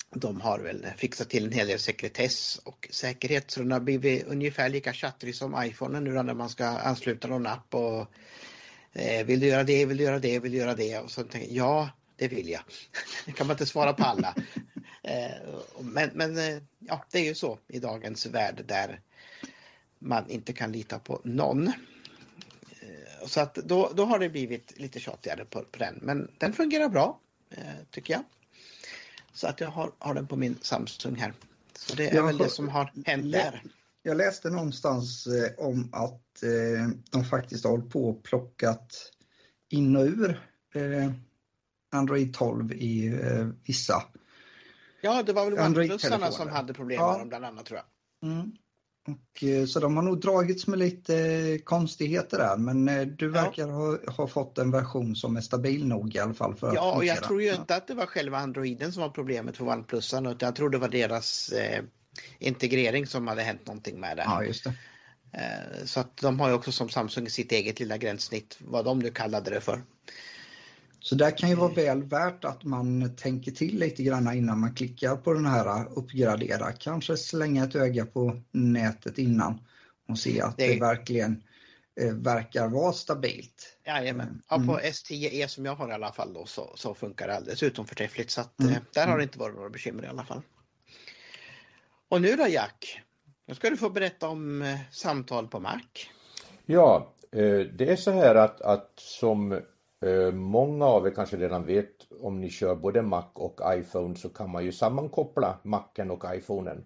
de 0.10 0.41
har 0.41 0.60
väl 0.60 0.88
fixat 0.97 1.30
till 1.30 1.45
en 1.45 1.51
hel 1.51 1.68
del 1.68 1.80
sekretess 1.80 2.62
och 2.64 2.88
säkerhet 2.91 3.51
så 3.51 3.60
den 3.60 3.72
har 3.72 3.80
blivit 3.80 4.28
ungefär 4.28 4.70
lika 4.70 4.93
chattrig 4.93 5.36
som 5.36 5.64
iPhone 5.64 5.99
nu 5.99 6.24
när 6.24 6.34
man 6.34 6.49
ska 6.49 6.66
ansluta 6.66 7.28
någon 7.28 7.47
app 7.47 7.76
och 7.76 8.08
eh, 8.93 9.26
vill 9.26 9.39
du 9.39 9.47
göra 9.47 9.64
det, 9.64 9.86
vill 9.86 9.97
du 9.97 10.03
göra 10.03 10.20
det, 10.20 10.39
vill 10.39 10.51
du 10.51 10.58
göra 10.58 10.76
det 10.76 10.99
och 10.99 11.12
så 11.12 11.24
tänker 11.24 11.55
jag 11.55 11.68
ja, 11.68 11.89
det 12.16 12.28
vill 12.28 12.49
jag. 12.49 12.62
Det 13.26 13.32
kan 13.32 13.47
man 13.47 13.53
inte 13.53 13.66
svara 13.66 13.93
på 13.93 14.03
alla. 14.03 14.36
eh, 15.03 15.32
men 15.82 16.10
men 16.14 16.38
eh, 16.38 16.62
ja, 16.80 17.05
det 17.12 17.20
är 17.20 17.24
ju 17.24 17.36
så 17.36 17.60
i 17.68 17.80
dagens 17.80 18.26
värld 18.26 18.64
där 18.68 19.01
man 19.99 20.30
inte 20.30 20.53
kan 20.53 20.72
lita 20.72 20.99
på 20.99 21.22
någon. 21.24 21.68
Eh, 21.68 23.28
så 23.28 23.39
att 23.39 23.55
då, 23.55 23.91
då 23.95 24.05
har 24.05 24.20
det 24.20 24.30
blivit 24.30 24.80
lite 24.80 24.99
tjatigare 24.99 25.45
på, 25.45 25.64
på 25.64 25.80
den 25.80 25.99
men 26.01 26.32
den 26.38 26.53
fungerar 26.53 26.89
bra 26.89 27.20
eh, 27.49 27.64
tycker 27.91 28.14
jag. 28.14 28.24
Så 29.38 29.48
att 29.48 29.62
jag 29.62 29.68
har, 29.68 29.92
har 30.00 30.14
den 30.14 30.28
på 30.28 30.36
min 30.36 30.58
Samsung 30.62 31.16
här. 31.16 31.34
Så 31.76 31.96
det 31.96 32.10
är 32.10 32.16
jag 32.16 32.26
väl 32.26 32.38
det 32.38 32.50
som 32.50 32.70
har 32.70 32.92
hänt 33.06 33.32
där. 33.32 33.64
Jag 34.02 34.18
läste 34.18 34.50
någonstans 34.50 35.28
eh, 35.28 35.66
om 35.66 35.90
att 35.92 36.44
eh, 36.44 36.88
de 37.12 37.26
faktiskt 37.26 37.64
har 37.64 37.72
hållit 37.72 37.90
på 37.90 38.10
och 38.10 38.24
plockat 38.24 39.12
in 39.70 39.96
och 39.96 40.06
ur 40.06 40.30
eh, 40.76 41.12
Android 41.92 42.34
12 42.34 42.72
i 42.72 43.20
vissa 43.66 44.04
Ja, 45.02 45.24
det 45.24 45.34
var 45.34 45.52
väl 45.52 45.60
OnePlusarna 45.60 46.32
som 46.32 46.50
hade 46.50 46.74
problem 46.74 47.00
med 47.00 47.08
ja. 47.08 47.18
dem 47.18 47.30
bland 47.30 47.46
annat 47.46 47.66
tror 47.66 47.80
jag. 47.80 48.32
Mm. 48.32 48.52
Och, 49.08 49.43
eh, 49.43 49.66
så 49.66 49.80
de 49.80 49.95
har 49.97 50.03
nog 50.03 50.22
dragits 50.22 50.68
med 50.68 50.80
lite 50.80 51.60
konstigheter 51.64 52.38
där 52.38 52.58
men 52.58 52.88
eh, 52.88 53.08
du 53.08 53.30
verkar 53.30 53.68
ja. 53.68 53.74
ha, 53.74 53.97
ha, 54.12 54.28
fått 54.28 54.58
en 54.58 54.72
version 54.72 55.16
som 55.16 55.38
är 55.38 55.41
stabil 55.41 55.88
nog 55.88 56.16
i 56.16 56.20
alla 56.20 56.34
fall. 56.34 56.55
För 56.55 56.76
ja, 56.76 56.95
och 56.95 57.05
jag 57.05 57.24
tror 57.24 57.41
ju 57.41 57.53
inte 57.53 57.76
att 57.76 57.88
det 57.88 57.93
var 57.93 58.05
själva 58.05 58.38
Androiden 58.38 58.93
som 58.93 59.01
var 59.01 59.10
problemet 59.10 59.58
för 59.58 59.68
OnePlusarna 59.68 60.32
utan 60.32 60.47
jag 60.47 60.55
tror 60.55 60.70
det 60.70 60.78
var 60.78 60.89
deras 60.89 61.49
eh, 61.49 61.84
integrering 62.39 63.08
som 63.08 63.28
hade 63.28 63.41
hänt 63.41 63.68
någonting 63.68 63.99
med 63.99 64.18
det. 64.18 64.24
Ja, 64.24 64.43
just 64.43 64.64
det. 64.64 64.74
Eh, 65.32 65.86
så 65.86 65.99
att 65.99 66.18
de 66.18 66.39
har 66.39 66.49
ju 66.49 66.55
också 66.55 66.72
som 66.72 66.89
Samsung 66.89 67.30
sitt 67.30 67.51
eget 67.51 67.80
lilla 67.80 67.97
gränssnitt, 67.97 68.58
vad 68.60 68.86
de 68.86 68.99
nu 68.99 69.10
kallade 69.10 69.49
det 69.49 69.62
för. 69.62 69.82
Så 71.00 71.16
där 71.16 71.38
kan 71.38 71.50
ju 71.50 71.56
vara 71.56 71.74
väl 71.74 72.04
värt 72.04 72.45
att 72.45 72.64
man 72.64 73.16
tänker 73.16 73.52
till 73.52 73.80
lite 73.80 74.04
grann 74.04 74.34
innan 74.34 74.60
man 74.60 74.76
klickar 74.76 75.16
på 75.16 75.34
den 75.34 75.45
här 75.45 75.88
uppgradera. 76.00 76.72
Kanske 76.72 77.18
slänga 77.18 77.64
ett 77.64 77.76
öga 77.76 78.06
på 78.06 78.41
nätet 78.52 79.18
innan 79.18 79.60
och 80.10 80.20
se 80.20 80.41
att 80.41 80.58
det, 80.58 80.74
det 80.74 80.80
verkligen 80.80 81.43
eh, 82.02 82.14
verkar 82.14 82.68
vara 82.68 82.93
stabilt. 82.93 83.78
Jajamän. 83.86 84.41
Ja, 84.50 84.56
på 84.56 84.62
mm. 84.62 84.78
S10e 84.78 85.48
som 85.48 85.66
jag 85.66 85.76
har 85.76 85.89
i 85.89 85.93
alla 85.93 86.12
fall 86.12 86.34
då, 86.34 86.45
så, 86.45 86.74
så 86.76 86.93
funkar 86.93 87.28
det 87.28 87.36
alldeles 87.36 87.64
utomförträffligt 87.64 88.32
så 88.32 88.41
att, 88.41 88.60
mm. 88.60 88.74
eh, 88.74 88.80
där 88.93 89.02
har 89.02 89.08
det 89.08 89.14
mm. 89.14 89.24
inte 89.24 89.39
varit 89.39 89.56
några 89.56 89.70
bekymmer 89.70 90.04
i 90.04 90.08
alla 90.08 90.24
fall. 90.24 90.41
Och 92.10 92.22
nu 92.22 92.36
då 92.36 92.48
Jack, 92.48 93.02
nu 93.48 93.56
ska 93.56 93.70
du 93.70 93.78
få 93.78 93.89
berätta 93.89 94.28
om 94.28 94.62
eh, 94.62 94.80
samtal 94.91 95.48
på 95.48 95.60
Mac. 95.60 95.82
Ja, 96.66 97.14
eh, 97.32 97.60
det 97.60 97.91
är 97.91 97.95
så 97.95 98.12
här 98.12 98.36
att, 98.36 98.62
att 98.62 98.91
som 98.95 99.62
Eh, 100.02 100.32
många 100.32 100.86
av 100.86 101.08
er 101.08 101.12
kanske 101.12 101.38
redan 101.38 101.66
vet 101.66 102.08
om 102.22 102.41
ni 102.41 102.50
kör 102.50 102.76
både 102.76 103.02
Mac 103.02 103.26
och 103.34 103.62
iPhone 103.66 104.16
så 104.16 104.30
kan 104.30 104.50
man 104.50 104.66
ju 104.66 104.72
sammankoppla 104.72 105.58
Macen 105.64 106.12
och 106.12 106.24
iPhonen. 106.36 106.86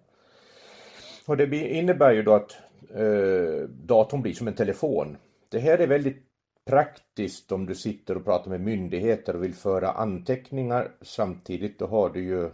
Och 1.26 1.36
det 1.36 1.56
innebär 1.56 2.12
ju 2.12 2.22
då 2.22 2.34
att 2.34 2.56
eh, 2.94 3.68
datorn 3.68 4.22
blir 4.22 4.34
som 4.34 4.48
en 4.48 4.54
telefon. 4.54 5.16
Det 5.48 5.58
här 5.58 5.78
är 5.78 5.86
väldigt 5.86 6.22
praktiskt 6.64 7.52
om 7.52 7.66
du 7.66 7.74
sitter 7.74 8.16
och 8.16 8.24
pratar 8.24 8.50
med 8.50 8.60
myndigheter 8.60 9.36
och 9.36 9.44
vill 9.44 9.54
föra 9.54 9.90
anteckningar 9.90 10.92
samtidigt. 11.02 11.78
Då 11.78 11.86
har 11.86 12.10
du 12.10 12.24
ju 12.24 12.50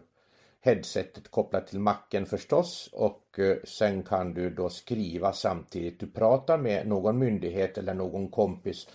headsetet 0.61 1.31
kopplat 1.31 1.67
till 1.67 1.81
macken 1.81 2.27
förstås 2.27 2.91
och 2.93 3.39
eh, 3.39 3.57
sen 3.65 4.03
kan 4.03 4.35
du 4.35 4.51
då 4.51 4.69
skriva 4.69 5.33
samtidigt 5.33 6.01
du 6.01 6.07
pratar 6.07 6.59
med 6.59 6.87
någon 6.87 7.19
myndighet 7.19 7.79
eller 7.79 7.95
någon 7.95 8.29
kompis 8.31 8.89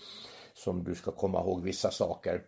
som 0.54 0.84
du 0.84 0.96
ska 0.96 1.12
komma 1.12 1.40
ihåg 1.40 1.64
vissa 1.64 1.92
saker. 1.92 2.42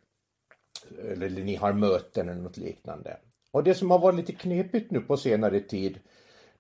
Eller 1.12 1.30
ni 1.30 1.56
har 1.56 1.74
möten 1.74 2.30
eller 2.30 2.42
något 2.42 2.58
liknande. 2.58 3.18
Och 3.52 3.64
det 3.64 3.76
som 3.76 3.92
har 3.92 4.00
varit 4.00 4.16
lite 4.16 4.34
knepigt 4.34 4.92
nu 4.92 5.02
på 5.02 5.18
senare 5.18 5.60
tid 5.60 6.00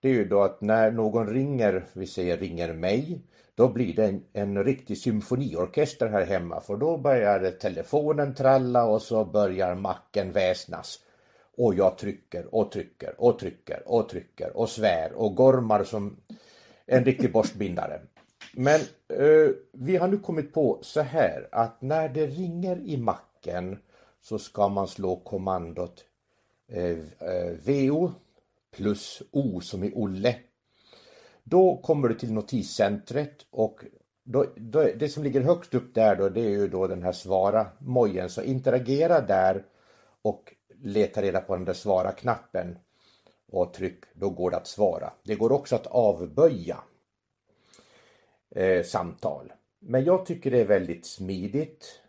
det 0.05 0.09
är 0.09 0.13
ju 0.13 0.25
då 0.25 0.41
att 0.41 0.61
när 0.61 0.91
någon 0.91 1.27
ringer, 1.27 1.85
vi 1.93 2.07
säger 2.07 2.37
ringer 2.37 2.73
mig, 2.73 3.21
då 3.55 3.67
blir 3.67 3.95
det 3.95 4.05
en, 4.05 4.23
en 4.33 4.63
riktig 4.63 4.97
symfoniorkester 4.97 6.07
här 6.07 6.25
hemma 6.25 6.61
för 6.61 6.77
då 6.77 6.97
börjar 6.97 7.51
telefonen 7.51 8.35
tralla 8.35 8.85
och 8.85 9.01
så 9.01 9.25
börjar 9.25 9.75
macken 9.75 10.31
väsnas. 10.31 10.99
Och 11.57 11.75
jag 11.75 11.97
trycker 11.97 12.55
och 12.55 12.71
trycker 12.71 13.15
och 13.17 13.39
trycker 13.39 13.83
och 13.85 14.09
trycker 14.09 14.57
och 14.57 14.69
svär 14.69 15.13
och 15.13 15.35
gormar 15.35 15.83
som 15.83 16.17
en 16.85 17.05
riktig 17.05 17.31
borstbindare. 17.31 18.01
Men 18.57 18.81
eh, 19.07 19.51
vi 19.71 19.97
har 19.97 20.07
nu 20.07 20.17
kommit 20.17 20.53
på 20.53 20.79
så 20.81 21.01
här 21.01 21.49
att 21.51 21.81
när 21.81 22.09
det 22.09 22.27
ringer 22.27 22.77
i 22.77 22.97
macken 22.97 23.77
så 24.21 24.39
ska 24.39 24.69
man 24.69 24.87
slå 24.87 25.15
kommandot 25.15 26.05
eh, 26.71 26.99
eh 27.29 27.51
VO 27.65 28.11
plus 28.75 29.21
O 29.31 29.61
som 29.61 29.83
i 29.83 29.91
Olle. 29.95 30.35
Då 31.43 31.77
kommer 31.77 32.07
du 32.07 32.15
till 32.15 32.33
notiscentret 32.33 33.45
och 33.51 33.85
då, 34.23 34.45
då, 34.55 34.83
det 34.95 35.09
som 35.09 35.23
ligger 35.23 35.41
högst 35.41 35.73
upp 35.73 35.95
där 35.95 36.15
då 36.15 36.29
det 36.29 36.41
är 36.41 36.49
ju 36.49 36.67
då 36.67 36.87
den 36.87 37.03
här 37.03 37.11
svara-mojen 37.11 38.29
så 38.29 38.41
interagera 38.41 39.21
där 39.21 39.65
och 40.21 40.53
leta 40.83 41.21
reda 41.21 41.41
på 41.41 41.55
den 41.55 41.65
där 41.65 41.73
svara-knappen 41.73 42.77
och 43.51 43.73
tryck, 43.73 44.03
då 44.13 44.29
går 44.29 44.51
det 44.51 44.57
att 44.57 44.67
svara. 44.67 45.13
Det 45.23 45.35
går 45.35 45.51
också 45.51 45.75
att 45.75 45.87
avböja 45.87 46.77
eh, 48.55 48.83
samtal. 48.83 49.53
Men 49.79 50.03
jag 50.03 50.25
tycker 50.25 50.51
det 50.51 50.61
är 50.61 50.65
väldigt 50.65 51.05
smidigt 51.05 52.01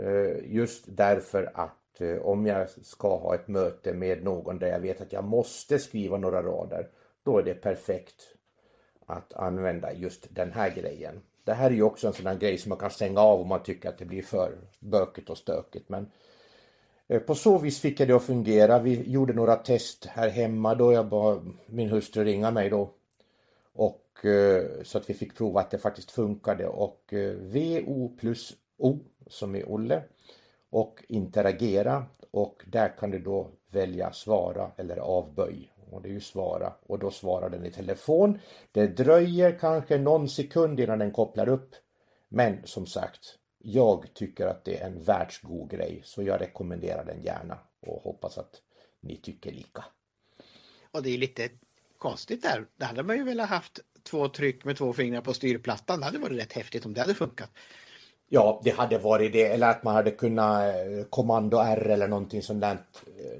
eh, 0.00 0.52
just 0.52 0.84
därför 0.86 1.50
att 1.54 2.00
eh, 2.00 2.16
om 2.16 2.46
jag 2.46 2.70
ska 2.70 3.16
ha 3.16 3.34
ett 3.34 3.48
möte 3.48 3.92
med 3.92 4.24
någon 4.24 4.58
där 4.58 4.68
jag 4.68 4.80
vet 4.80 5.00
att 5.00 5.12
jag 5.12 5.24
måste 5.24 5.78
skriva 5.78 6.16
några 6.16 6.42
rader, 6.42 6.88
då 7.22 7.38
är 7.38 7.42
det 7.42 7.54
perfekt 7.54 8.36
att 9.06 9.32
använda 9.32 9.92
just 9.92 10.26
den 10.30 10.52
här 10.52 10.70
grejen. 10.70 11.22
Det 11.44 11.52
här 11.52 11.70
är 11.70 11.74
ju 11.74 11.82
också 11.82 12.06
en 12.06 12.12
sån 12.12 12.26
här 12.26 12.38
grej 12.38 12.58
som 12.58 12.68
man 12.68 12.78
kan 12.78 12.90
stänga 12.90 13.20
av 13.20 13.40
om 13.40 13.48
man 13.48 13.62
tycker 13.62 13.88
att 13.88 13.98
det 13.98 14.04
blir 14.04 14.22
för 14.22 14.58
bökigt 14.80 15.30
och 15.30 15.38
stökigt. 15.38 15.88
Men 15.88 16.10
eh, 17.08 17.20
på 17.20 17.34
så 17.34 17.58
vis 17.58 17.80
fick 17.80 18.00
jag 18.00 18.08
det 18.08 18.16
att 18.16 18.24
fungera. 18.24 18.78
Vi 18.78 19.10
gjorde 19.10 19.32
några 19.32 19.56
test 19.56 20.06
här 20.06 20.28
hemma 20.28 20.74
då 20.74 20.92
jag 20.92 21.08
bad 21.08 21.52
min 21.66 21.90
hustru 21.90 22.24
ringa 22.24 22.50
mig 22.50 22.70
då. 22.70 22.90
Och 23.72 24.01
Eh, 24.24 24.82
så 24.82 24.98
att 24.98 25.10
vi 25.10 25.14
fick 25.14 25.36
prova 25.36 25.60
att 25.60 25.70
det 25.70 25.78
faktiskt 25.78 26.10
funkade 26.10 26.66
och 26.66 27.12
eh, 27.12 27.34
VO 27.34 28.08
plus 28.08 28.52
O 28.76 28.98
som 29.26 29.54
är 29.54 29.68
Olle 29.68 30.02
och 30.70 31.04
interagera 31.08 32.06
och 32.30 32.62
där 32.66 32.96
kan 32.98 33.10
du 33.10 33.18
då 33.18 33.50
välja 33.70 34.12
svara 34.12 34.70
eller 34.76 34.96
avböj 34.96 35.72
och 35.90 36.02
det 36.02 36.08
är 36.08 36.12
ju 36.12 36.20
svara 36.20 36.72
och 36.86 36.98
då 36.98 37.10
svarar 37.10 37.50
den 37.50 37.66
i 37.66 37.70
telefon. 37.70 38.38
Det 38.72 38.86
dröjer 38.86 39.58
kanske 39.58 39.98
någon 39.98 40.28
sekund 40.28 40.80
innan 40.80 40.98
den 40.98 41.12
kopplar 41.12 41.48
upp. 41.48 41.74
Men 42.28 42.66
som 42.66 42.86
sagt, 42.86 43.38
jag 43.58 44.14
tycker 44.14 44.46
att 44.46 44.64
det 44.64 44.80
är 44.80 44.86
en 44.86 45.02
världsgod 45.02 45.70
grej 45.70 46.00
så 46.04 46.22
jag 46.22 46.40
rekommenderar 46.40 47.04
den 47.04 47.22
gärna 47.22 47.58
och 47.80 48.02
hoppas 48.02 48.38
att 48.38 48.62
ni 49.00 49.16
tycker 49.16 49.52
lika. 49.52 49.84
Och 50.90 51.02
det 51.02 51.10
är 51.10 51.18
lite 51.18 51.48
konstigt 51.98 52.42
där. 52.42 52.66
Det 52.76 52.84
hade 52.84 53.02
man 53.02 53.16
ju 53.16 53.24
velat 53.24 53.48
haft 53.48 53.80
två 54.04 54.28
tryck 54.28 54.64
med 54.64 54.76
två 54.76 54.92
fingrar 54.92 55.20
på 55.20 55.34
styrplattan. 55.34 56.00
Det 56.00 56.06
hade 56.06 56.18
varit 56.18 56.40
rätt 56.40 56.52
häftigt 56.52 56.86
om 56.86 56.94
det 56.94 57.00
hade 57.00 57.14
funkat. 57.14 57.50
Ja, 58.28 58.60
det 58.64 58.70
hade 58.70 58.98
varit 58.98 59.32
det. 59.32 59.46
Eller 59.46 59.70
att 59.70 59.82
man 59.82 59.94
hade 59.94 60.10
kunnat 60.10 60.64
eh, 60.64 61.04
kommando 61.10 61.58
R 61.58 61.86
eller 61.90 62.08
någonting 62.08 62.42
sånt 62.42 62.60
där. 62.60 62.78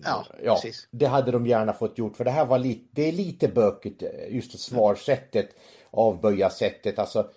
Ja, 0.02 0.26
ja 0.44 0.54
precis. 0.54 0.88
Det 0.90 1.06
hade 1.06 1.30
de 1.30 1.46
gärna 1.46 1.72
fått 1.72 1.98
gjort 1.98 2.16
för 2.16 2.24
det 2.24 2.30
här 2.30 2.46
var 2.46 2.58
lite, 2.58 2.84
det 2.90 3.08
är 3.08 3.12
lite 3.12 3.48
bökigt 3.48 4.02
just 4.28 4.60
svarsättet, 4.60 5.48
avböja 5.90 6.50
sättet. 6.50 6.98
Alltså, 6.98 7.30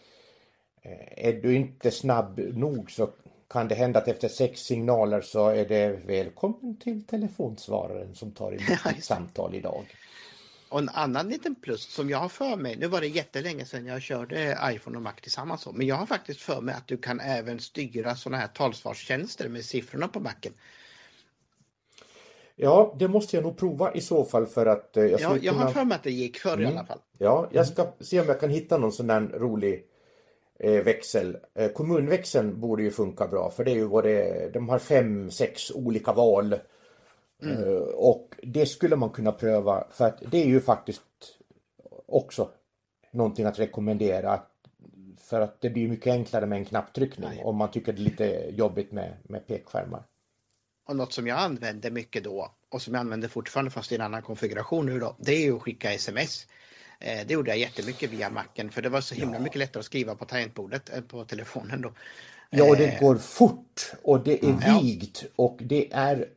eh, 0.82 1.28
är 1.28 1.34
du 1.34 1.56
inte 1.56 1.92
snabb 1.92 2.40
nog 2.40 2.92
så 2.92 3.10
kan 3.50 3.68
det 3.68 3.76
hända 3.76 4.00
att 4.00 4.08
efter 4.08 4.28
sex 4.28 4.60
signaler 4.60 5.22
så 5.22 5.48
är 5.48 5.66
det 5.66 6.00
välkommen 6.06 6.78
till 6.78 7.08
telefonsvararen 7.08 8.16
som 8.16 8.32
tar 8.32 8.52
emot 8.52 8.84
ditt 8.96 9.06
samtal 9.06 9.56
idag. 9.56 9.86
Och 10.76 10.82
en 10.82 10.90
annan 10.90 11.30
liten 11.30 11.56
plus 11.56 11.82
som 11.82 12.10
jag 12.10 12.18
har 12.18 12.30
för 12.30 12.56
mig, 12.56 12.76
nu 12.78 12.88
var 12.88 13.02
det 13.02 13.08
jättelänge 13.08 13.66
sedan 13.66 13.86
jag 13.86 14.02
körde 14.02 14.58
iPhone 14.64 14.98
och 14.98 15.04
Mac 15.04 15.14
tillsammans, 15.22 15.68
men 15.74 15.88
jag 15.88 15.96
har 15.96 16.06
faktiskt 16.06 16.42
för 16.42 16.62
mig 16.62 16.76
att 16.76 16.88
du 16.88 16.98
kan 16.98 17.20
även 17.20 17.60
styra 17.60 18.16
sådana 18.16 18.38
här 18.38 18.48
talsvarstjänster 18.48 19.50
med 19.50 19.66
siffrorna 19.66 20.08
på 20.08 20.20
Macen. 20.20 20.54
Ja, 22.56 22.96
det 23.00 23.08
måste 23.08 23.36
jag 23.36 23.44
nog 23.44 23.58
prova 23.58 23.94
i 23.94 24.02
så 24.02 24.26
fall 24.26 24.46
för 24.46 24.66
att... 24.66 24.98
Eh, 24.98 25.04
jag, 25.04 25.22
ja, 25.22 25.38
jag 25.42 25.54
kunna... 25.54 25.66
har 25.66 25.72
för 25.72 25.86
mig 25.86 25.96
att 25.96 26.04
det 26.04 26.12
gick 26.12 26.38
förr 26.38 26.54
mm. 26.54 26.64
i 26.64 26.68
alla 26.68 26.86
fall. 26.86 27.00
Ja, 27.18 27.50
jag 27.52 27.68
ska 27.68 27.94
se 28.00 28.22
om 28.22 28.28
jag 28.28 28.40
kan 28.40 28.50
hitta 28.50 28.78
någon 28.78 28.92
sån 28.92 29.08
där 29.08 29.22
rolig 29.22 29.86
eh, 30.60 30.84
växel. 30.84 31.38
Eh, 31.54 31.72
kommunväxeln 31.72 32.60
borde 32.60 32.84
ju 32.84 32.92
funka 32.92 33.28
bra 33.28 33.52
för 33.52 33.64
det 33.64 33.72
är 33.72 33.76
ju 33.76 33.88
vad 33.88 34.04
det 34.04 34.50
de 34.54 34.70
har 34.70 34.80
fem, 34.80 35.32
sex 35.32 35.72
olika 35.72 36.14
val 36.14 36.56
Mm. 37.42 37.64
Eh, 37.64 37.82
och 37.84 38.36
det 38.44 38.66
skulle 38.66 38.96
man 38.96 39.10
kunna 39.10 39.32
pröva 39.32 39.88
för 39.92 40.06
att 40.06 40.24
det 40.32 40.38
är 40.38 40.48
ju 40.48 40.62
faktiskt 40.62 41.02
också 42.06 42.50
någonting 43.12 43.46
att 43.46 43.60
rekommendera. 43.60 44.42
För 45.18 45.42
att 45.42 45.62
det 45.62 45.70
blir 45.70 45.88
mycket 45.88 46.14
enklare 46.14 46.46
med 46.46 46.58
en 46.58 46.66
knapptryckning 46.66 47.30
Nej. 47.30 47.44
om 47.44 47.56
man 47.56 47.72
tycker 47.72 47.94
det 47.94 48.02
är 48.02 48.04
lite 48.04 48.50
jobbigt 48.50 48.92
med, 48.92 49.14
med 49.24 49.48
pekskärmar. 49.48 50.04
Och 50.88 50.96
något 50.96 51.14
som 51.14 51.28
jag 51.28 51.40
använde 51.40 51.92
mycket 51.92 52.24
då 52.24 52.52
och 52.70 52.82
som 52.82 52.94
jag 52.94 53.02
använder 53.02 53.28
fortfarande 53.28 53.72
fast 53.72 53.92
i 53.92 53.96
en 53.96 54.02
annan 54.02 54.22
konfiguration 54.22 54.86
nu 54.86 55.00
då, 55.00 55.16
det 55.20 55.32
är 55.32 55.42
ju 55.42 55.56
att 55.56 55.62
skicka 55.62 55.94
sms. 55.94 56.48
Eh, 57.00 57.28
det 57.28 57.34
gjorde 57.34 57.52
jag 57.52 57.58
jättemycket 57.58 58.12
via 58.12 58.30
macken 58.30 58.72
för 58.72 58.82
det 58.82 58.90
var 58.90 59.02
så 59.02 59.16
himla 59.16 59.36
ja. 59.36 59.42
mycket 59.42 59.58
lättare 59.58 59.80
att 59.80 59.86
skriva 59.86 60.16
på 60.16 60.26
tangentbordet 60.26 60.90
än 60.90 61.04
på 61.04 61.26
telefonen 61.26 61.82
då. 61.82 61.94
Ja, 62.50 62.70
och 62.70 62.78
det 62.78 62.88
eh, 62.88 63.00
går 63.00 63.16
fort 63.16 63.92
och 64.02 64.24
det 64.24 64.46
är 64.46 64.82
vigt 64.82 65.26
och 65.36 65.58
det 65.62 65.94
är 65.94 66.30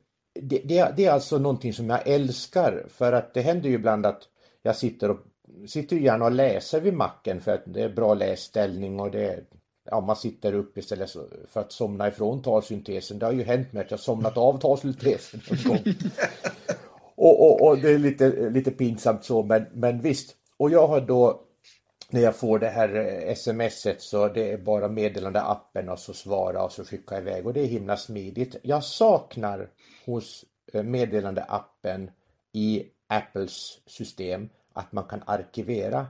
det, 0.43 0.59
det, 0.65 0.93
det, 0.97 1.05
är 1.05 1.11
alltså 1.11 1.39
någonting 1.39 1.73
som 1.73 1.91
jag 1.91 2.09
älskar 2.09 2.87
för 2.89 3.13
att 3.13 3.35
det 3.35 3.41
händer 3.41 3.69
ju 3.69 3.75
ibland 3.75 4.07
att 4.07 4.23
jag 4.63 4.77
sitter 4.77 5.11
och 5.11 5.19
sitter 5.67 5.97
gärna 5.97 6.25
och 6.25 6.33
läser 6.33 6.81
vid 6.81 6.95
macken 6.95 7.41
för 7.41 7.55
att 7.55 7.63
det 7.67 7.83
är 7.83 7.89
bra 7.89 8.15
läsställning 8.15 9.01
och 9.01 9.11
det 9.11 9.45
ja, 9.91 10.01
man 10.01 10.17
sitter 10.17 10.55
upp 10.55 10.79
istället 10.79 11.11
för 11.49 11.61
att 11.61 11.73
somna 11.73 12.09
ifrån 12.09 12.43
talsyntesen. 12.43 13.19
Det 13.19 13.27
har 13.27 13.33
ju 13.33 13.43
hänt 13.43 13.73
mig 13.73 13.85
att 13.85 13.91
jag 13.91 14.01
somnat 14.01 14.37
av 14.37 14.59
talsyntesen 14.59 15.41
någon 15.51 15.59
gång. 15.65 15.95
och, 17.15 17.41
och, 17.41 17.69
och, 17.69 17.79
det 17.79 17.91
är 17.91 17.99
lite, 17.99 18.51
lite 18.51 18.71
pinsamt 18.71 19.25
så 19.25 19.43
men, 19.43 19.67
men 19.73 20.01
visst. 20.01 20.35
Och 20.57 20.71
jag 20.71 20.87
har 20.87 21.01
då 21.01 21.41
när 22.11 22.21
jag 22.21 22.37
får 22.37 22.59
det 22.59 22.69
här 22.69 22.95
eh, 23.29 23.35
smset 23.35 24.03
så 24.03 24.29
det 24.29 24.53
är 24.53 24.59
bara 24.59 24.89
meddelande 24.89 25.43
appen 25.43 25.89
och 25.89 25.99
så 25.99 26.13
svara 26.13 26.65
och 26.65 26.73
så 26.73 26.85
skicka 26.85 27.19
iväg 27.19 27.47
och 27.47 27.53
det 27.53 27.61
är 27.61 27.67
himla 27.67 27.97
smidigt. 27.97 28.57
Jag 28.63 28.85
saknar 28.85 29.69
hos 30.09 30.45
eh, 30.73 30.83
meddelandeappen 30.83 32.11
i 32.53 32.85
Apples 33.07 33.81
system 33.87 34.49
att 34.73 34.93
man 34.93 35.05
kan 35.05 35.23
arkivera 35.27 36.07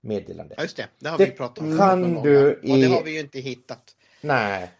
meddelande. 0.00 0.54
Ja, 0.56 0.62
just 0.62 0.76
det, 0.76 0.88
det 0.98 1.08
har 1.08 1.18
det 1.18 1.24
vi 1.24 1.30
pratat 1.30 1.58
om. 1.58 1.78
Kan 1.78 2.22
du 2.22 2.60
i... 2.62 2.72
Och 2.72 2.78
det 2.78 2.86
har 2.86 3.02
vi 3.02 3.10
ju 3.10 3.20
inte 3.20 3.40
hittat. 3.40 3.96
Nej. 4.20 4.70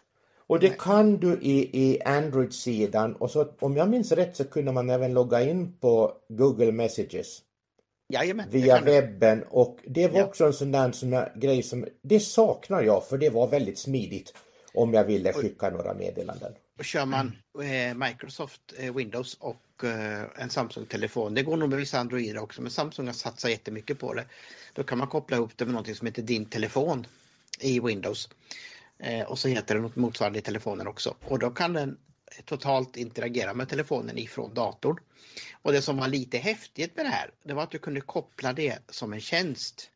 Och 0.47 0.59
det 0.59 0.69
Nej. 0.69 0.77
kan 0.79 1.17
du 1.17 1.39
i, 1.41 1.69
i 1.87 2.01
Android-sidan 2.01 3.15
och 3.15 3.31
så 3.31 3.53
om 3.59 3.77
jag 3.77 3.89
minns 3.89 4.11
rätt 4.11 4.35
så 4.35 4.43
kunde 4.43 4.71
man 4.71 4.89
även 4.89 5.13
logga 5.13 5.41
in 5.41 5.77
på 5.79 6.13
Google 6.29 6.71
Messages. 6.71 7.41
Jajamän, 8.13 8.49
via 8.49 8.81
webben 8.81 9.43
och 9.49 9.77
det 9.87 10.07
var 10.07 10.19
ja. 10.19 10.25
också 10.25 10.45
en 10.45 10.53
sån 10.53 10.71
där 10.71 10.91
som 10.91 11.13
jag, 11.13 11.29
grej 11.35 11.63
som 11.63 11.85
det 12.01 12.19
saknar 12.19 12.81
jag 12.81 13.07
för 13.07 13.17
det 13.17 13.29
var 13.29 13.47
väldigt 13.47 13.79
smidigt 13.79 14.33
om 14.73 14.93
jag 14.93 15.03
ville 15.03 15.33
skicka 15.33 15.69
några 15.69 15.93
meddelanden. 15.93 16.53
Och 16.79 16.85
kör 16.85 17.05
man 17.05 17.37
eh, 17.63 17.95
Microsoft 17.95 18.61
eh, 18.77 18.95
Windows 18.95 19.33
och 19.33 19.83
eh, 19.83 20.23
en 20.35 20.49
Samsung-telefon, 20.49 21.33
det 21.33 21.43
går 21.43 21.57
nog 21.57 21.69
med 21.69 21.79
vissa 21.79 21.99
Androider 21.99 22.37
också, 22.37 22.61
men 22.61 22.71
Samsung 22.71 23.05
har 23.05 23.13
satsat 23.13 23.51
jättemycket 23.51 23.99
på 23.99 24.13
det. 24.13 24.25
Då 24.73 24.83
kan 24.83 24.97
man 24.97 25.07
koppla 25.07 25.37
ihop 25.37 25.51
det 25.55 25.65
med 25.65 25.73
någonting 25.73 25.95
som 25.95 26.07
heter 26.07 26.21
Din 26.21 26.45
telefon 26.45 27.07
i 27.59 27.79
Windows. 27.79 28.29
Eh, 28.97 29.21
och 29.21 29.39
så 29.39 29.47
heter 29.47 29.75
det 29.75 29.81
något 29.81 29.95
motsvarande 29.95 30.39
i 30.39 30.41
telefonen 30.41 30.87
också. 30.87 31.15
Och 31.27 31.39
då 31.39 31.51
kan 31.51 31.73
den 31.73 31.97
totalt 32.45 32.97
interagera 32.97 33.53
med 33.53 33.69
telefonen 33.69 34.17
ifrån 34.17 34.53
datorn. 34.53 34.99
Och 35.61 35.71
det 35.71 35.81
som 35.81 35.97
var 35.97 36.07
lite 36.07 36.37
häftigt 36.37 36.95
med 36.95 37.05
det 37.05 37.09
här, 37.09 37.31
det 37.43 37.53
var 37.53 37.63
att 37.63 37.71
du 37.71 37.79
kunde 37.79 38.01
koppla 38.01 38.53
det 38.53 38.79
som 38.89 39.13
en 39.13 39.21
tjänst. 39.21 39.89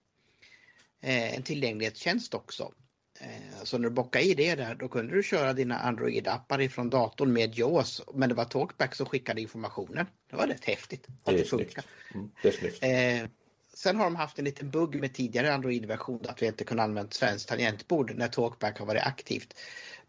Eh, 1.02 1.36
en 1.36 1.44
tillgänglighetstjänst 1.44 2.34
också. 2.34 2.72
Eh, 3.20 3.64
så 3.64 3.78
när 3.78 3.90
du 3.90 3.96
bockade 3.96 4.26
i 4.26 4.34
det 4.34 4.56
där 4.56 4.76
då 4.76 4.88
kunde 4.88 5.16
du 5.16 5.24
köra 5.24 5.54
dina 5.54 5.80
Android-appar 5.80 6.62
ifrån 6.62 6.90
datorn 6.90 7.34
med 7.34 7.58
JAWS. 7.58 8.02
Men 8.14 8.30
det 8.30 8.36
var 8.36 8.46
Talkback 8.46 8.96
som 8.96 9.06
skickade 9.06 9.42
informationen. 9.42 10.06
Det 10.30 10.36
var 10.36 10.48
rätt 10.48 10.66
häftigt. 10.66 11.08
Att 11.08 11.26
det, 11.26 11.38
det 11.38 11.44
funkar. 11.44 11.84
Mm, 12.14 12.30
det 12.42 12.84
eh, 13.22 13.28
sen 13.74 13.96
har 13.96 14.04
de 14.04 14.16
haft 14.16 14.40
en 14.40 14.46
liten 14.46 14.70
bugg 14.70 14.96
med 14.96 15.14
tidigare 15.14 15.54
Android-version 15.54 16.20
att 16.28 16.42
vi 16.42 16.48
inte 16.48 16.64
kunde 16.64 16.84
använda 16.84 17.12
svenskt 17.12 17.50
tangentbord 17.50 18.16
när 18.16 18.28
Talkback 18.28 18.80
har 18.80 18.86
varit 18.86 19.04
aktivt 19.04 19.54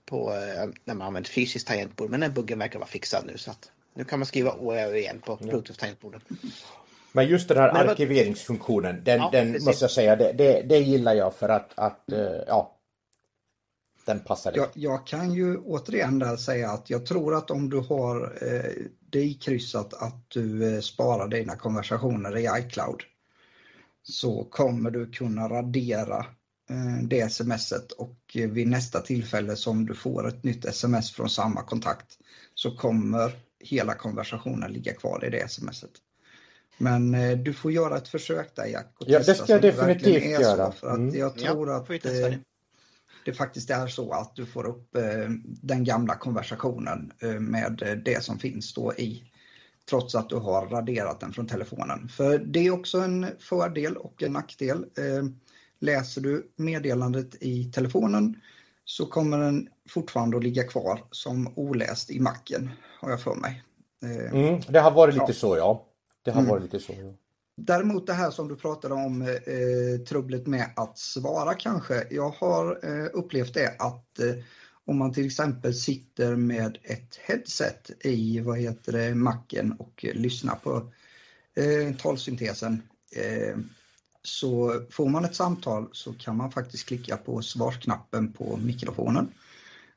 på, 0.07 0.33
eh, 0.33 0.69
när 0.85 0.95
man 0.95 1.07
använt 1.07 1.29
fysiskt 1.29 1.67
tangentbord. 1.67 2.11
Men 2.11 2.21
den 2.21 2.33
buggen 2.33 2.59
verkar 2.59 2.79
vara 2.79 2.89
fixad 2.89 3.27
nu 3.27 3.39
så 3.39 3.51
att 3.51 3.71
nu 3.95 4.05
kan 4.05 4.19
man 4.19 4.27
skriva 4.27 4.53
OÖ 4.53 4.97
igen 4.97 5.21
på 5.27 5.37
Bluetooth-tangentbordet. 5.37 6.23
Men 7.13 7.27
just 7.27 7.49
den 7.49 7.59
här 7.59 7.73
men, 7.73 7.89
arkiveringsfunktionen, 7.89 9.05
den, 9.05 9.19
ja, 9.19 9.29
den 9.33 9.53
måste 9.53 9.85
jag 9.85 9.91
säga, 9.91 10.17
det, 10.17 10.33
det, 10.33 10.63
det, 10.63 10.79
gillar 10.79 11.15
jag 11.15 11.35
för 11.35 11.49
att, 11.49 11.73
att 11.75 12.01
ja, 12.47 12.74
den 14.07 14.21
passar 14.21 14.53
jag, 14.57 14.69
jag, 14.75 15.07
kan 15.07 15.33
ju 15.33 15.57
återigen 15.57 16.19
där 16.19 16.37
säga 16.37 16.71
att 16.71 16.91
jag 16.91 17.07
tror 17.07 17.35
att 17.35 17.51
om 17.51 17.71
du 17.71 17.79
har 17.79 18.39
eh, 18.43 18.71
det 19.01 19.25
ikryssat 19.25 19.95
att 19.95 20.31
du 20.31 20.75
eh, 20.75 20.81
sparar 20.81 21.29
dina 21.29 21.57
konversationer 21.57 22.37
i 22.37 22.49
iCloud 22.61 23.03
så 24.03 24.45
kommer 24.45 24.91
du 24.91 25.11
kunna 25.11 25.49
radera 25.49 26.27
det 27.03 27.33
smset 27.33 27.93
och 27.93 28.19
vid 28.35 28.69
nästa 28.69 29.01
tillfälle 29.01 29.57
som 29.57 29.87
du 29.87 29.95
får 29.95 30.29
ett 30.29 30.45
nytt 30.45 30.65
sms 30.65 31.11
från 31.11 31.31
samma 31.31 31.63
kontakt 31.63 32.19
så 32.55 32.77
kommer 32.77 33.33
hela 33.61 33.95
konversationen 33.95 34.73
ligga 34.73 34.95
kvar 34.95 35.25
i 35.25 35.31
det 35.31 35.51
smset. 35.51 35.91
Men 36.79 37.13
du 37.45 37.53
får 37.53 37.73
göra 37.73 37.97
ett 37.97 38.09
försök 38.09 38.57
där 38.57 38.67
Jack. 38.67 38.95
Och 38.99 39.07
ja, 39.09 39.19
det 39.19 39.35
ska 39.35 39.53
jag 39.53 39.63
definitivt 39.63 40.41
göra. 40.41 40.73
För 40.73 40.87
att 40.87 40.97
mm. 40.97 41.15
Jag 41.15 41.39
tror 41.39 41.69
ja, 41.69 41.77
att 41.77 41.87
det, 43.25 43.33
faktiskt 43.33 43.71
är 43.71 43.87
så 43.87 44.13
att 44.13 44.37
du 44.37 44.47
får 44.47 44.67
upp 44.67 44.97
den 45.45 45.85
gamla 45.85 46.15
konversationen 46.15 47.13
med 47.41 48.03
det 48.05 48.25
som 48.25 48.39
finns 48.39 48.75
då 48.75 48.95
i 48.95 49.31
trots 49.91 50.15
att 50.15 50.29
du 50.29 50.37
har 50.37 50.67
raderat 50.67 51.21
den 51.21 51.33
från 51.33 51.47
telefonen. 51.47 52.09
För 52.09 52.39
det 52.39 52.67
är 52.67 52.71
också 52.71 52.99
en 52.99 53.27
fördel 53.39 53.97
och 53.97 54.23
en 54.23 54.33
nackdel. 54.33 54.87
Läser 55.81 56.21
du 56.21 56.53
meddelandet 56.57 57.35
i 57.41 57.65
telefonen 57.65 58.41
så 58.85 59.07
kommer 59.07 59.39
den 59.39 59.69
fortfarande 59.89 60.37
att 60.37 60.45
ligga 60.45 60.65
kvar 60.65 61.01
som 61.11 61.53
oläst 61.57 62.11
i 62.11 62.21
macken, 62.21 62.71
har 63.01 63.11
jag 63.11 63.21
för 63.21 63.35
mig. 63.35 63.63
Mm, 64.33 64.61
det 64.69 64.81
har 64.81 64.91
varit 64.91 65.15
lite 65.15 65.25
ja. 65.29 65.33
så, 65.33 65.57
ja. 65.57 65.85
Det 66.23 66.31
har 66.31 66.41
mm. 66.41 66.51
varit 66.51 66.63
lite 66.63 66.81
så, 66.81 66.93
ja. 66.93 67.13
Däremot 67.57 68.07
det 68.07 68.13
här 68.13 68.31
som 68.31 68.49
du 68.49 68.57
pratade 68.57 68.95
om, 68.95 69.23
eh, 69.23 69.29
eh, 69.29 70.01
trubblet 70.09 70.47
med 70.47 70.71
att 70.77 70.99
svara 70.99 71.55
kanske. 71.55 72.07
Jag 72.11 72.31
har 72.31 72.81
eh, 72.83 73.09
upplevt 73.13 73.55
det 73.55 73.77
att 73.79 74.19
eh, 74.19 74.35
om 74.85 74.99
man 74.99 75.13
till 75.13 75.27
exempel 75.27 75.75
sitter 75.75 76.37
med 76.37 76.79
ett 76.83 77.17
headset 77.17 77.91
i 78.01 78.41
vad 78.41 78.59
heter 78.59 78.93
det, 78.93 79.15
macken 79.15 79.73
och 79.73 80.05
lyssnar 80.15 80.55
på 80.55 80.93
eh, 81.55 81.97
talsyntesen 81.97 82.83
eh, 83.17 83.57
så 84.23 84.83
får 84.91 85.09
man 85.09 85.25
ett 85.25 85.37
samtal 85.37 85.89
så 85.93 86.13
kan 86.13 86.37
man 86.37 86.53
faktiskt 86.53 86.87
klicka 86.87 87.17
på 87.17 87.43
svarsknappen 87.43 88.33
på 88.33 88.57
mikrofonen 88.57 89.29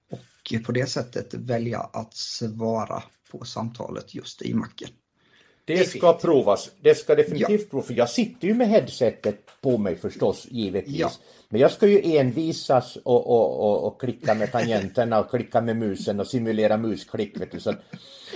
och 0.10 0.66
på 0.66 0.72
det 0.72 0.86
sättet 0.86 1.34
välja 1.34 1.80
att 1.80 2.14
svara 2.14 3.04
på 3.32 3.46
samtalet 3.46 4.16
just 4.16 4.42
i 4.42 4.54
macken. 4.54 4.90
Det 5.68 5.90
ska 5.90 6.14
provas. 6.14 6.70
Det 6.82 6.96
ska 6.96 7.16
definitivt 7.16 7.62
ja. 7.62 7.68
provas. 7.70 7.90
Jag 7.90 8.10
sitter 8.10 8.48
ju 8.48 8.54
med 8.54 8.68
headsetet 8.68 9.40
på 9.62 9.78
mig 9.78 9.96
förstås, 9.96 10.48
givetvis. 10.50 11.00
Ja. 11.00 11.12
Men 11.50 11.62
jag 11.62 11.72
ska 11.72 11.88
ju 11.88 12.18
envisas 12.18 12.96
och, 12.96 13.28
och, 13.28 13.60
och, 13.60 13.88
och, 13.88 14.02
klicka 14.02 14.34
med 14.34 14.52
tangenterna 14.52 15.20
och 15.20 15.30
klicka 15.30 15.62
med 15.62 15.78
musen 15.78 16.20
och 16.20 16.28
simulera 16.28 16.78
musklick. 16.78 17.42
Vet 17.42 17.52
du. 17.52 17.60
Så 17.60 17.74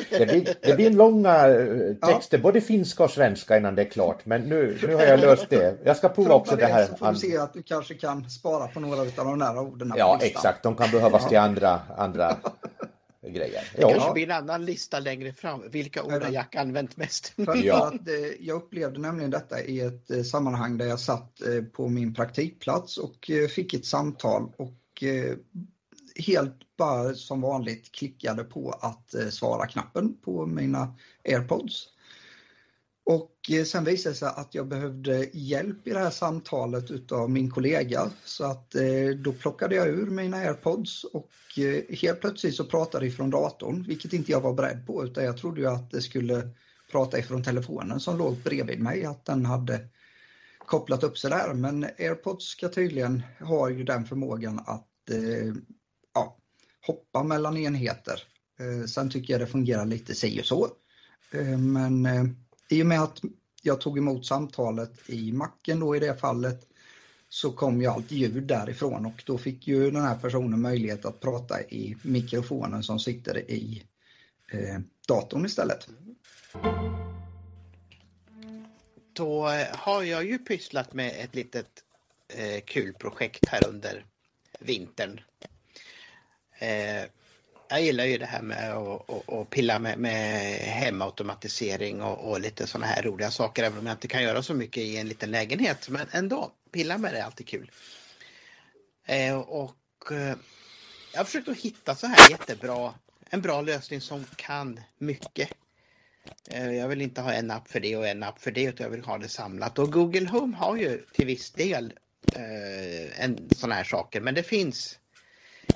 det, 0.10 0.26
blir, 0.26 0.56
det 0.62 0.76
blir 0.76 0.90
långa 0.90 1.48
eh, 1.48 1.96
texter, 2.10 2.38
ja. 2.38 2.42
både 2.42 2.62
finska 2.62 3.04
och 3.04 3.12
svenska 3.12 3.58
innan 3.58 3.76
det 3.76 3.82
är 3.82 3.90
klart. 3.90 4.26
Men 4.26 4.42
nu, 4.42 4.78
nu 4.88 4.96
har 4.96 5.04
jag 5.04 5.20
löst 5.20 5.50
det. 5.50 5.78
Jag 5.84 5.98
ska 5.98 6.10
prova 6.10 6.36
också 6.36 6.56
det 6.56 6.66
här. 6.66 6.86
Så 6.86 6.98
får 6.98 7.12
du 7.12 7.16
se 7.16 7.38
att 7.38 7.54
du 7.54 7.64
kanske 7.64 7.94
kan 7.94 8.30
spara 8.30 8.68
på 8.68 8.80
några 8.80 9.02
av 9.02 9.08
de 9.16 9.40
där 9.40 9.60
orden. 9.60 9.94
Ja, 9.98 10.20
exakt. 10.22 10.64
De 10.64 10.76
kan 10.76 10.92
behövas 10.92 11.30
till 11.30 11.38
andra, 11.38 11.80
andra 11.98 12.38
grejer. 13.28 13.72
Det 13.76 13.82
kanske 13.82 14.00
ja. 14.00 14.14
blir 14.14 14.24
en 14.24 14.32
annan 14.32 14.66
lista 14.66 15.00
längre 15.00 15.34
fram. 15.34 15.64
Vilka 15.72 16.04
ord 16.04 16.24
har 16.24 16.32
Jack 16.32 16.56
använt 16.56 16.98
mest? 16.98 17.34
Ja. 17.64 17.88
att, 17.88 18.08
eh, 18.08 18.16
jag 18.40 18.56
upplevde 18.56 19.00
nämligen 19.00 19.32
detta 19.32 19.64
i 19.64 19.80
ett 19.80 20.12
eh, 20.12 20.24
sammanhang 20.24 20.78
där 20.78 20.86
jag 20.86 21.00
satt 21.00 21.42
eh, 21.42 21.64
på 21.64 21.90
min 21.90 22.14
praktikplats 22.14 22.98
och 22.98 23.32
fick 23.50 23.74
ett 23.74 23.86
samtal 23.86 24.52
och 24.58 24.78
helt 26.16 26.56
bara 26.78 27.14
som 27.14 27.42
vanligt 27.42 27.92
klickade 27.92 28.44
på 28.44 28.72
att 28.72 29.16
svara-knappen 29.34 30.18
på 30.22 30.46
mina 30.46 30.96
airpods. 31.26 31.88
Och 33.12 33.52
eh, 33.52 33.64
sen 33.64 33.84
visade 33.84 34.14
det 34.14 34.18
sig 34.18 34.32
att 34.36 34.56
jag 34.56 34.68
behövde 34.68 35.30
hjälp 35.34 35.88
i 35.88 35.90
det 35.90 36.00
här 36.00 36.10
samtalet 36.10 36.92
utav 36.92 37.30
min 37.30 37.50
kollega. 37.52 38.10
Så 38.26 38.46
att 38.46 38.76
eh, 38.76 39.10
då 39.24 39.34
plockade 39.34 39.76
jag 39.76 39.88
ur 39.88 40.06
mina 40.06 40.38
airpods 40.38 41.04
och 41.04 41.32
eh, 41.58 41.96
helt 41.98 42.22
plötsligt 42.22 42.56
så 42.56 42.66
pratade 42.66 43.08
ifrån 43.08 43.30
datorn, 43.30 43.84
vilket 43.88 44.14
inte 44.14 44.32
jag 44.32 44.42
var 44.42 44.54
beredd 44.54 44.88
på 44.88 45.06
utan 45.06 45.24
jag 45.24 45.38
trodde 45.38 45.62
ju 45.62 45.68
att 45.68 45.92
det 45.92 46.02
skulle 46.02 46.50
prata 46.92 47.20
ifrån 47.20 47.44
telefonen 47.44 48.00
som 48.00 48.18
låg 48.18 48.38
bredvid 48.44 48.80
mig, 48.80 49.06
att 49.06 49.26
den 49.26 49.46
hade 49.46 49.80
kopplat 50.58 51.04
upp 51.04 51.18
sig 51.18 51.30
där. 51.30 51.54
Men 51.54 51.84
airpods 51.84 52.46
ska 52.46 52.70
tydligen 52.70 53.24
ha 53.40 53.70
ju 53.70 53.84
den 53.84 54.06
förmågan 54.06 54.60
att 54.60 54.88
ja, 56.14 56.38
hoppa 56.88 57.24
mellan 57.24 57.58
enheter. 57.58 58.24
Sen 58.88 59.10
tycker 59.10 59.34
jag 59.34 59.42
det 59.42 59.48
fungerar 59.48 59.86
lite 59.86 60.16
si 60.16 60.42
och 60.42 60.46
så. 60.46 60.68
Men 61.58 62.08
i 62.72 62.82
och 62.82 62.88
med 62.88 63.02
att 63.02 63.22
jag 63.62 63.82
tog 63.82 63.98
emot 63.98 64.26
samtalet 64.26 65.10
i 65.10 65.32
macken 65.32 65.80
då 65.80 65.96
i 65.96 66.00
det 66.00 66.18
fallet 66.18 66.68
så 67.30 67.52
kom 67.52 67.82
ju 67.82 67.88
allt 67.88 68.12
ljud 68.12 68.44
därifrån 68.44 69.06
och 69.06 69.24
då 69.26 69.38
fick 69.38 69.68
ju 69.68 69.92
den 69.92 70.02
här 70.02 70.18
personen 70.18 70.62
möjlighet 70.62 71.06
att 71.06 71.20
prata 71.20 71.62
i 71.62 71.98
mikrofonen 72.02 72.84
som 72.84 73.00
sitter 73.00 73.52
i 73.52 73.84
eh, 74.52 74.80
datorn 75.08 75.46
istället. 75.46 75.88
Då 79.14 79.50
eh, 79.50 79.68
har 79.72 80.04
jag 80.04 80.26
ju 80.26 80.38
pysslat 80.38 80.94
med 80.94 81.14
ett 81.20 81.36
litet 81.36 81.84
eh, 82.28 82.62
kul 82.66 82.94
projekt 82.94 83.48
här 83.48 83.68
under 83.70 84.06
vintern. 84.60 85.22
Eh, 86.60 87.10
jag 87.72 87.82
gillar 87.82 88.06
ju 88.06 88.18
det 88.18 88.26
här 88.26 88.42
med 88.42 88.74
att 88.74 89.50
pilla 89.50 89.80
med, 89.80 90.00
med 90.00 90.42
hemautomatisering 90.58 92.02
och, 92.02 92.32
och 92.32 92.40
lite 92.42 92.68
sådana 92.68 92.86
här 92.86 93.04
roliga 93.04 93.32
saker 93.32 93.64
även 93.64 93.80
om 93.80 93.86
jag 93.86 93.94
inte 93.94 94.08
kan 94.08 94.24
göra 94.24 94.44
så 94.44 94.54
mycket 94.54 94.84
i 94.84 94.98
en 94.98 95.08
liten 95.08 95.32
lägenhet. 95.32 95.90
Men 95.90 96.08
ändå, 96.12 96.52
pilla 96.72 96.98
med 96.98 97.14
det 97.14 97.20
är 97.20 97.24
alltid 97.24 97.48
kul. 97.48 97.72
Eh, 99.06 99.38
och 99.38 100.12
eh, 100.12 100.36
jag 101.14 101.20
har 101.20 101.24
försökt 101.24 101.48
att 101.48 101.58
hitta 101.58 101.96
så 101.96 102.08
här 102.08 102.30
jättebra, 102.30 102.94
en 103.30 103.42
bra 103.42 103.62
lösning 103.62 104.02
som 104.02 104.26
kan 104.36 104.80
mycket. 104.98 105.50
Eh, 106.50 106.72
jag 106.72 106.88
vill 106.88 107.02
inte 107.02 107.22
ha 107.22 107.34
en 107.34 107.52
app 107.52 107.68
för 107.72 107.80
det 107.80 107.98
och 107.98 108.08
en 108.08 108.24
app 108.24 108.42
för 108.42 108.52
det 108.52 108.64
utan 108.64 108.84
jag 108.84 108.92
vill 108.92 109.06
ha 109.06 109.18
det 109.18 109.30
samlat. 109.30 109.80
Och 109.80 109.92
Google 109.92 110.28
Home 110.28 110.58
har 110.58 110.78
ju 110.78 111.06
till 111.14 111.26
viss 111.26 111.52
del 111.52 111.94
eh, 112.36 113.24
en 113.24 113.50
sådana 113.56 113.76
här 113.76 113.84
saker 113.84 114.22
men 114.22 114.34
det 114.34 114.44
finns 114.44 115.00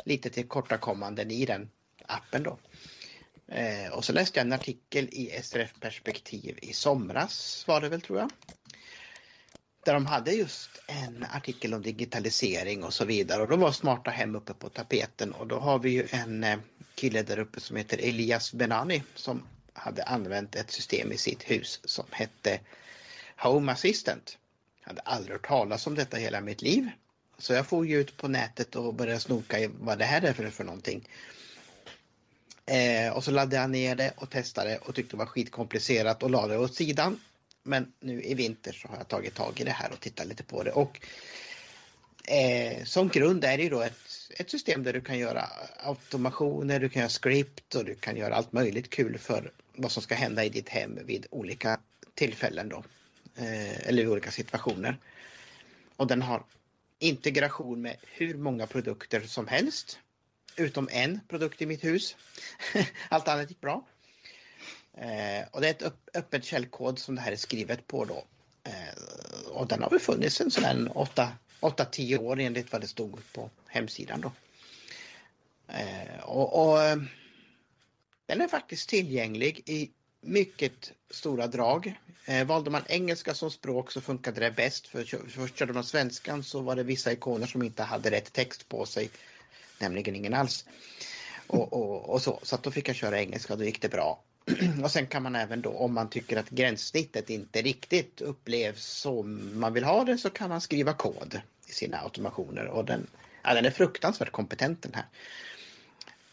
lite 0.06 0.30
tillkortakommanden 0.30 1.32
i 1.32 1.46
den 1.46 1.70
appen 2.08 2.44
då. 2.44 2.58
Eh, 3.48 3.92
och 3.92 4.06
så 4.06 4.14
läste 4.14 4.40
jag 4.40 4.46
en 4.46 4.54
artikel 4.54 5.10
i 5.12 5.40
SRF 5.44 5.74
Perspektiv 5.80 6.60
i 6.62 6.74
somras 6.74 7.64
var 7.68 7.82
det 7.82 7.90
väl 7.90 8.02
tror 8.02 8.20
jag. 8.20 8.32
Där 9.86 9.94
de 9.94 10.06
hade 10.06 10.32
just 10.32 10.70
en 10.88 11.26
artikel 11.34 11.74
om 11.74 11.82
digitalisering 11.82 12.84
och 12.84 12.94
så 12.94 13.06
vidare 13.06 13.42
och 13.42 13.48
då 13.48 13.56
var 13.56 13.72
smarta 13.72 14.12
hem 14.12 14.36
uppe 14.36 14.54
på 14.54 14.70
tapeten 14.70 15.32
och 15.32 15.48
då 15.48 15.60
har 15.60 15.80
vi 15.80 15.90
ju 15.90 16.08
en 16.12 16.44
eh, 16.44 16.60
kille 16.96 17.24
där 17.24 17.40
uppe 17.40 17.60
som 17.60 17.76
heter 17.76 17.98
Elias 17.98 18.54
Benani 18.54 19.04
som 19.16 19.44
hade 19.74 20.04
använt 20.04 20.56
ett 20.56 20.72
system 20.72 21.12
i 21.12 21.18
sitt 21.18 21.44
hus 21.44 21.80
som 21.84 22.06
hette 22.12 22.60
Home 23.38 23.72
Assistant. 23.72 24.38
Jag 24.82 24.88
hade 24.88 25.02
aldrig 25.02 25.34
hört 25.34 25.48
talas 25.48 25.88
om 25.88 25.96
detta 25.96 26.18
hela 26.18 26.42
mitt 26.42 26.62
liv. 26.62 26.90
Så 27.38 27.54
jag 27.54 27.68
får 27.68 27.86
ju 27.86 28.00
ut 28.00 28.18
på 28.18 28.28
nätet 28.28 28.76
och 28.76 28.94
började 28.94 29.20
snoka 29.20 29.60
i 29.60 29.70
vad 29.80 29.98
det 29.98 30.06
här 30.06 30.22
är 30.22 30.34
för, 30.34 30.50
för 30.50 30.64
någonting. 30.64 31.10
Eh, 32.66 33.14
och 33.14 33.24
så 33.24 33.32
laddade 33.32 33.56
jag 33.56 33.70
ner 33.70 33.96
det 33.96 34.14
och 34.18 34.30
testade 34.30 34.78
och 34.78 34.96
tyckte 34.96 35.16
det 35.16 35.20
var 35.20 35.26
skitkomplicerat 35.26 36.24
och 36.24 36.30
lade 36.30 36.54
det 36.54 36.60
åt 36.60 36.76
sidan. 36.76 37.20
Men 37.64 37.94
nu 38.00 38.24
i 38.24 38.34
vinter 38.34 38.72
så 38.72 38.88
har 38.88 38.98
jag 38.98 39.08
tagit 39.08 39.36
tag 39.36 39.60
i 39.60 39.64
det 39.64 39.72
här 39.72 39.92
och 39.92 40.00
tittat 40.00 40.28
lite 40.28 40.44
på 40.44 40.64
det. 40.64 40.72
Och 40.72 41.00
eh, 42.28 42.84
som 42.84 43.10
grund 43.10 43.46
är 43.46 43.58
det 43.58 43.64
ju 43.64 43.70
då 43.70 43.82
ett, 43.82 43.94
ett 44.38 44.50
system 44.50 44.84
där 44.84 44.94
du 44.94 45.02
kan 45.02 45.18
göra 45.18 45.50
automationer, 45.84 46.80
du 46.80 46.90
kan 46.90 47.00
göra 47.00 47.10
script 47.10 47.76
och 47.76 47.86
du 47.86 47.96
kan 47.96 48.18
göra 48.18 48.36
allt 48.36 48.54
möjligt 48.54 48.90
kul 48.90 49.18
för 49.18 49.52
vad 49.76 49.92
som 49.92 50.04
ska 50.04 50.16
hända 50.16 50.46
i 50.46 50.50
ditt 50.50 50.70
hem 50.70 51.00
vid 51.06 51.26
olika 51.30 51.80
tillfällen 52.14 52.70
då. 52.70 52.84
Eh, 53.36 53.88
eller 53.88 54.04
i 54.04 54.08
olika 54.08 54.32
situationer. 54.32 54.98
Och 55.96 56.08
den 56.08 56.22
har 56.22 56.44
integration 57.00 57.82
med 57.82 57.96
hur 58.02 58.38
många 58.38 58.68
produkter 58.68 59.22
som 59.22 59.48
helst 59.48 60.00
utom 60.56 60.90
en 60.92 61.20
produkt 61.28 61.62
i 61.62 61.66
mitt 61.66 61.84
hus. 61.84 62.16
Allt 63.10 63.28
annat 63.28 63.50
gick 63.50 63.62
bra. 63.62 63.86
Eh, 64.98 65.48
och 65.52 65.62
det 65.62 65.68
är 65.68 65.72
ett 65.72 65.82
öpp 65.82 66.10
öppet 66.14 66.46
källkod 66.46 67.00
som 67.00 67.16
det 67.16 67.22
här 67.22 67.32
är 67.32 67.36
skrivet 67.36 67.88
på 67.88 68.06
då. 68.06 68.24
Eh, 68.64 69.52
och 69.52 69.68
den 69.68 69.84
har 69.84 69.90
väl 69.90 70.00
funnits 70.00 70.42
en 70.42 70.52
sån 70.52 70.90
8-10 71.62 72.18
år 72.18 72.40
enligt 72.40 72.72
vad 72.72 72.82
det 72.82 72.88
stod 72.88 73.34
på 73.34 73.50
hemsidan 73.68 74.22
då. 74.22 74.32
Eh, 75.68 76.24
och, 76.24 76.68
och, 76.70 76.84
eh, 76.84 76.98
den 78.26 78.42
är 78.42 78.48
faktiskt 78.48 78.90
tillgänglig 78.90 79.64
i 79.66 79.92
mycket 80.22 80.92
stora 81.10 81.48
drag. 81.48 82.00
Eh, 82.26 82.48
valde 82.48 82.70
man 82.70 82.84
engelska 82.88 83.34
som 83.34 83.52
språk 83.52 83.92
så 83.92 84.02
funkade 84.02 84.40
det 84.40 84.52
bäst. 84.52 84.88
För 84.88 85.30
först 85.30 85.58
körde 85.58 85.74
man 85.74 85.84
svenskan 85.84 86.44
så 86.44 86.62
var 86.62 86.76
det 86.76 86.84
vissa 86.84 87.12
ikoner 87.12 87.48
som 87.48 87.64
inte 87.64 87.84
hade 87.84 88.12
rätt 88.12 88.34
text 88.34 88.70
på 88.70 88.86
sig 88.86 89.10
nämligen 89.80 90.16
ingen 90.16 90.34
alls. 90.34 90.66
Och, 91.48 91.74
och, 91.74 92.10
och 92.10 92.22
så, 92.22 92.40
så 92.44 92.56
att 92.56 92.64
då 92.64 92.72
fick 92.72 92.90
jag 92.90 92.96
köra 92.96 93.20
engelska 93.20 93.54
och 93.54 93.60
då 93.60 93.66
gick 93.66 93.82
det 93.82 93.90
bra. 93.90 94.24
och 94.84 94.92
sen 94.92 95.08
kan 95.08 95.24
man 95.24 95.36
även 95.36 95.62
då 95.62 95.70
om 95.70 95.94
man 95.94 96.10
tycker 96.10 96.38
att 96.38 96.50
gränssnittet 96.50 97.30
inte 97.30 97.62
riktigt 97.62 98.22
upplevs 98.22 98.86
som 98.86 99.50
man 99.60 99.74
vill 99.74 99.84
ha 99.84 100.04
det 100.04 100.18
så 100.18 100.30
kan 100.30 100.50
man 100.50 100.62
skriva 100.62 100.94
kod. 100.94 101.42
i 101.68 101.72
sina 101.72 101.98
automationer 101.98 102.68
och 102.68 102.86
den, 102.86 103.08
ja, 103.44 103.54
den 103.54 103.66
är 103.66 103.72
fruktansvärt 103.72 104.32
kompetent 104.32 104.82
den 104.82 104.94
här. 104.94 105.06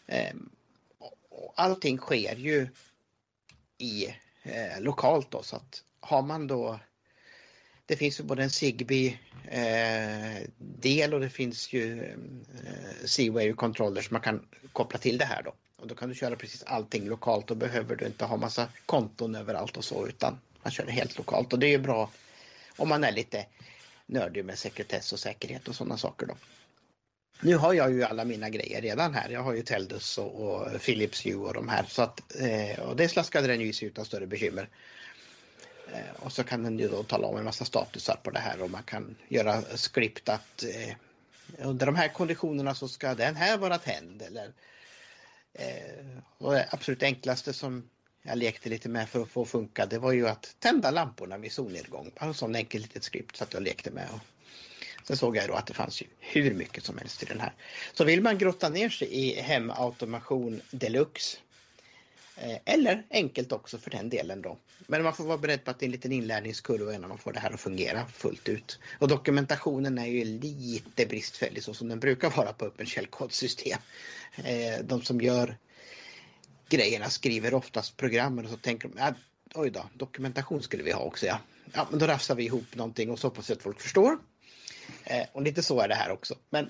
Ehm, 0.07 0.49
och 1.29 1.53
allting 1.55 1.97
sker 1.97 2.35
ju 2.35 2.67
i 3.77 4.07
eh, 4.43 4.81
lokalt 4.81 5.31
då 5.31 5.43
så 5.43 5.55
att 5.55 5.83
har 5.99 6.21
man 6.21 6.47
då 6.47 6.79
det 7.85 7.95
finns 7.95 8.19
ju 8.19 8.23
både 8.23 8.43
en 8.43 8.49
Zigbee 8.49 9.19
eh, 9.47 10.49
del 10.57 11.13
och 11.13 11.19
det 11.19 11.29
finns 11.29 11.73
ju 11.73 12.03
eh, 12.03 13.05
C-Wave 13.05 13.53
controller 13.53 14.01
som 14.01 14.13
man 14.13 14.21
kan 14.21 14.45
koppla 14.71 14.99
till 14.99 15.17
det 15.17 15.25
här 15.25 15.43
då. 15.43 15.53
Och 15.75 15.87
då 15.87 15.95
kan 15.95 16.09
du 16.09 16.15
köra 16.15 16.35
precis 16.35 16.63
allting 16.63 17.07
lokalt 17.07 17.51
och 17.51 17.57
behöver 17.57 17.95
du 17.95 18.05
inte 18.05 18.25
ha 18.25 18.37
massa 18.37 18.67
konton 18.85 19.35
överallt 19.35 19.77
och 19.77 19.83
så 19.83 20.07
utan 20.07 20.39
man 20.63 20.71
kör 20.71 20.85
det 20.85 20.91
helt 20.91 21.17
lokalt 21.17 21.53
och 21.53 21.59
det 21.59 21.67
är 21.67 21.71
ju 21.71 21.77
bra 21.77 22.09
om 22.77 22.89
man 22.89 23.03
är 23.03 23.11
lite 23.11 23.45
nördig 24.05 24.45
med 24.45 24.59
sekretess 24.59 25.13
och 25.13 25.19
säkerhet 25.19 25.67
och 25.67 25.75
sådana 25.75 25.97
saker 25.97 26.25
då. 26.25 26.35
Nu 27.41 27.55
har 27.55 27.73
jag 27.73 27.91
ju 27.91 28.03
alla 28.03 28.25
mina 28.25 28.49
grejer 28.49 28.81
redan 28.81 29.13
här. 29.13 29.29
Jag 29.29 29.43
har 29.43 29.53
ju 29.53 29.61
Teldus 29.61 30.17
och, 30.17 30.35
och 30.35 30.81
Philips 30.81 31.25
Hue 31.25 31.35
och 31.35 31.53
de 31.53 31.69
här 31.69 31.85
så 31.87 32.01
att 32.01 32.21
eh, 32.41 32.79
och 32.79 32.95
det 32.95 33.09
slaskade 33.09 33.47
den 33.47 33.61
ju 33.61 33.73
sig 33.73 33.87
utan 33.87 34.05
större 34.05 34.27
bekymmer. 34.27 34.69
Eh, 35.91 36.23
och 36.23 36.31
så 36.31 36.43
kan 36.43 36.63
den 36.63 36.79
ju 36.79 36.87
då 36.87 37.03
tala 37.03 37.27
om 37.27 37.37
en 37.37 37.43
massa 37.43 37.65
statusar 37.65 38.19
på 38.23 38.31
det 38.31 38.39
här 38.39 38.61
och 38.61 38.69
man 38.69 38.83
kan 38.83 39.15
göra 39.27 39.61
skript 39.61 40.29
att 40.29 40.63
eh, 40.63 40.95
under 41.57 41.85
de 41.85 41.95
här 41.95 42.07
konditionerna 42.07 42.75
så 42.75 42.87
ska 42.87 43.15
den 43.15 43.35
här 43.35 43.57
vara 43.57 43.77
tänd 43.77 44.21
eller 44.21 44.53
eh, 45.53 46.17
och 46.37 46.53
det 46.53 46.67
absolut 46.71 47.03
enklaste 47.03 47.53
som 47.53 47.89
jag 48.23 48.37
lekte 48.37 48.69
lite 48.69 48.89
med 48.89 49.09
för 49.09 49.21
att 49.21 49.29
få 49.29 49.45
funka 49.45 49.85
det 49.85 49.99
var 49.99 50.11
ju 50.11 50.27
att 50.27 50.55
tända 50.59 50.91
lamporna 50.91 51.37
vid 51.37 51.51
solnedgång. 51.51 52.11
Bara 52.19 52.25
en 52.25 52.33
sån 52.33 52.55
enkel 52.55 52.81
litet 52.81 53.03
skript 53.03 53.35
så 53.35 53.43
att 53.43 53.53
jag 53.53 53.63
lekte 53.63 53.91
med. 53.91 54.07
Och 54.13 54.19
sen 55.07 55.17
såg 55.17 55.37
jag 55.37 55.47
då 55.47 55.53
att 55.53 55.67
det 55.67 55.73
fanns 55.73 56.01
ju 56.01 56.05
hur 56.19 56.53
mycket 56.53 56.83
som 56.83 56.97
helst 56.97 57.23
i 57.23 57.25
den 57.25 57.39
här. 57.39 57.53
Så 57.93 58.03
vill 58.03 58.21
man 58.21 58.37
grotta 58.37 58.69
ner 58.69 58.89
sig 58.89 59.07
i 59.07 59.41
hemautomation 59.41 60.61
deluxe 60.71 61.37
Eh, 62.37 62.57
eller 62.65 63.05
enkelt 63.09 63.51
också 63.51 63.77
för 63.77 63.89
den 63.89 64.09
delen 64.09 64.41
då. 64.41 64.57
Men 64.87 65.03
man 65.03 65.13
får 65.13 65.23
vara 65.23 65.37
beredd 65.37 65.63
på 65.63 65.71
att 65.71 65.79
det 65.79 65.83
är 65.83 65.87
en 65.87 65.91
liten 65.91 66.11
inlärningskurva 66.11 66.93
innan 66.93 67.09
man 67.09 67.17
får 67.17 67.33
det 67.33 67.39
här 67.39 67.51
att 67.53 67.61
fungera 67.61 68.07
fullt 68.07 68.49
ut. 68.49 68.79
Och 68.99 69.07
dokumentationen 69.07 69.97
är 69.97 70.05
ju 70.05 70.23
lite 70.25 71.05
bristfällig 71.05 71.63
så 71.63 71.73
som 71.73 71.87
den 71.87 71.99
brukar 71.99 72.29
vara 72.29 72.53
på 72.53 72.65
öppen 72.65 72.85
källkodsystem. 72.85 73.79
Eh, 74.37 74.83
de 74.83 75.01
som 75.01 75.21
gör 75.21 75.57
grejerna 76.69 77.09
skriver 77.09 77.53
oftast 77.53 77.97
programmen 77.97 78.45
och 78.45 78.51
så 78.51 78.57
tänker 78.57 78.87
de, 78.89 78.97
ja, 78.97 79.13
oj 79.55 79.69
då, 79.69 79.89
dokumentation 79.93 80.61
skulle 80.61 80.83
vi 80.83 80.91
ha 80.91 81.01
också 81.01 81.25
ja. 81.25 81.39
Ja, 81.73 81.87
men 81.89 81.99
då 81.99 82.07
rafsar 82.07 82.35
vi 82.35 82.43
ihop 82.43 82.75
någonting 82.75 83.11
och 83.11 83.19
så 83.19 83.27
hoppas 83.27 83.49
jag 83.49 83.55
att 83.55 83.63
folk 83.63 83.81
förstår. 83.81 84.17
Eh, 85.03 85.25
och 85.31 85.41
lite 85.41 85.63
så 85.63 85.79
är 85.79 85.87
det 85.87 85.95
här 85.95 86.11
också. 86.11 86.35
Men 86.49 86.69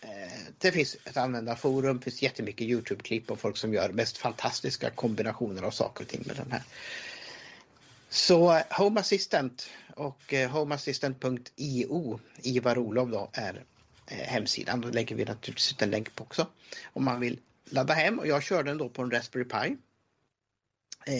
Eh, 0.00 0.42
det 0.58 0.72
finns 0.72 0.96
ett 1.04 1.16
användarforum, 1.16 1.98
det 1.98 2.04
finns 2.04 2.22
jättemycket 2.22 2.66
Youtube-klipp 2.66 3.30
och 3.30 3.40
folk 3.40 3.56
som 3.56 3.74
gör 3.74 3.88
mest 3.88 4.18
fantastiska 4.18 4.90
kombinationer 4.90 5.62
av 5.62 5.70
saker 5.70 6.04
och 6.04 6.10
ting 6.10 6.22
med 6.26 6.36
den 6.36 6.52
här. 6.52 6.62
Så 8.08 8.60
Home 8.70 9.00
Assistant 9.00 9.70
och 9.94 10.34
eh, 10.34 10.50
homeassistant.io, 10.50 12.20
Ivar 12.42 12.78
Olof 12.78 13.10
då, 13.10 13.30
är 13.32 13.64
eh, 14.06 14.16
hemsidan. 14.16 14.80
Då 14.80 14.88
lägger 14.88 15.16
vi 15.16 15.24
naturligtvis 15.24 15.72
ut 15.72 15.82
en 15.82 15.90
länk 15.90 16.14
på 16.14 16.24
också. 16.24 16.46
Om 16.92 17.04
man 17.04 17.20
vill 17.20 17.38
ladda 17.64 17.94
hem 17.94 18.18
och 18.18 18.26
jag 18.26 18.42
kör 18.42 18.62
den 18.62 18.78
då 18.78 18.88
på 18.88 19.02
en 19.02 19.10
Raspberry 19.10 19.44
Pi. 19.44 19.76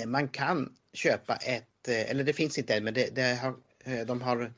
Man 0.07 0.29
kan 0.29 0.75
köpa 0.93 1.37
ett, 1.37 1.89
eller 1.89 2.25
det 2.25 2.33
finns 2.33 2.59
inte 2.59 2.75
än, 2.75 2.85
men 2.85 2.95
det, 2.95 3.15
det 3.15 3.35
har, 3.35 3.55
de 4.05 4.23
har 4.23 4.53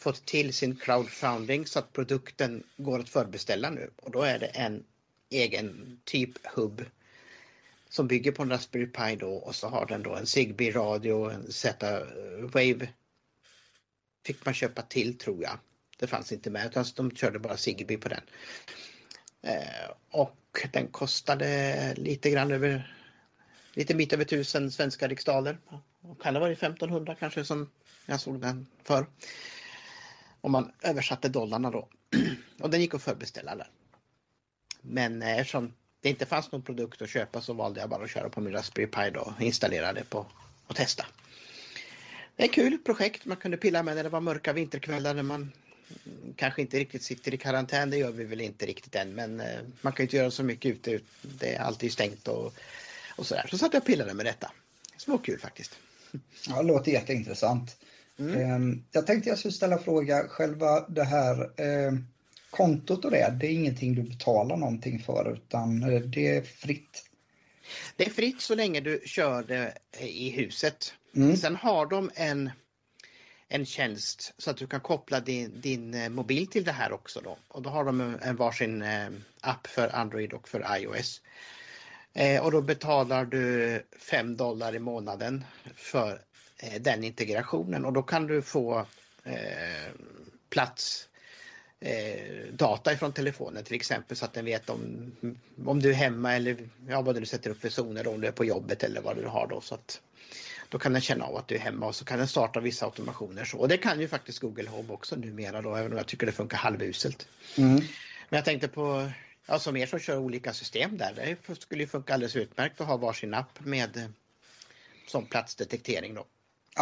fått 0.00 0.26
till 0.26 0.54
sin 0.54 0.76
crowdfunding 0.76 1.66
så 1.66 1.78
att 1.78 1.92
produkten 1.92 2.62
går 2.76 2.98
att 2.98 3.08
förbeställa 3.08 3.70
nu 3.70 3.90
och 3.96 4.10
då 4.10 4.22
är 4.22 4.38
det 4.38 4.46
en 4.46 4.84
egen 5.30 6.00
typ 6.04 6.46
hub 6.46 6.84
som 7.88 8.08
bygger 8.08 8.32
på 8.32 8.42
en 8.42 8.50
Raspberry 8.50 8.86
Pi 8.86 9.16
då 9.16 9.32
och 9.32 9.54
så 9.54 9.68
har 9.68 9.86
den 9.86 10.02
då 10.02 10.14
en 10.14 10.26
Zigbee 10.26 10.70
radio, 10.70 11.30
en 11.30 11.52
Z-Wave 11.52 12.88
fick 14.26 14.44
man 14.44 14.54
köpa 14.54 14.82
till 14.82 15.18
tror 15.18 15.42
jag. 15.42 15.58
Det 15.98 16.06
fanns 16.06 16.32
inte 16.32 16.50
med 16.50 16.66
utan 16.66 16.84
de 16.96 17.10
körde 17.10 17.38
bara 17.38 17.56
Zigbee 17.56 17.98
på 17.98 18.08
den. 18.08 18.22
Eh, 19.42 19.90
och 20.10 20.58
den 20.72 20.86
kostade 20.86 21.94
lite 21.96 22.30
grann 22.30 22.50
över 22.50 22.96
lite 23.74 23.94
bit 23.94 24.12
över 24.12 24.24
tusen 24.24 24.70
svenska 24.70 25.08
riksdaler. 25.08 25.58
kan 26.22 26.34
det 26.34 26.40
vara 26.40 26.52
1500 26.52 27.14
kanske 27.14 27.44
som 27.44 27.70
jag 28.06 28.20
såg 28.20 28.40
den 28.40 28.66
för. 28.84 29.06
Om 30.40 30.52
man 30.52 30.72
översatte 30.82 31.28
dollarna 31.28 31.70
då. 31.70 31.88
Och 32.60 32.70
den 32.70 32.80
gick 32.80 32.94
att 32.94 33.02
förbeställa 33.02 33.56
där. 33.56 33.70
Men 34.82 35.22
eh, 35.22 35.38
eftersom 35.38 35.72
det 36.00 36.08
inte 36.08 36.26
fanns 36.26 36.52
någon 36.52 36.62
produkt 36.62 37.02
att 37.02 37.10
köpa 37.10 37.40
så 37.40 37.52
valde 37.52 37.80
jag 37.80 37.90
bara 37.90 38.04
att 38.04 38.10
köra 38.10 38.28
på 38.28 38.40
min 38.40 38.52
Raspberry 38.52 38.86
Pi 38.86 39.10
då 39.10 39.20
och 39.20 39.42
installera 39.42 39.92
det 39.92 40.10
på 40.10 40.26
och 40.66 40.76
testa. 40.76 41.06
Det 42.36 42.42
är 42.42 42.48
ett 42.48 42.54
kul 42.54 42.78
projekt 42.78 43.24
man 43.24 43.36
kunde 43.36 43.56
pilla 43.56 43.82
med 43.82 43.96
när 43.96 44.02
det 44.02 44.08
var 44.08 44.20
mörka 44.20 44.52
vinterkvällar 44.52 45.14
när 45.14 45.22
man 45.22 45.52
mm, 46.06 46.34
kanske 46.36 46.62
inte 46.62 46.78
riktigt 46.78 47.02
sitter 47.02 47.34
i 47.34 47.36
karantän. 47.36 47.90
Det 47.90 47.96
gör 47.96 48.12
vi 48.12 48.24
väl 48.24 48.40
inte 48.40 48.66
riktigt 48.66 48.94
än 48.94 49.14
men 49.14 49.40
eh, 49.40 49.60
man 49.80 49.92
kan 49.92 50.04
inte 50.04 50.16
göra 50.16 50.30
så 50.30 50.42
mycket 50.42 50.72
ute. 50.72 51.00
Det 51.22 51.54
är 51.54 51.60
alltid 51.60 51.92
stängt 51.92 52.28
och, 52.28 52.54
och 53.16 53.26
sådär. 53.26 53.46
Så 53.50 53.58
satt 53.58 53.72
jag 53.72 53.80
och 53.80 53.86
pillade 53.86 54.14
med 54.14 54.26
detta. 54.26 54.52
Småkul 54.96 55.38
faktiskt. 55.38 55.78
Ja, 56.48 56.62
det 56.62 56.68
låter 56.68 56.92
jätteintressant. 56.92 57.76
Mm. 58.20 58.40
Ehm, 58.40 58.84
jag 58.92 59.06
tänkte 59.06 59.28
jag 59.28 59.38
skulle 59.38 59.52
ställa 59.52 59.78
fråga, 59.78 60.28
själva 60.28 60.88
det 60.88 61.04
här 61.04 61.40
eh, 61.42 61.92
kontot 62.50 63.04
och 63.04 63.10
det, 63.10 63.36
det 63.40 63.46
är 63.46 63.50
ingenting 63.50 63.94
du 63.94 64.02
betalar 64.02 64.56
någonting 64.56 64.98
för 64.98 65.32
utan 65.32 65.82
eh, 65.82 66.00
det 66.00 66.36
är 66.36 66.42
fritt? 66.42 67.04
Det 67.96 68.06
är 68.06 68.10
fritt 68.10 68.40
så 68.40 68.54
länge 68.54 68.80
du 68.80 69.02
kör 69.04 69.42
det 69.42 69.74
i 70.00 70.30
huset. 70.30 70.94
Mm. 71.16 71.36
Sen 71.36 71.56
har 71.56 71.86
de 71.86 72.10
en, 72.14 72.50
en 73.48 73.66
tjänst 73.66 74.34
så 74.38 74.50
att 74.50 74.56
du 74.56 74.66
kan 74.66 74.80
koppla 74.80 75.20
din, 75.20 75.60
din 75.60 75.94
eh, 75.94 76.08
mobil 76.08 76.46
till 76.46 76.64
det 76.64 76.72
här 76.72 76.92
också 76.92 77.20
då. 77.20 77.36
Och 77.48 77.62
då 77.62 77.70
har 77.70 77.84
de 77.84 78.16
en 78.22 78.36
varsin 78.36 78.82
eh, 78.82 79.08
app 79.40 79.66
för 79.66 79.94
Android 79.94 80.32
och 80.32 80.48
för 80.48 80.76
iOS. 80.78 81.20
Eh, 82.12 82.44
och 82.44 82.52
då 82.52 82.62
betalar 82.62 83.24
du 83.24 83.82
5 83.98 84.36
dollar 84.36 84.74
i 84.74 84.78
månaden 84.78 85.44
för 85.74 86.12
Eh, 86.12 86.29
den 86.80 87.04
integrationen 87.04 87.84
och 87.84 87.92
då 87.92 88.02
kan 88.02 88.26
du 88.26 88.42
få 88.42 88.86
eh, 89.24 89.92
plats 90.50 91.08
eh, 91.80 92.52
data 92.52 92.92
ifrån 92.92 93.12
telefonen 93.12 93.64
till 93.64 93.74
exempel 93.74 94.16
så 94.16 94.24
att 94.24 94.32
den 94.32 94.44
vet 94.44 94.70
om, 94.70 95.12
om 95.64 95.80
du 95.80 95.90
är 95.90 95.94
hemma 95.94 96.34
eller 96.34 96.56
ja, 96.88 97.02
vad 97.02 97.20
du 97.20 97.26
sätter 97.26 97.50
upp 97.50 97.60
för 97.60 97.68
zoner 97.68 98.08
om 98.08 98.20
du 98.20 98.26
är 98.26 98.32
på 98.32 98.44
jobbet 98.44 98.82
eller 98.82 99.00
vad 99.00 99.16
du 99.16 99.26
har 99.26 99.46
då. 99.46 99.60
Så 99.60 99.74
att, 99.74 100.00
då 100.68 100.78
kan 100.78 100.92
den 100.92 101.02
känna 101.02 101.24
av 101.24 101.36
att 101.36 101.48
du 101.48 101.54
är 101.54 101.58
hemma 101.58 101.86
och 101.86 101.96
så 101.96 102.04
kan 102.04 102.18
den 102.18 102.28
starta 102.28 102.60
vissa 102.60 102.86
automationer. 102.86 103.44
Så. 103.44 103.58
Och 103.58 103.68
det 103.68 103.76
kan 103.76 104.00
ju 104.00 104.08
faktiskt 104.08 104.38
Google 104.38 104.70
Home 104.70 104.92
också 104.92 105.16
numera 105.16 105.62
då 105.62 105.76
även 105.76 105.92
om 105.92 105.98
jag 105.98 106.06
tycker 106.06 106.26
det 106.26 106.32
funkar 106.32 106.58
halvuselt. 106.58 107.28
Mm. 107.58 107.74
Men 108.28 108.36
jag 108.36 108.44
tänkte 108.44 108.68
på, 108.68 109.10
ja 109.46 109.58
som 109.58 109.76
er 109.76 109.86
som 109.86 109.98
kör 109.98 110.18
olika 110.18 110.52
system 110.52 110.96
där, 110.96 111.36
det 111.46 111.60
skulle 111.60 111.82
ju 111.82 111.86
funka 111.86 112.14
alldeles 112.14 112.36
utmärkt 112.36 112.80
att 112.80 112.86
ha 112.86 112.96
varsin 112.96 113.34
app 113.34 113.60
med 113.60 114.12
som 115.06 115.26
platsdetektering 115.26 116.14
då. 116.14 116.26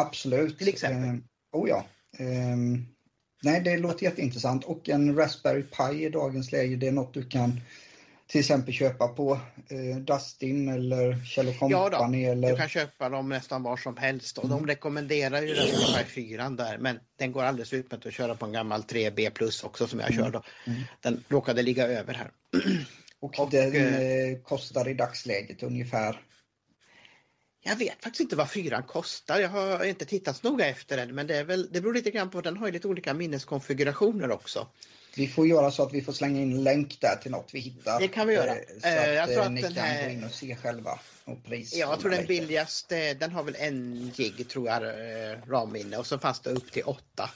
Absolut. 0.01 0.59
Till 0.59 0.68
exempel. 0.68 1.09
Eh, 1.09 1.61
oh 1.61 1.68
ja. 1.68 1.84
Eh, 2.18 2.57
nej, 3.42 3.61
det 3.61 3.76
låter 3.76 4.05
jätteintressant 4.05 4.64
och 4.64 4.88
en 4.88 5.16
Raspberry 5.16 5.62
Pi 5.62 6.05
i 6.05 6.09
dagens 6.09 6.53
läge, 6.53 6.76
det 6.76 6.88
är 6.88 6.92
något 6.92 7.14
du 7.14 7.28
kan 7.28 7.61
till 8.28 8.40
exempel 8.40 8.74
köpa 8.74 9.09
på 9.09 9.40
eh, 9.68 9.96
Dustin 9.96 10.68
eller 10.68 11.24
Kjell 11.24 11.59
Company. 11.59 12.22
Ja, 12.22 12.32
eller... 12.32 12.51
du 12.51 12.57
kan 12.57 12.68
köpa 12.68 13.09
dem 13.09 13.28
nästan 13.28 13.62
var 13.62 13.76
som 13.76 13.96
helst 13.96 14.38
och 14.38 14.44
mm. 14.44 14.57
de 14.57 14.66
rekommenderar 14.66 15.42
ju 15.42 15.55
Raspberry 15.55 16.05
Pi 16.05 16.28
4 16.28 16.51
där 16.51 16.78
men 16.78 16.99
den 17.18 17.32
går 17.32 17.42
alldeles 17.42 17.72
utmärkt 17.72 18.07
att 18.07 18.12
köra 18.12 18.34
på 18.34 18.46
en 18.46 18.53
gammal 18.53 18.82
3B 18.82 19.30
plus 19.30 19.64
också 19.64 19.86
som 19.86 20.01
jag 20.01 20.11
mm. 20.11 20.24
kör 20.24 20.30
då. 20.30 20.42
Mm. 20.66 20.82
Den 21.01 21.24
råkade 21.28 21.62
ligga 21.62 21.86
över 21.86 22.14
här. 22.14 22.30
och, 23.20 23.40
och 23.40 23.51
den 23.51 23.74
eh, 23.74 24.01
eh, 24.01 24.38
kostar 24.38 24.88
i 24.88 24.94
dagsläget 24.94 25.62
ungefär 25.62 26.20
jag 27.62 27.76
vet 27.76 28.02
faktiskt 28.02 28.20
inte 28.20 28.36
vad 28.36 28.50
fyran 28.50 28.82
kostar. 28.82 29.40
Jag 29.40 29.48
har 29.48 29.84
inte 29.84 30.04
tittat 30.04 30.36
så 30.36 30.50
noga 30.50 30.66
efter 30.66 30.96
den 30.96 31.14
men 31.14 31.26
det, 31.26 31.36
är 31.36 31.44
väl, 31.44 31.68
det 31.72 31.80
beror 31.80 31.94
lite 31.94 32.11
grann 32.11 32.30
på, 32.30 32.40
den 32.40 32.56
har 32.56 32.66
ju 32.66 32.72
lite 32.72 32.88
olika 32.88 33.14
minneskonfigurationer 33.14 34.30
också. 34.30 34.66
Vi 35.16 35.28
får 35.28 35.46
göra 35.46 35.70
så 35.70 35.82
att 35.82 35.92
vi 35.92 36.02
får 36.02 36.12
slänga 36.12 36.40
in 36.40 36.64
länk 36.64 37.00
där 37.00 37.16
till 37.22 37.30
något 37.30 37.50
vi 37.52 37.61
hittar. 37.61 38.00
Det 38.00 38.09
kan 38.09 38.26
vi 38.26 38.34
göra. 38.34 38.56
Eh, 38.56 38.62
så 38.82 38.88
att, 38.88 39.14
jag 39.14 39.28
tror 39.28 39.40
eh, 39.40 39.46
att 39.46 39.52
ni 39.52 39.62
kan 39.62 39.72
här... 39.72 40.04
gå 40.04 40.11
in 40.11 40.24
och 40.24 40.30
se 40.30 40.56
själva. 40.56 40.98
Och 41.24 41.44
pris 41.44 41.76
ja, 41.76 41.90
jag 41.90 42.00
tror 42.00 42.11
den 42.11 42.26
billigaste, 42.26 43.14
den 43.14 43.32
har 43.32 43.42
väl 43.42 43.56
en 43.59 44.12
gig 44.16 44.48
tror 44.48 44.66
jag 44.66 44.82
eh, 44.82 45.38
ramminne 45.46 45.96
och 45.96 46.06
så 46.06 46.18
fanns 46.18 46.40
det 46.40 46.50
upp 46.50 46.72
till 46.72 46.82
åtta. 46.82 47.30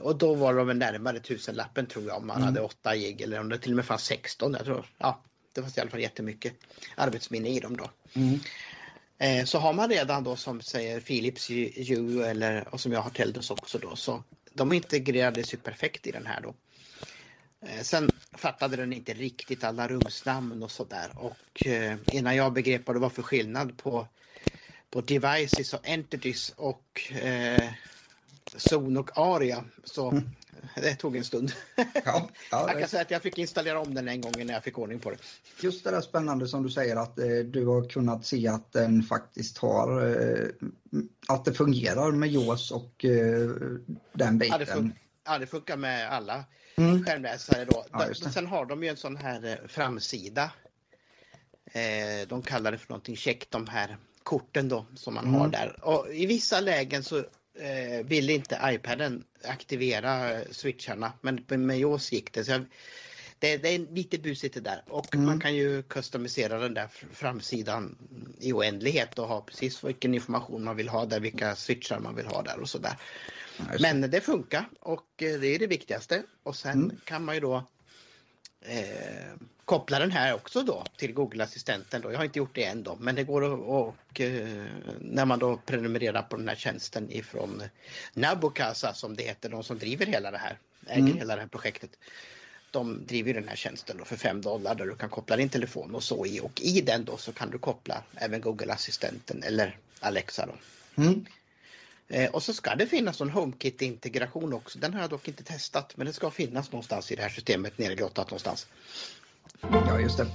och 0.00 0.16
då 0.16 0.34
var 0.34 0.54
de 0.54 0.78
närmare 0.78 1.20
tusenlappen 1.20 1.86
tror 1.86 2.06
jag 2.06 2.16
om 2.16 2.26
man 2.26 2.36
mm. 2.36 2.46
hade 2.46 2.60
8 2.60 2.96
gig 2.96 3.20
eller 3.20 3.40
om 3.40 3.48
det 3.48 3.58
till 3.58 3.72
och 3.72 3.76
med 3.76 3.84
fanns 3.84 4.04
16. 4.04 4.52
Jag 4.52 4.64
tror, 4.64 4.86
ja, 4.98 5.22
det 5.52 5.62
fanns 5.62 5.78
i 5.78 5.80
alla 5.80 5.90
fall 5.90 6.00
jättemycket 6.00 6.52
arbetsminne 6.96 7.48
i 7.48 7.60
dem 7.60 7.76
då. 7.76 7.90
Mm. 8.12 8.40
Eh, 9.20 9.44
så 9.44 9.58
har 9.58 9.72
man 9.72 9.90
redan 9.90 10.24
då 10.24 10.36
som 10.36 10.60
säger 10.60 11.00
Philips 11.00 11.50
Hue 11.50 12.30
eller 12.30 12.74
och 12.74 12.80
som 12.80 12.92
jag 12.92 13.00
har 13.00 13.10
Teldus 13.10 13.50
också 13.50 13.78
då 13.78 13.96
så 13.96 14.22
de 14.52 14.72
integrerades 14.72 15.54
ju 15.54 15.58
perfekt 15.58 16.06
i 16.06 16.10
den 16.10 16.26
här 16.26 16.40
då. 16.40 16.54
Eh, 17.66 17.82
sen 17.82 18.10
fattade 18.32 18.76
den 18.76 18.92
inte 18.92 19.14
riktigt 19.14 19.64
alla 19.64 19.88
rumsnamn 19.88 20.62
och 20.62 20.70
sådär 20.70 21.10
och 21.16 21.66
eh, 21.66 21.96
innan 22.12 22.36
jag 22.36 22.52
begrep 22.52 22.86
vad 22.86 22.96
det 22.96 23.00
var 23.00 23.10
för 23.10 23.22
skillnad 23.22 23.76
på, 23.76 24.08
på 24.90 25.00
devices 25.00 25.74
och 25.74 25.88
entities 25.88 26.52
och 26.56 27.12
eh, 27.22 27.70
zon 28.56 28.96
och 28.96 29.18
aria 29.18 29.64
så 29.84 30.10
mm. 30.10 30.30
det 30.74 30.94
tog 30.94 31.16
en 31.16 31.24
stund. 31.24 31.52
Ja, 31.76 31.84
ja, 32.04 32.28
jag 32.50 32.78
kan 32.78 32.88
säga 32.88 33.02
att 33.02 33.10
jag 33.10 33.22
fick 33.22 33.38
installera 33.38 33.80
om 33.80 33.94
den 33.94 34.08
en 34.08 34.20
gång 34.20 34.32
när 34.36 34.54
jag 34.54 34.64
fick 34.64 34.78
ordning 34.78 34.98
på 34.98 35.10
det. 35.10 35.16
Just 35.60 35.84
det 35.84 35.90
där 35.90 36.00
spännande 36.00 36.48
som 36.48 36.62
du 36.62 36.70
säger 36.70 36.96
att 36.96 37.18
eh, 37.18 37.26
du 37.26 37.66
har 37.66 37.88
kunnat 37.88 38.26
se 38.26 38.48
att 38.48 38.72
den 38.72 39.02
faktiskt 39.02 39.58
har 39.58 40.06
eh, 40.06 40.48
att 41.28 41.44
det 41.44 41.54
fungerar 41.54 42.12
med 42.12 42.28
JAWS 42.28 42.70
och 42.70 43.04
eh, 43.04 43.50
den 44.12 44.38
biten. 44.38 44.52
Ja 44.52 44.58
det, 44.58 44.66
fun 44.66 44.92
ja, 45.24 45.38
det 45.38 45.46
funkar 45.46 45.76
med 45.76 46.10
alla 46.10 46.44
mm. 46.76 47.04
skärmläsare 47.04 47.64
då. 47.64 47.84
Ja, 47.92 48.14
Sen 48.14 48.46
har 48.46 48.66
de 48.66 48.82
ju 48.82 48.88
en 48.88 48.96
sån 48.96 49.16
här 49.16 49.46
eh, 49.46 49.68
framsida. 49.68 50.50
Eh, 51.72 52.28
de 52.28 52.42
kallar 52.42 52.72
det 52.72 52.78
för 52.78 52.88
någonting 52.88 53.16
käckt 53.16 53.50
de 53.50 53.66
här 53.66 53.96
korten 54.22 54.68
då 54.68 54.86
som 54.94 55.14
man 55.14 55.24
mm. 55.24 55.40
har 55.40 55.48
där. 55.48 55.84
Och 55.84 56.14
I 56.14 56.26
vissa 56.26 56.60
lägen 56.60 57.04
så 57.04 57.24
eh, 57.60 58.06
vill 58.06 58.30
inte 58.30 58.60
iPaden 58.64 59.24
aktivera 59.44 60.44
switcharna 60.50 61.12
men 61.20 61.44
med 61.48 61.78
iOS 61.78 62.12
gick 62.12 62.32
det. 62.32 62.44
Så 62.44 62.52
jag, 62.52 62.64
det, 63.38 63.56
det, 63.56 63.68
är 63.68 63.78
lite 63.78 64.18
busigt 64.18 64.54
det 64.54 64.60
där 64.60 64.82
och 64.88 65.14
mm. 65.14 65.26
man 65.26 65.40
kan 65.40 65.54
ju 65.54 65.82
customisera 65.82 66.58
den 66.58 66.74
där 66.74 66.88
framsidan 67.12 67.98
i 68.40 68.52
oändlighet 68.52 69.18
och 69.18 69.28
ha 69.28 69.40
precis 69.40 69.84
vilken 69.84 70.14
information 70.14 70.64
man 70.64 70.76
vill 70.76 70.88
ha 70.88 71.04
där, 71.06 71.20
vilka 71.20 71.56
switchar 71.56 72.00
man 72.00 72.14
vill 72.16 72.26
ha 72.26 72.42
där 72.42 72.60
och 72.60 72.68
sådär. 72.68 72.96
Men 73.80 74.00
det 74.00 74.20
funkar 74.20 74.68
och 74.80 75.22
eh, 75.22 75.40
det 75.40 75.46
är 75.46 75.58
det 75.58 75.66
viktigaste 75.66 76.22
och 76.42 76.56
sen 76.56 76.72
mm. 76.72 76.96
kan 77.04 77.24
man 77.24 77.34
ju 77.34 77.40
då 77.40 77.64
eh, 78.60 79.32
koppla 79.64 79.98
den 79.98 80.10
här 80.10 80.34
också 80.34 80.62
då 80.62 80.84
till 80.96 81.12
Google-assistenten. 81.12 82.02
Jag 82.04 82.16
har 82.16 82.24
inte 82.24 82.38
gjort 82.38 82.54
det 82.54 82.64
än 82.64 82.82
då, 82.82 82.96
men 83.00 83.14
det 83.14 83.24
går 83.24 83.44
att 83.44 83.60
och, 83.60 84.20
eh, 84.20 84.66
när 85.00 85.24
man 85.24 85.38
då 85.38 85.56
prenumererar 85.56 86.22
på 86.22 86.36
den 86.36 86.48
här 86.48 86.56
tjänsten 86.56 87.10
ifrån 87.10 87.62
Nabokasa 88.14 88.94
som 88.94 89.16
det 89.16 89.22
heter, 89.22 89.48
de 89.48 89.64
som 89.64 89.78
driver 89.78 90.06
hela 90.06 90.30
det 90.30 90.38
här, 90.38 90.58
äger 90.86 91.00
mm. 91.00 91.16
hela 91.16 91.34
det 91.34 91.40
här 91.40 91.48
projektet. 91.48 91.90
De 92.70 93.06
driver 93.06 93.34
den 93.34 93.48
här 93.48 93.56
tjänsten 93.56 93.96
då 93.96 94.04
för 94.04 94.16
5 94.16 94.40
dollar 94.40 94.74
där 94.74 94.86
du 94.86 94.94
kan 94.94 95.10
koppla 95.10 95.36
din 95.36 95.48
telefon 95.48 95.94
och 95.94 96.02
så 96.02 96.26
i 96.26 96.40
och 96.40 96.60
i 96.60 96.80
den 96.80 97.04
då 97.04 97.16
så 97.16 97.32
kan 97.32 97.50
du 97.50 97.58
koppla 97.58 98.02
även 98.14 98.40
Google-assistenten 98.40 99.42
eller 99.42 99.78
Alexa 100.00 100.46
då. 100.46 100.54
Mm. 101.02 101.24
Eh, 102.10 102.30
och 102.30 102.42
så 102.42 102.52
ska 102.52 102.74
det 102.74 102.86
finnas 102.86 103.20
någon 103.20 103.30
HomeKit-integration 103.30 104.52
också. 104.52 104.78
Den 104.78 104.94
har 104.94 105.00
jag 105.00 105.10
dock 105.10 105.28
inte 105.28 105.44
testat 105.44 105.92
men 105.96 106.06
det 106.06 106.12
ska 106.12 106.30
finnas 106.30 106.72
någonstans 106.72 107.12
i 107.12 107.16
det 107.16 107.22
här 107.22 107.28
systemet 107.28 107.78
nergrottat 107.78 108.30
någonstans. 108.30 108.66
Ja, 109.60 110.00
just 110.00 110.16
det. 110.18 110.26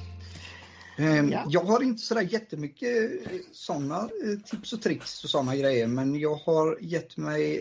Ehm, 0.97 1.31
ja. 1.31 1.45
Jag 1.49 1.63
har 1.63 1.83
inte 1.83 2.01
sådär 2.01 2.21
jättemycket 2.21 3.25
eh, 3.31 3.37
sådana 3.51 3.99
eh, 3.99 4.39
tips 4.45 4.73
och 4.73 4.81
tricks 4.81 5.23
och 5.23 5.29
sådana 5.29 5.55
grejer 5.55 5.87
men 5.87 6.19
jag 6.19 6.35
har 6.35 6.77
gett 6.81 7.17
mig 7.17 7.55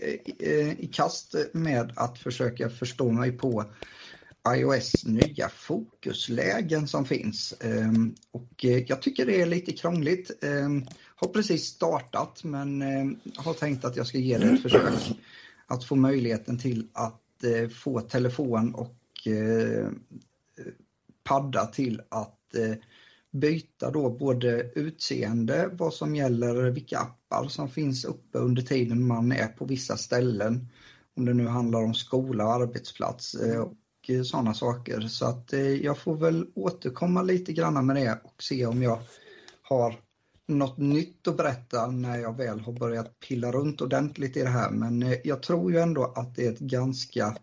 i 0.79 0.87
kast 0.93 1.35
med 1.53 1.93
att 1.97 2.19
försöka 2.19 2.71
förstå 2.71 3.11
mig 3.13 3.33
på 3.33 3.65
iOS 4.57 5.05
nya 5.05 5.49
fokuslägen 5.49 6.89
som 6.89 7.05
finns. 7.05 7.55
Ehm, 7.61 8.15
och 8.31 8.65
jag 8.65 9.03
tycker 9.03 9.27
det 9.27 9.43
är 9.43 9.47
lite 9.47 9.73
krångligt. 9.73 10.31
Har 11.25 11.33
precis 11.33 11.65
startat 11.65 12.45
men 12.45 12.83
eh, 12.83 13.05
har 13.37 13.55
tänkt 13.55 13.85
att 13.85 13.97
jag 13.97 14.07
ska 14.07 14.19
ge 14.19 14.39
det 14.39 14.47
ett 14.47 14.63
försök. 14.63 15.19
Att 15.67 15.85
få 15.85 15.97
möjligheten 15.97 16.59
till 16.59 16.89
att 16.93 17.45
eh, 17.45 17.69
få 17.69 18.01
telefon 18.01 18.75
och 18.75 19.27
eh, 19.27 19.89
padda 21.23 21.67
till 21.67 22.03
att 22.09 22.55
eh, 22.55 22.75
byta 23.31 23.91
då 23.91 24.11
både 24.11 24.71
utseende, 24.75 25.71
vad 25.73 25.95
som 25.95 26.17
gäller 26.17 26.71
vilka 26.71 26.99
appar 26.99 27.49
som 27.49 27.69
finns 27.69 28.05
uppe 28.05 28.39
under 28.39 28.63
tiden 28.63 29.07
man 29.07 29.33
är 29.33 29.47
på 29.47 29.65
vissa 29.65 29.97
ställen. 29.97 30.69
Om 31.17 31.25
det 31.25 31.35
nu 31.35 31.47
handlar 31.47 31.83
om 31.83 31.95
skola, 31.95 32.45
och 32.45 32.53
arbetsplats 32.53 33.35
eh, 33.35 33.61
och 33.61 33.75
sådana 34.25 34.55
saker. 34.55 35.01
Så 35.01 35.27
att 35.27 35.53
eh, 35.53 35.61
jag 35.61 35.99
får 35.99 36.17
väl 36.17 36.47
återkomma 36.55 37.23
lite 37.23 37.53
grann 37.53 37.87
med 37.87 37.97
det 37.97 38.21
och 38.25 38.43
se 38.43 38.67
om 38.67 38.83
jag 38.83 38.99
har 39.63 40.04
något 40.49 40.79
nytt 40.79 41.29
att 41.29 41.37
berätta 41.37 41.87
när 41.87 42.19
jag 42.19 42.37
väl 42.37 42.61
har 42.61 42.73
börjat 42.73 43.21
pilla 43.21 43.53
runt 43.53 43.81
ordentligt 43.81 44.37
i 44.37 44.43
det 44.43 44.49
här. 44.49 44.71
Men 44.71 45.17
jag 45.25 45.43
tror 45.43 45.73
ju 45.73 45.79
ändå 45.79 46.05
att 46.17 46.37
det 46.37 46.47
är 46.47 46.53
ett 46.53 46.59
ganska 46.59 47.37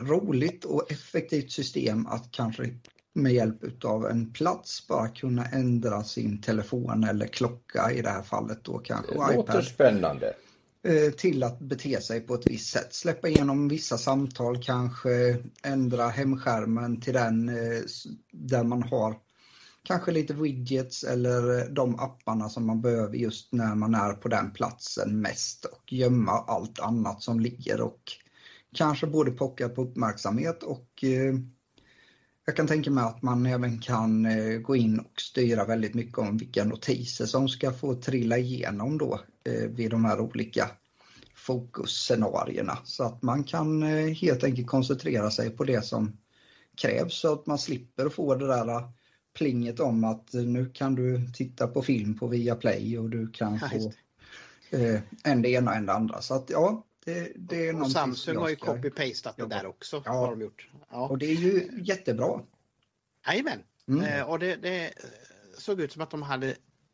roligt 0.00 0.64
och 0.64 0.92
effektivt 0.92 1.50
system 1.50 2.06
att 2.06 2.30
kanske 2.30 2.70
med 3.14 3.32
hjälp 3.32 3.84
av 3.84 4.06
en 4.06 4.32
plats 4.32 4.86
bara 4.88 5.08
kunna 5.08 5.44
ändra 5.44 6.04
sin 6.04 6.40
telefon 6.40 7.04
eller 7.04 7.26
klocka 7.26 7.92
i 7.92 8.02
det 8.02 8.10
här 8.10 8.22
fallet 8.22 8.64
då 8.64 8.78
kanske. 8.78 9.12
Det 9.12 9.18
låter 9.18 9.52
iPad, 9.52 9.64
spännande. 9.64 10.34
Eh, 10.82 11.12
till 11.12 11.42
att 11.42 11.58
bete 11.58 12.00
sig 12.00 12.20
på 12.20 12.34
ett 12.34 12.46
visst 12.46 12.72
sätt. 12.72 12.94
Släppa 12.94 13.28
igenom 13.28 13.68
vissa 13.68 13.98
samtal 13.98 14.62
kanske, 14.62 15.36
ändra 15.62 16.08
hemskärmen 16.08 17.00
till 17.00 17.14
den 17.14 17.48
eh, 17.48 17.82
där 18.32 18.64
man 18.64 18.82
har 18.82 19.14
kanske 19.86 20.12
lite 20.12 20.34
widgets 20.34 21.04
eller 21.04 21.58
eh, 21.58 21.64
de 21.64 22.00
apparna 22.00 22.48
som 22.48 22.66
man 22.66 22.80
behöver 22.80 23.16
just 23.16 23.52
när 23.52 23.74
man 23.74 23.94
är 23.94 24.12
på 24.12 24.28
den 24.28 24.50
platsen 24.50 25.20
mest 25.20 25.64
och 25.64 25.92
gömma 25.92 26.32
allt 26.32 26.78
annat 26.78 27.22
som 27.22 27.40
ligger 27.40 27.80
och 27.80 28.02
kanske 28.74 29.06
både 29.06 29.30
pocka 29.30 29.68
på 29.68 29.82
uppmärksamhet 29.82 30.62
och 30.62 31.04
eh, 31.04 31.34
jag 32.46 32.56
kan 32.56 32.66
tänka 32.66 32.90
mig 32.90 33.04
att 33.04 33.22
man 33.22 33.46
även 33.46 33.78
kan 33.78 34.26
eh, 34.26 34.58
gå 34.58 34.76
in 34.76 34.98
och 34.98 35.20
styra 35.20 35.64
väldigt 35.64 35.94
mycket 35.94 36.18
om 36.18 36.36
vilka 36.36 36.64
notiser 36.64 37.26
som 37.26 37.48
ska 37.48 37.72
få 37.72 37.94
trilla 37.94 38.38
igenom 38.38 38.98
då 38.98 39.20
eh, 39.44 39.68
vid 39.70 39.90
de 39.90 40.04
här 40.04 40.20
olika 40.20 40.70
fokusscenarierna. 41.34 42.78
Så 42.84 43.04
att 43.04 43.22
man 43.22 43.44
kan 43.44 43.82
eh, 43.82 44.14
helt 44.14 44.44
enkelt 44.44 44.66
koncentrera 44.66 45.30
sig 45.30 45.50
på 45.50 45.64
det 45.64 45.84
som 45.84 46.16
krävs 46.76 47.14
så 47.20 47.32
att 47.32 47.46
man 47.46 47.58
slipper 47.58 48.08
få 48.08 48.34
det 48.34 48.46
där 48.46 48.68
eh, 48.68 48.88
plinget 49.36 49.80
om 49.80 50.04
att 50.04 50.32
nu 50.32 50.70
kan 50.74 50.94
du 50.94 51.28
titta 51.34 51.66
på 51.66 51.82
film 51.82 52.18
på 52.18 52.26
Viaplay 52.26 52.98
och 52.98 53.10
du 53.10 53.30
kan 53.32 53.60
få 53.60 53.92
en 55.24 55.42
det 55.42 55.48
ena 55.48 55.70
och 55.70 55.76
en 55.76 55.86
det 55.86 55.92
andra. 55.92 56.22
Så 56.22 56.34
att 56.34 56.50
ja, 56.50 56.84
det, 57.04 57.32
det 57.36 57.68
är 57.68 57.80
och 57.80 57.90
Samsung 57.90 58.36
har 58.36 58.48
ju 58.48 58.56
copy-pastat 58.56 59.34
det 59.36 59.46
där 59.46 59.66
också. 59.66 60.02
Ja. 60.04 60.12
Har 60.12 60.30
de 60.30 60.40
gjort. 60.40 60.68
Ja. 60.90 61.08
Och 61.08 61.18
det 61.18 61.26
är 61.26 61.34
ju 61.34 61.68
jättebra. 61.82 62.40
Jajamän. 63.26 63.62
Mm. 63.88 64.04
Eh, 64.04 64.30
och 64.30 64.38
det, 64.38 64.56
det, 64.56 64.92
såg 65.58 65.80
ut 65.80 65.92
som 65.92 66.02
att 66.02 66.10
de 66.10 66.22
hade, 66.22 66.48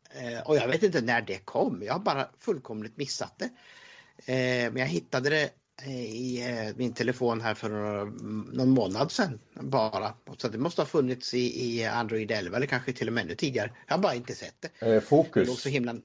eh, 0.09 0.41
och 0.45 0.55
jag 0.55 0.67
vet 0.67 0.83
inte 0.83 1.01
när 1.01 1.21
det 1.21 1.37
kom, 1.37 1.83
jag 1.83 1.93
har 1.93 1.99
bara 1.99 2.29
fullkomligt 2.39 2.97
missat 2.97 3.39
det. 3.39 3.49
Eh, 4.33 4.71
men 4.71 4.77
jag 4.77 4.87
hittade 4.87 5.29
det 5.29 5.43
eh, 5.43 5.49
i 5.85 6.41
eh, 6.41 6.75
min 6.75 6.93
telefon 6.93 7.41
här 7.41 7.53
för 7.53 7.69
någon 8.55 8.69
månad 8.69 9.11
sedan 9.11 9.39
bara. 9.53 10.13
Så 10.37 10.47
det 10.47 10.57
måste 10.57 10.81
ha 10.81 10.85
funnits 10.85 11.33
i, 11.33 11.65
i 11.65 11.85
Android 11.85 12.31
11 12.31 12.57
eller 12.57 12.67
kanske 12.67 12.93
till 12.93 13.07
och 13.07 13.13
med 13.13 13.23
ännu 13.23 13.35
tidigare. 13.35 13.71
Jag 13.87 13.95
har 13.95 14.01
bara 14.01 14.15
inte 14.15 14.35
sett 14.35 14.55
det. 14.79 14.95
Eh, 14.95 15.01
fokus. 15.01 15.49
Det 15.49 15.55
så 15.55 15.69
himla, 15.69 15.95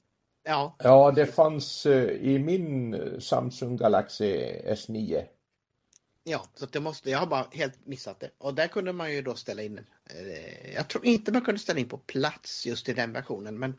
Ja. 0.43 0.75
Ja, 0.79 1.11
det 1.11 1.25
fanns 1.25 1.85
eh, 1.85 2.09
i 2.09 2.39
min 2.39 2.95
Samsung 3.21 3.77
Galaxy 3.77 4.35
S9. 4.65 5.23
Ja, 6.23 6.45
så 6.55 6.65
det 6.65 6.79
måste, 6.79 7.09
jag 7.09 7.19
har 7.19 7.27
bara 7.27 7.45
helt 7.51 7.85
missat 7.85 8.19
det. 8.19 8.29
Och 8.37 8.53
där 8.53 8.67
kunde 8.67 8.93
man 8.93 9.13
ju 9.13 9.21
då 9.21 9.35
ställa 9.35 9.63
in, 9.63 9.77
eh, 9.77 10.73
jag 10.73 10.87
tror 10.87 11.05
inte 11.05 11.31
man 11.31 11.41
kunde 11.41 11.59
ställa 11.59 11.79
in 11.79 11.89
på 11.89 11.97
plats 11.97 12.65
just 12.65 12.89
i 12.89 12.93
den 12.93 13.13
versionen, 13.13 13.59
men 13.59 13.75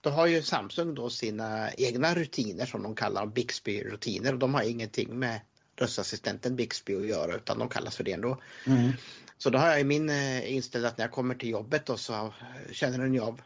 då 0.00 0.10
har 0.10 0.26
ju 0.26 0.42
Samsung 0.42 0.94
då 0.94 1.10
sina 1.10 1.72
egna 1.72 2.14
rutiner 2.14 2.66
som 2.66 2.82
de 2.82 2.94
kallar 2.94 3.26
Bixby-rutiner 3.26 4.32
och 4.32 4.38
de 4.38 4.54
har 4.54 4.62
ingenting 4.62 5.18
med 5.18 5.40
röstassistenten 5.76 6.56
Bixby 6.56 6.96
att 6.96 7.06
göra 7.06 7.36
utan 7.36 7.58
de 7.58 7.68
kallas 7.68 7.96
för 7.96 8.04
det 8.04 8.12
ändå. 8.12 8.40
Mm. 8.66 8.92
Så 9.38 9.50
då 9.50 9.58
har 9.58 9.68
jag 9.68 9.80
i 9.80 9.84
min 9.84 10.08
eh, 10.08 10.52
inställd 10.52 10.86
att 10.86 10.98
när 10.98 11.04
jag 11.04 11.12
kommer 11.12 11.34
till 11.34 11.48
jobbet 11.48 11.90
och 11.90 12.00
så 12.00 12.34
känner 12.72 12.98
den 12.98 13.14
ju 13.14 13.20
av 13.20 13.40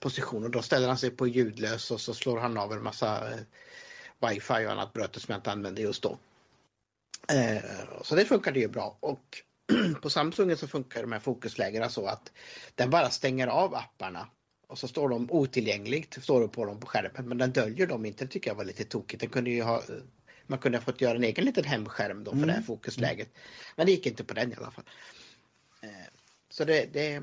position 0.00 0.44
och 0.44 0.50
då 0.50 0.62
ställer 0.62 0.88
han 0.88 0.98
sig 0.98 1.10
på 1.10 1.26
ljudlös 1.26 1.90
och 1.90 2.00
så 2.00 2.14
slår 2.14 2.38
han 2.38 2.58
av 2.58 2.72
en 2.72 2.82
massa 2.82 3.30
eh, 3.30 3.38
wifi 4.28 4.66
och 4.66 4.72
annat 4.72 4.92
bröte 4.92 5.20
som 5.20 5.32
jag 5.32 5.38
inte 5.38 5.52
använder 5.52 5.82
just 5.82 6.02
då. 6.02 6.18
Eh, 7.32 7.62
så 8.02 8.14
det 8.14 8.24
funkade 8.24 8.60
ju 8.60 8.68
bra 8.68 8.98
och 9.00 9.42
på 10.02 10.10
Samsungen 10.10 10.56
så 10.56 10.68
funkar 10.68 11.02
de 11.02 11.12
här 11.12 11.20
fokuslägena 11.20 11.88
så 11.88 12.06
att 12.06 12.32
den 12.74 12.90
bara 12.90 13.10
stänger 13.10 13.46
av 13.46 13.74
apparna 13.74 14.28
och 14.70 14.78
så 14.78 14.88
står 14.88 15.08
de 15.08 15.30
otillgängligt 15.30 16.22
står 16.22 16.40
det 16.40 16.48
på 16.48 16.64
dem 16.64 16.80
på 16.80 16.86
skärmen 16.86 17.28
men 17.28 17.38
den 17.38 17.52
döljer 17.52 17.86
dem 17.86 18.06
inte. 18.06 18.24
Det 18.24 18.30
tycker 18.30 18.50
jag 18.50 18.54
var 18.54 18.64
lite 18.64 18.84
tokigt. 18.84 19.20
Den 19.20 19.30
kunde 19.30 19.50
ju 19.50 19.62
ha, 19.62 19.82
man 20.46 20.58
kunde 20.58 20.78
ha 20.78 20.84
fått 20.84 21.00
göra 21.00 21.16
en 21.16 21.24
egen 21.24 21.44
liten 21.44 21.64
hemskärm 21.64 22.24
då 22.24 22.30
för 22.30 22.36
mm. 22.36 22.46
det 22.46 22.52
här 22.52 22.62
fokusläget. 22.62 23.28
Men 23.76 23.86
det 23.86 23.92
gick 23.92 24.06
inte 24.06 24.24
på 24.24 24.34
den 24.34 24.52
i 24.52 24.54
alla 24.56 24.70
fall. 24.70 24.84
Eh, 25.82 25.88
så 26.50 26.64
det, 26.64 26.92
det 26.92 27.22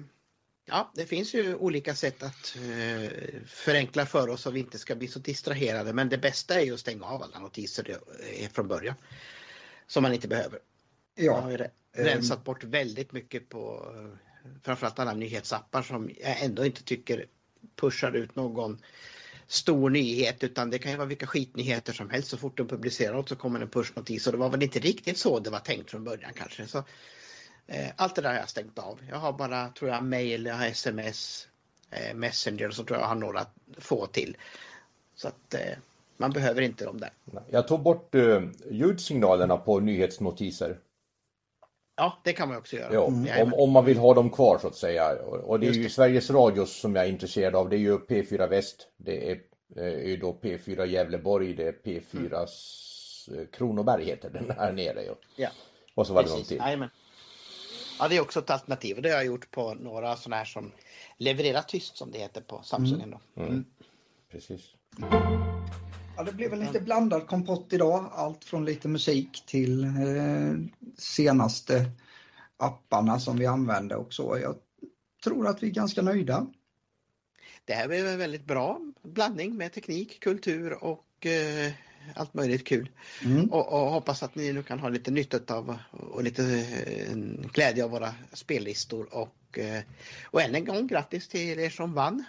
Ja, 0.69 0.91
det 0.95 1.05
finns 1.05 1.33
ju 1.33 1.55
olika 1.55 1.95
sätt 1.95 2.23
att 2.23 2.55
eh, 2.55 3.11
förenkla 3.45 4.05
för 4.05 4.29
oss 4.29 4.41
så 4.41 4.51
vi 4.51 4.59
inte 4.59 4.77
ska 4.77 4.95
bli 4.95 5.07
så 5.07 5.19
distraherade. 5.19 5.93
Men 5.93 6.09
det 6.09 6.17
bästa 6.17 6.61
är 6.61 6.65
ju 6.65 6.73
att 6.73 6.79
stänga 6.79 7.05
av 7.05 7.23
alla 7.23 7.39
notiser 7.39 7.97
eh, 8.39 8.49
från 8.49 8.67
början. 8.67 8.95
Som 9.87 10.03
man 10.03 10.13
inte 10.13 10.27
behöver. 10.27 10.59
Ja. 11.15 11.23
Jag 11.23 11.41
har 11.41 11.51
re- 11.51 11.69
rensat 11.91 12.43
bort 12.43 12.63
väldigt 12.63 13.11
mycket 13.11 13.49
på 13.49 13.93
framförallt 14.63 14.99
alla 14.99 15.13
nyhetsappar 15.13 15.81
som 15.81 16.09
jag 16.19 16.43
ändå 16.43 16.65
inte 16.65 16.83
tycker 16.83 17.25
pushar 17.75 18.15
ut 18.15 18.35
någon 18.35 18.81
stor 19.47 19.89
nyhet 19.89 20.43
utan 20.43 20.69
det 20.69 20.79
kan 20.79 20.91
ju 20.91 20.97
vara 20.97 21.07
vilka 21.07 21.27
skitnyheter 21.27 21.93
som 21.93 22.09
helst. 22.09 22.29
Så 22.29 22.37
fort 22.37 22.57
de 22.57 22.67
publicerar 22.67 23.13
något 23.13 23.29
så 23.29 23.35
kommer 23.35 23.59
en 23.59 23.69
pushnotis 23.69 24.27
och 24.27 24.33
det 24.33 24.39
var 24.39 24.49
väl 24.49 24.63
inte 24.63 24.79
riktigt 24.79 25.17
så 25.17 25.39
det 25.39 25.49
var 25.49 25.59
tänkt 25.59 25.91
från 25.91 26.03
början 26.03 26.31
kanske. 26.35 26.67
Så, 26.67 26.77
eh, 27.67 27.87
allt 27.95 28.15
det 28.15 28.21
där 28.21 28.29
har 28.29 28.35
jag 28.35 28.49
stängt 28.49 28.79
av. 28.79 28.99
Jag 29.09 29.17
har 29.17 29.33
bara, 29.33 29.69
tror 29.69 29.91
jag, 29.91 30.03
mail, 30.03 30.45
jag 30.45 30.55
har 30.55 30.65
sms, 30.65 31.47
eh, 31.91 32.15
messenger 32.15 32.67
och 32.67 32.73
så 32.73 32.83
tror 32.83 32.97
jag 32.97 33.03
jag 33.03 33.09
har 33.09 33.15
några 33.15 33.45
få 33.77 34.05
till. 34.05 34.37
Så 35.15 35.27
att 35.27 35.53
eh, 35.53 35.77
man 36.17 36.31
behöver 36.31 36.61
inte 36.61 36.85
dem 36.85 36.99
där. 36.99 37.09
Jag 37.49 37.67
tog 37.67 37.81
bort 37.81 38.15
eh, 38.15 38.43
ljudsignalerna 38.71 39.57
på 39.57 39.79
nyhetsnotiser. 39.79 40.77
Ja, 41.97 42.17
det 42.23 42.33
kan 42.33 42.47
man 42.49 42.57
också 42.57 42.75
göra. 42.75 42.93
Ja, 42.93 43.09
Jajamän. 43.11 43.53
om, 43.53 43.59
om 43.59 43.71
man 43.71 43.85
vill 43.85 43.97
ha 43.97 44.13
dem 44.13 44.29
kvar 44.29 44.57
så 44.61 44.67
att 44.67 44.75
säga. 44.75 45.15
Och 45.23 45.59
det 45.59 45.65
är 45.65 45.67
Just 45.67 45.79
ju 45.79 45.83
det. 45.83 45.89
Sveriges 45.89 46.29
Radios 46.29 46.79
som 46.79 46.95
jag 46.95 47.05
är 47.05 47.09
intresserad 47.09 47.55
av. 47.55 47.69
Det 47.69 47.75
är 47.75 47.79
ju 47.79 47.97
P4 47.97 48.47
Väst. 48.49 48.87
Det 48.97 49.31
är, 49.31 49.41
eh, 49.75 50.11
är 50.13 50.17
då 50.17 50.39
P4 50.41 50.85
Gävleborg. 50.85 51.53
Det 51.53 51.67
är 51.67 51.71
P4 51.71 52.43
s- 52.43 53.29
eh, 53.37 53.45
Kronoberg 53.57 54.05
heter 54.05 54.29
den 54.29 54.51
här 54.57 54.71
nere. 54.73 55.03
Ja. 55.03 55.13
Ja. 55.35 55.49
Och 55.95 56.07
så 56.07 56.13
var 56.13 56.23
det 56.23 56.29
någon 56.29 56.37
Precis, 56.37 56.47
till. 56.57 56.87
Ja, 57.99 58.07
det 58.07 58.17
är 58.17 58.21
också 58.21 58.39
ett 58.39 58.49
alternativ 58.49 58.95
och 58.95 59.01
det 59.01 59.09
har 59.09 59.15
jag 59.15 59.25
gjort 59.25 59.51
på 59.51 59.73
några 59.73 60.15
sådana 60.15 60.35
här 60.35 60.45
som 60.45 60.71
levererar 61.17 61.61
tyst 61.61 61.97
som 61.97 62.11
det 62.11 62.19
heter 62.19 62.41
på 62.41 62.61
Samsungen. 62.63 63.11
Då. 63.35 63.41
Mm. 63.43 63.65
Precis. 64.31 64.61
Ja, 66.17 66.23
det 66.23 66.33
blev 66.33 66.49
väl 66.49 66.59
lite 66.59 66.79
blandad 66.79 67.27
kompott 67.27 67.73
idag. 67.73 68.09
Allt 68.11 68.43
från 68.43 68.65
lite 68.65 68.87
musik 68.87 69.43
till 69.45 69.83
eh, 69.83 70.53
senaste 70.97 71.91
apparna 72.57 73.19
som 73.19 73.37
vi 73.37 73.45
använder 73.45 73.95
och 73.95 74.13
så. 74.13 74.39
Jag 74.41 74.55
tror 75.23 75.47
att 75.47 75.63
vi 75.63 75.67
är 75.67 75.71
ganska 75.71 76.01
nöjda. 76.01 76.47
Det 77.65 77.73
här 77.73 77.89
är 77.89 78.05
en 78.05 78.19
väldigt 78.19 78.45
bra 78.45 78.81
blandning 79.03 79.57
med 79.57 79.73
teknik, 79.73 80.19
kultur 80.19 80.83
och 80.83 81.25
eh, 81.25 81.71
allt 82.15 82.33
möjligt 82.33 82.67
kul. 82.67 82.89
Mm. 83.25 83.51
Och, 83.51 83.73
och 83.73 83.91
hoppas 83.91 84.23
att 84.23 84.35
ni 84.35 84.53
nu 84.53 84.63
kan 84.63 84.79
ha 84.79 84.89
lite 84.89 85.11
nytta 85.11 85.55
av 85.55 85.77
och 85.91 86.23
lite 86.23 86.43
eh, 86.43 87.17
glädje 87.53 87.83
av 87.83 87.89
våra 87.89 88.13
spellistor 88.33 89.15
och, 89.15 89.59
eh, 89.59 89.83
och 90.23 90.41
än 90.41 90.55
en 90.55 90.65
gång 90.65 90.87
grattis 90.87 91.27
till 91.27 91.59
er 91.59 91.69
som 91.69 91.93
vann. 91.93 92.23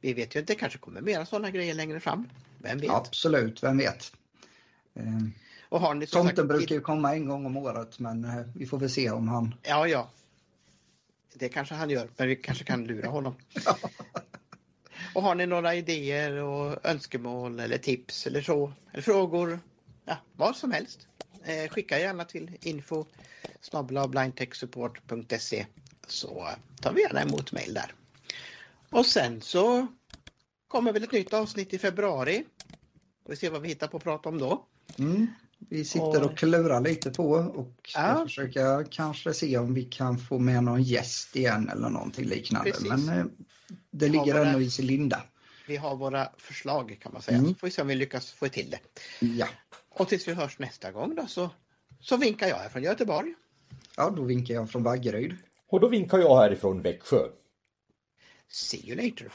Vi 0.00 0.12
vet 0.12 0.36
ju 0.36 0.40
inte, 0.40 0.52
det 0.52 0.58
kanske 0.58 0.78
kommer 0.78 1.00
mera 1.00 1.26
sådana 1.26 1.50
grejer 1.50 1.74
längre 1.74 2.00
fram. 2.00 2.28
Vem 2.64 2.78
vet? 2.78 2.90
Absolut, 2.90 3.62
vem 3.62 3.78
vet. 3.78 4.12
Eh, 4.94 5.04
Och 5.68 5.80
har 5.80 5.94
ni 5.94 6.06
Tomten 6.06 6.36
sagt- 6.36 6.48
brukar 6.48 6.74
ju 6.74 6.80
komma 6.80 7.14
en 7.14 7.28
gång 7.28 7.46
om 7.46 7.56
året 7.56 7.98
men 7.98 8.24
eh, 8.24 8.42
vi 8.54 8.66
får 8.66 8.78
väl 8.78 8.90
se 8.90 9.10
om 9.10 9.28
han... 9.28 9.54
Ja, 9.62 9.88
ja. 9.88 10.10
Det 11.34 11.48
kanske 11.48 11.74
han 11.74 11.90
gör, 11.90 12.08
men 12.16 12.28
vi 12.28 12.36
kanske 12.36 12.64
kan 12.64 12.84
lura 12.84 13.08
honom. 13.08 13.34
Och 15.14 15.22
har 15.22 15.34
ni 15.34 15.46
några 15.46 15.74
idéer 15.74 16.32
och 16.32 16.86
önskemål 16.86 17.60
eller 17.60 17.78
tips 17.78 18.26
eller 18.26 18.42
så, 18.42 18.72
eller 18.92 19.02
frågor, 19.02 19.60
ja, 20.04 20.16
vad 20.36 20.56
som 20.56 20.72
helst. 20.72 21.06
Eh, 21.44 21.68
skicka 21.70 21.98
gärna 21.98 22.24
till 22.24 22.50
info 22.60 23.04
blindtechsupport.se 24.08 25.66
så 26.06 26.48
tar 26.80 26.92
vi 26.92 27.00
gärna 27.02 27.22
emot 27.22 27.52
mejl 27.52 27.74
där. 27.74 27.94
Och 28.90 29.06
sen 29.06 29.40
så 29.40 29.86
kommer 30.74 30.92
väl 30.92 31.02
ett 31.04 31.12
nytt 31.12 31.32
avsnitt 31.32 31.74
i 31.74 31.78
februari. 31.78 32.44
Vi 33.28 33.36
ser 33.36 33.50
vad 33.50 33.62
vi 33.62 33.68
hittar 33.68 33.86
på 33.88 33.96
att 33.96 34.02
prata 34.02 34.28
om 34.28 34.38
då. 34.38 34.66
Mm. 34.98 35.26
Vi 35.58 35.84
sitter 35.84 36.22
och 36.22 36.38
klurar 36.38 36.80
lite 36.80 37.10
på 37.10 37.30
och 37.30 37.72
ska 37.88 38.00
Ja. 38.00 38.22
försöka 38.24 38.84
kanske 38.90 39.34
se 39.34 39.58
om 39.58 39.74
vi 39.74 39.84
kan 39.84 40.18
få 40.18 40.38
med 40.38 40.64
någon 40.64 40.82
gäst 40.82 41.36
igen 41.36 41.68
eller 41.68 41.88
någonting 41.88 42.24
liknande. 42.24 42.70
Precis. 42.70 42.88
Men 42.88 43.08
eh, 43.18 43.24
det 43.90 44.08
ligger 44.08 44.34
våra- 44.38 44.46
ännu 44.50 44.62
i 44.64 44.70
sin 44.70 44.86
linda. 44.86 45.22
Vi 45.68 45.76
har 45.76 45.96
våra 45.96 46.28
förslag 46.38 46.98
kan 47.02 47.12
man 47.12 47.22
säga, 47.22 47.38
Mm. 47.38 47.50
så 47.50 47.58
får 47.58 47.66
vi 47.66 47.70
se 47.70 47.82
om 47.82 47.88
vi 47.88 47.94
lyckas 47.94 48.32
få 48.32 48.48
till 48.48 48.70
det. 48.70 48.78
Ja. 49.26 49.46
Och 49.88 50.08
tills 50.08 50.28
vi 50.28 50.32
hörs 50.34 50.58
nästa 50.58 50.92
gång 50.92 51.14
då 51.14 51.26
så, 51.26 51.50
så 52.00 52.16
vinkar 52.16 52.46
jag 52.48 52.56
här 52.56 52.68
från 52.68 52.82
Göteborg. 52.82 53.34
ja, 53.96 54.10
då 54.10 54.22
vinkar 54.22 54.54
jag 54.54 54.70
från 54.70 54.82
Vaggeryd. 54.82 55.36
Och 55.68 55.80
då 55.80 55.88
vinkar 55.88 56.18
jag 56.18 56.36
härifrån 56.40 56.82
Växjö. 56.82 57.28
See 58.48 58.88
you 58.90 58.96
later! 58.96 59.32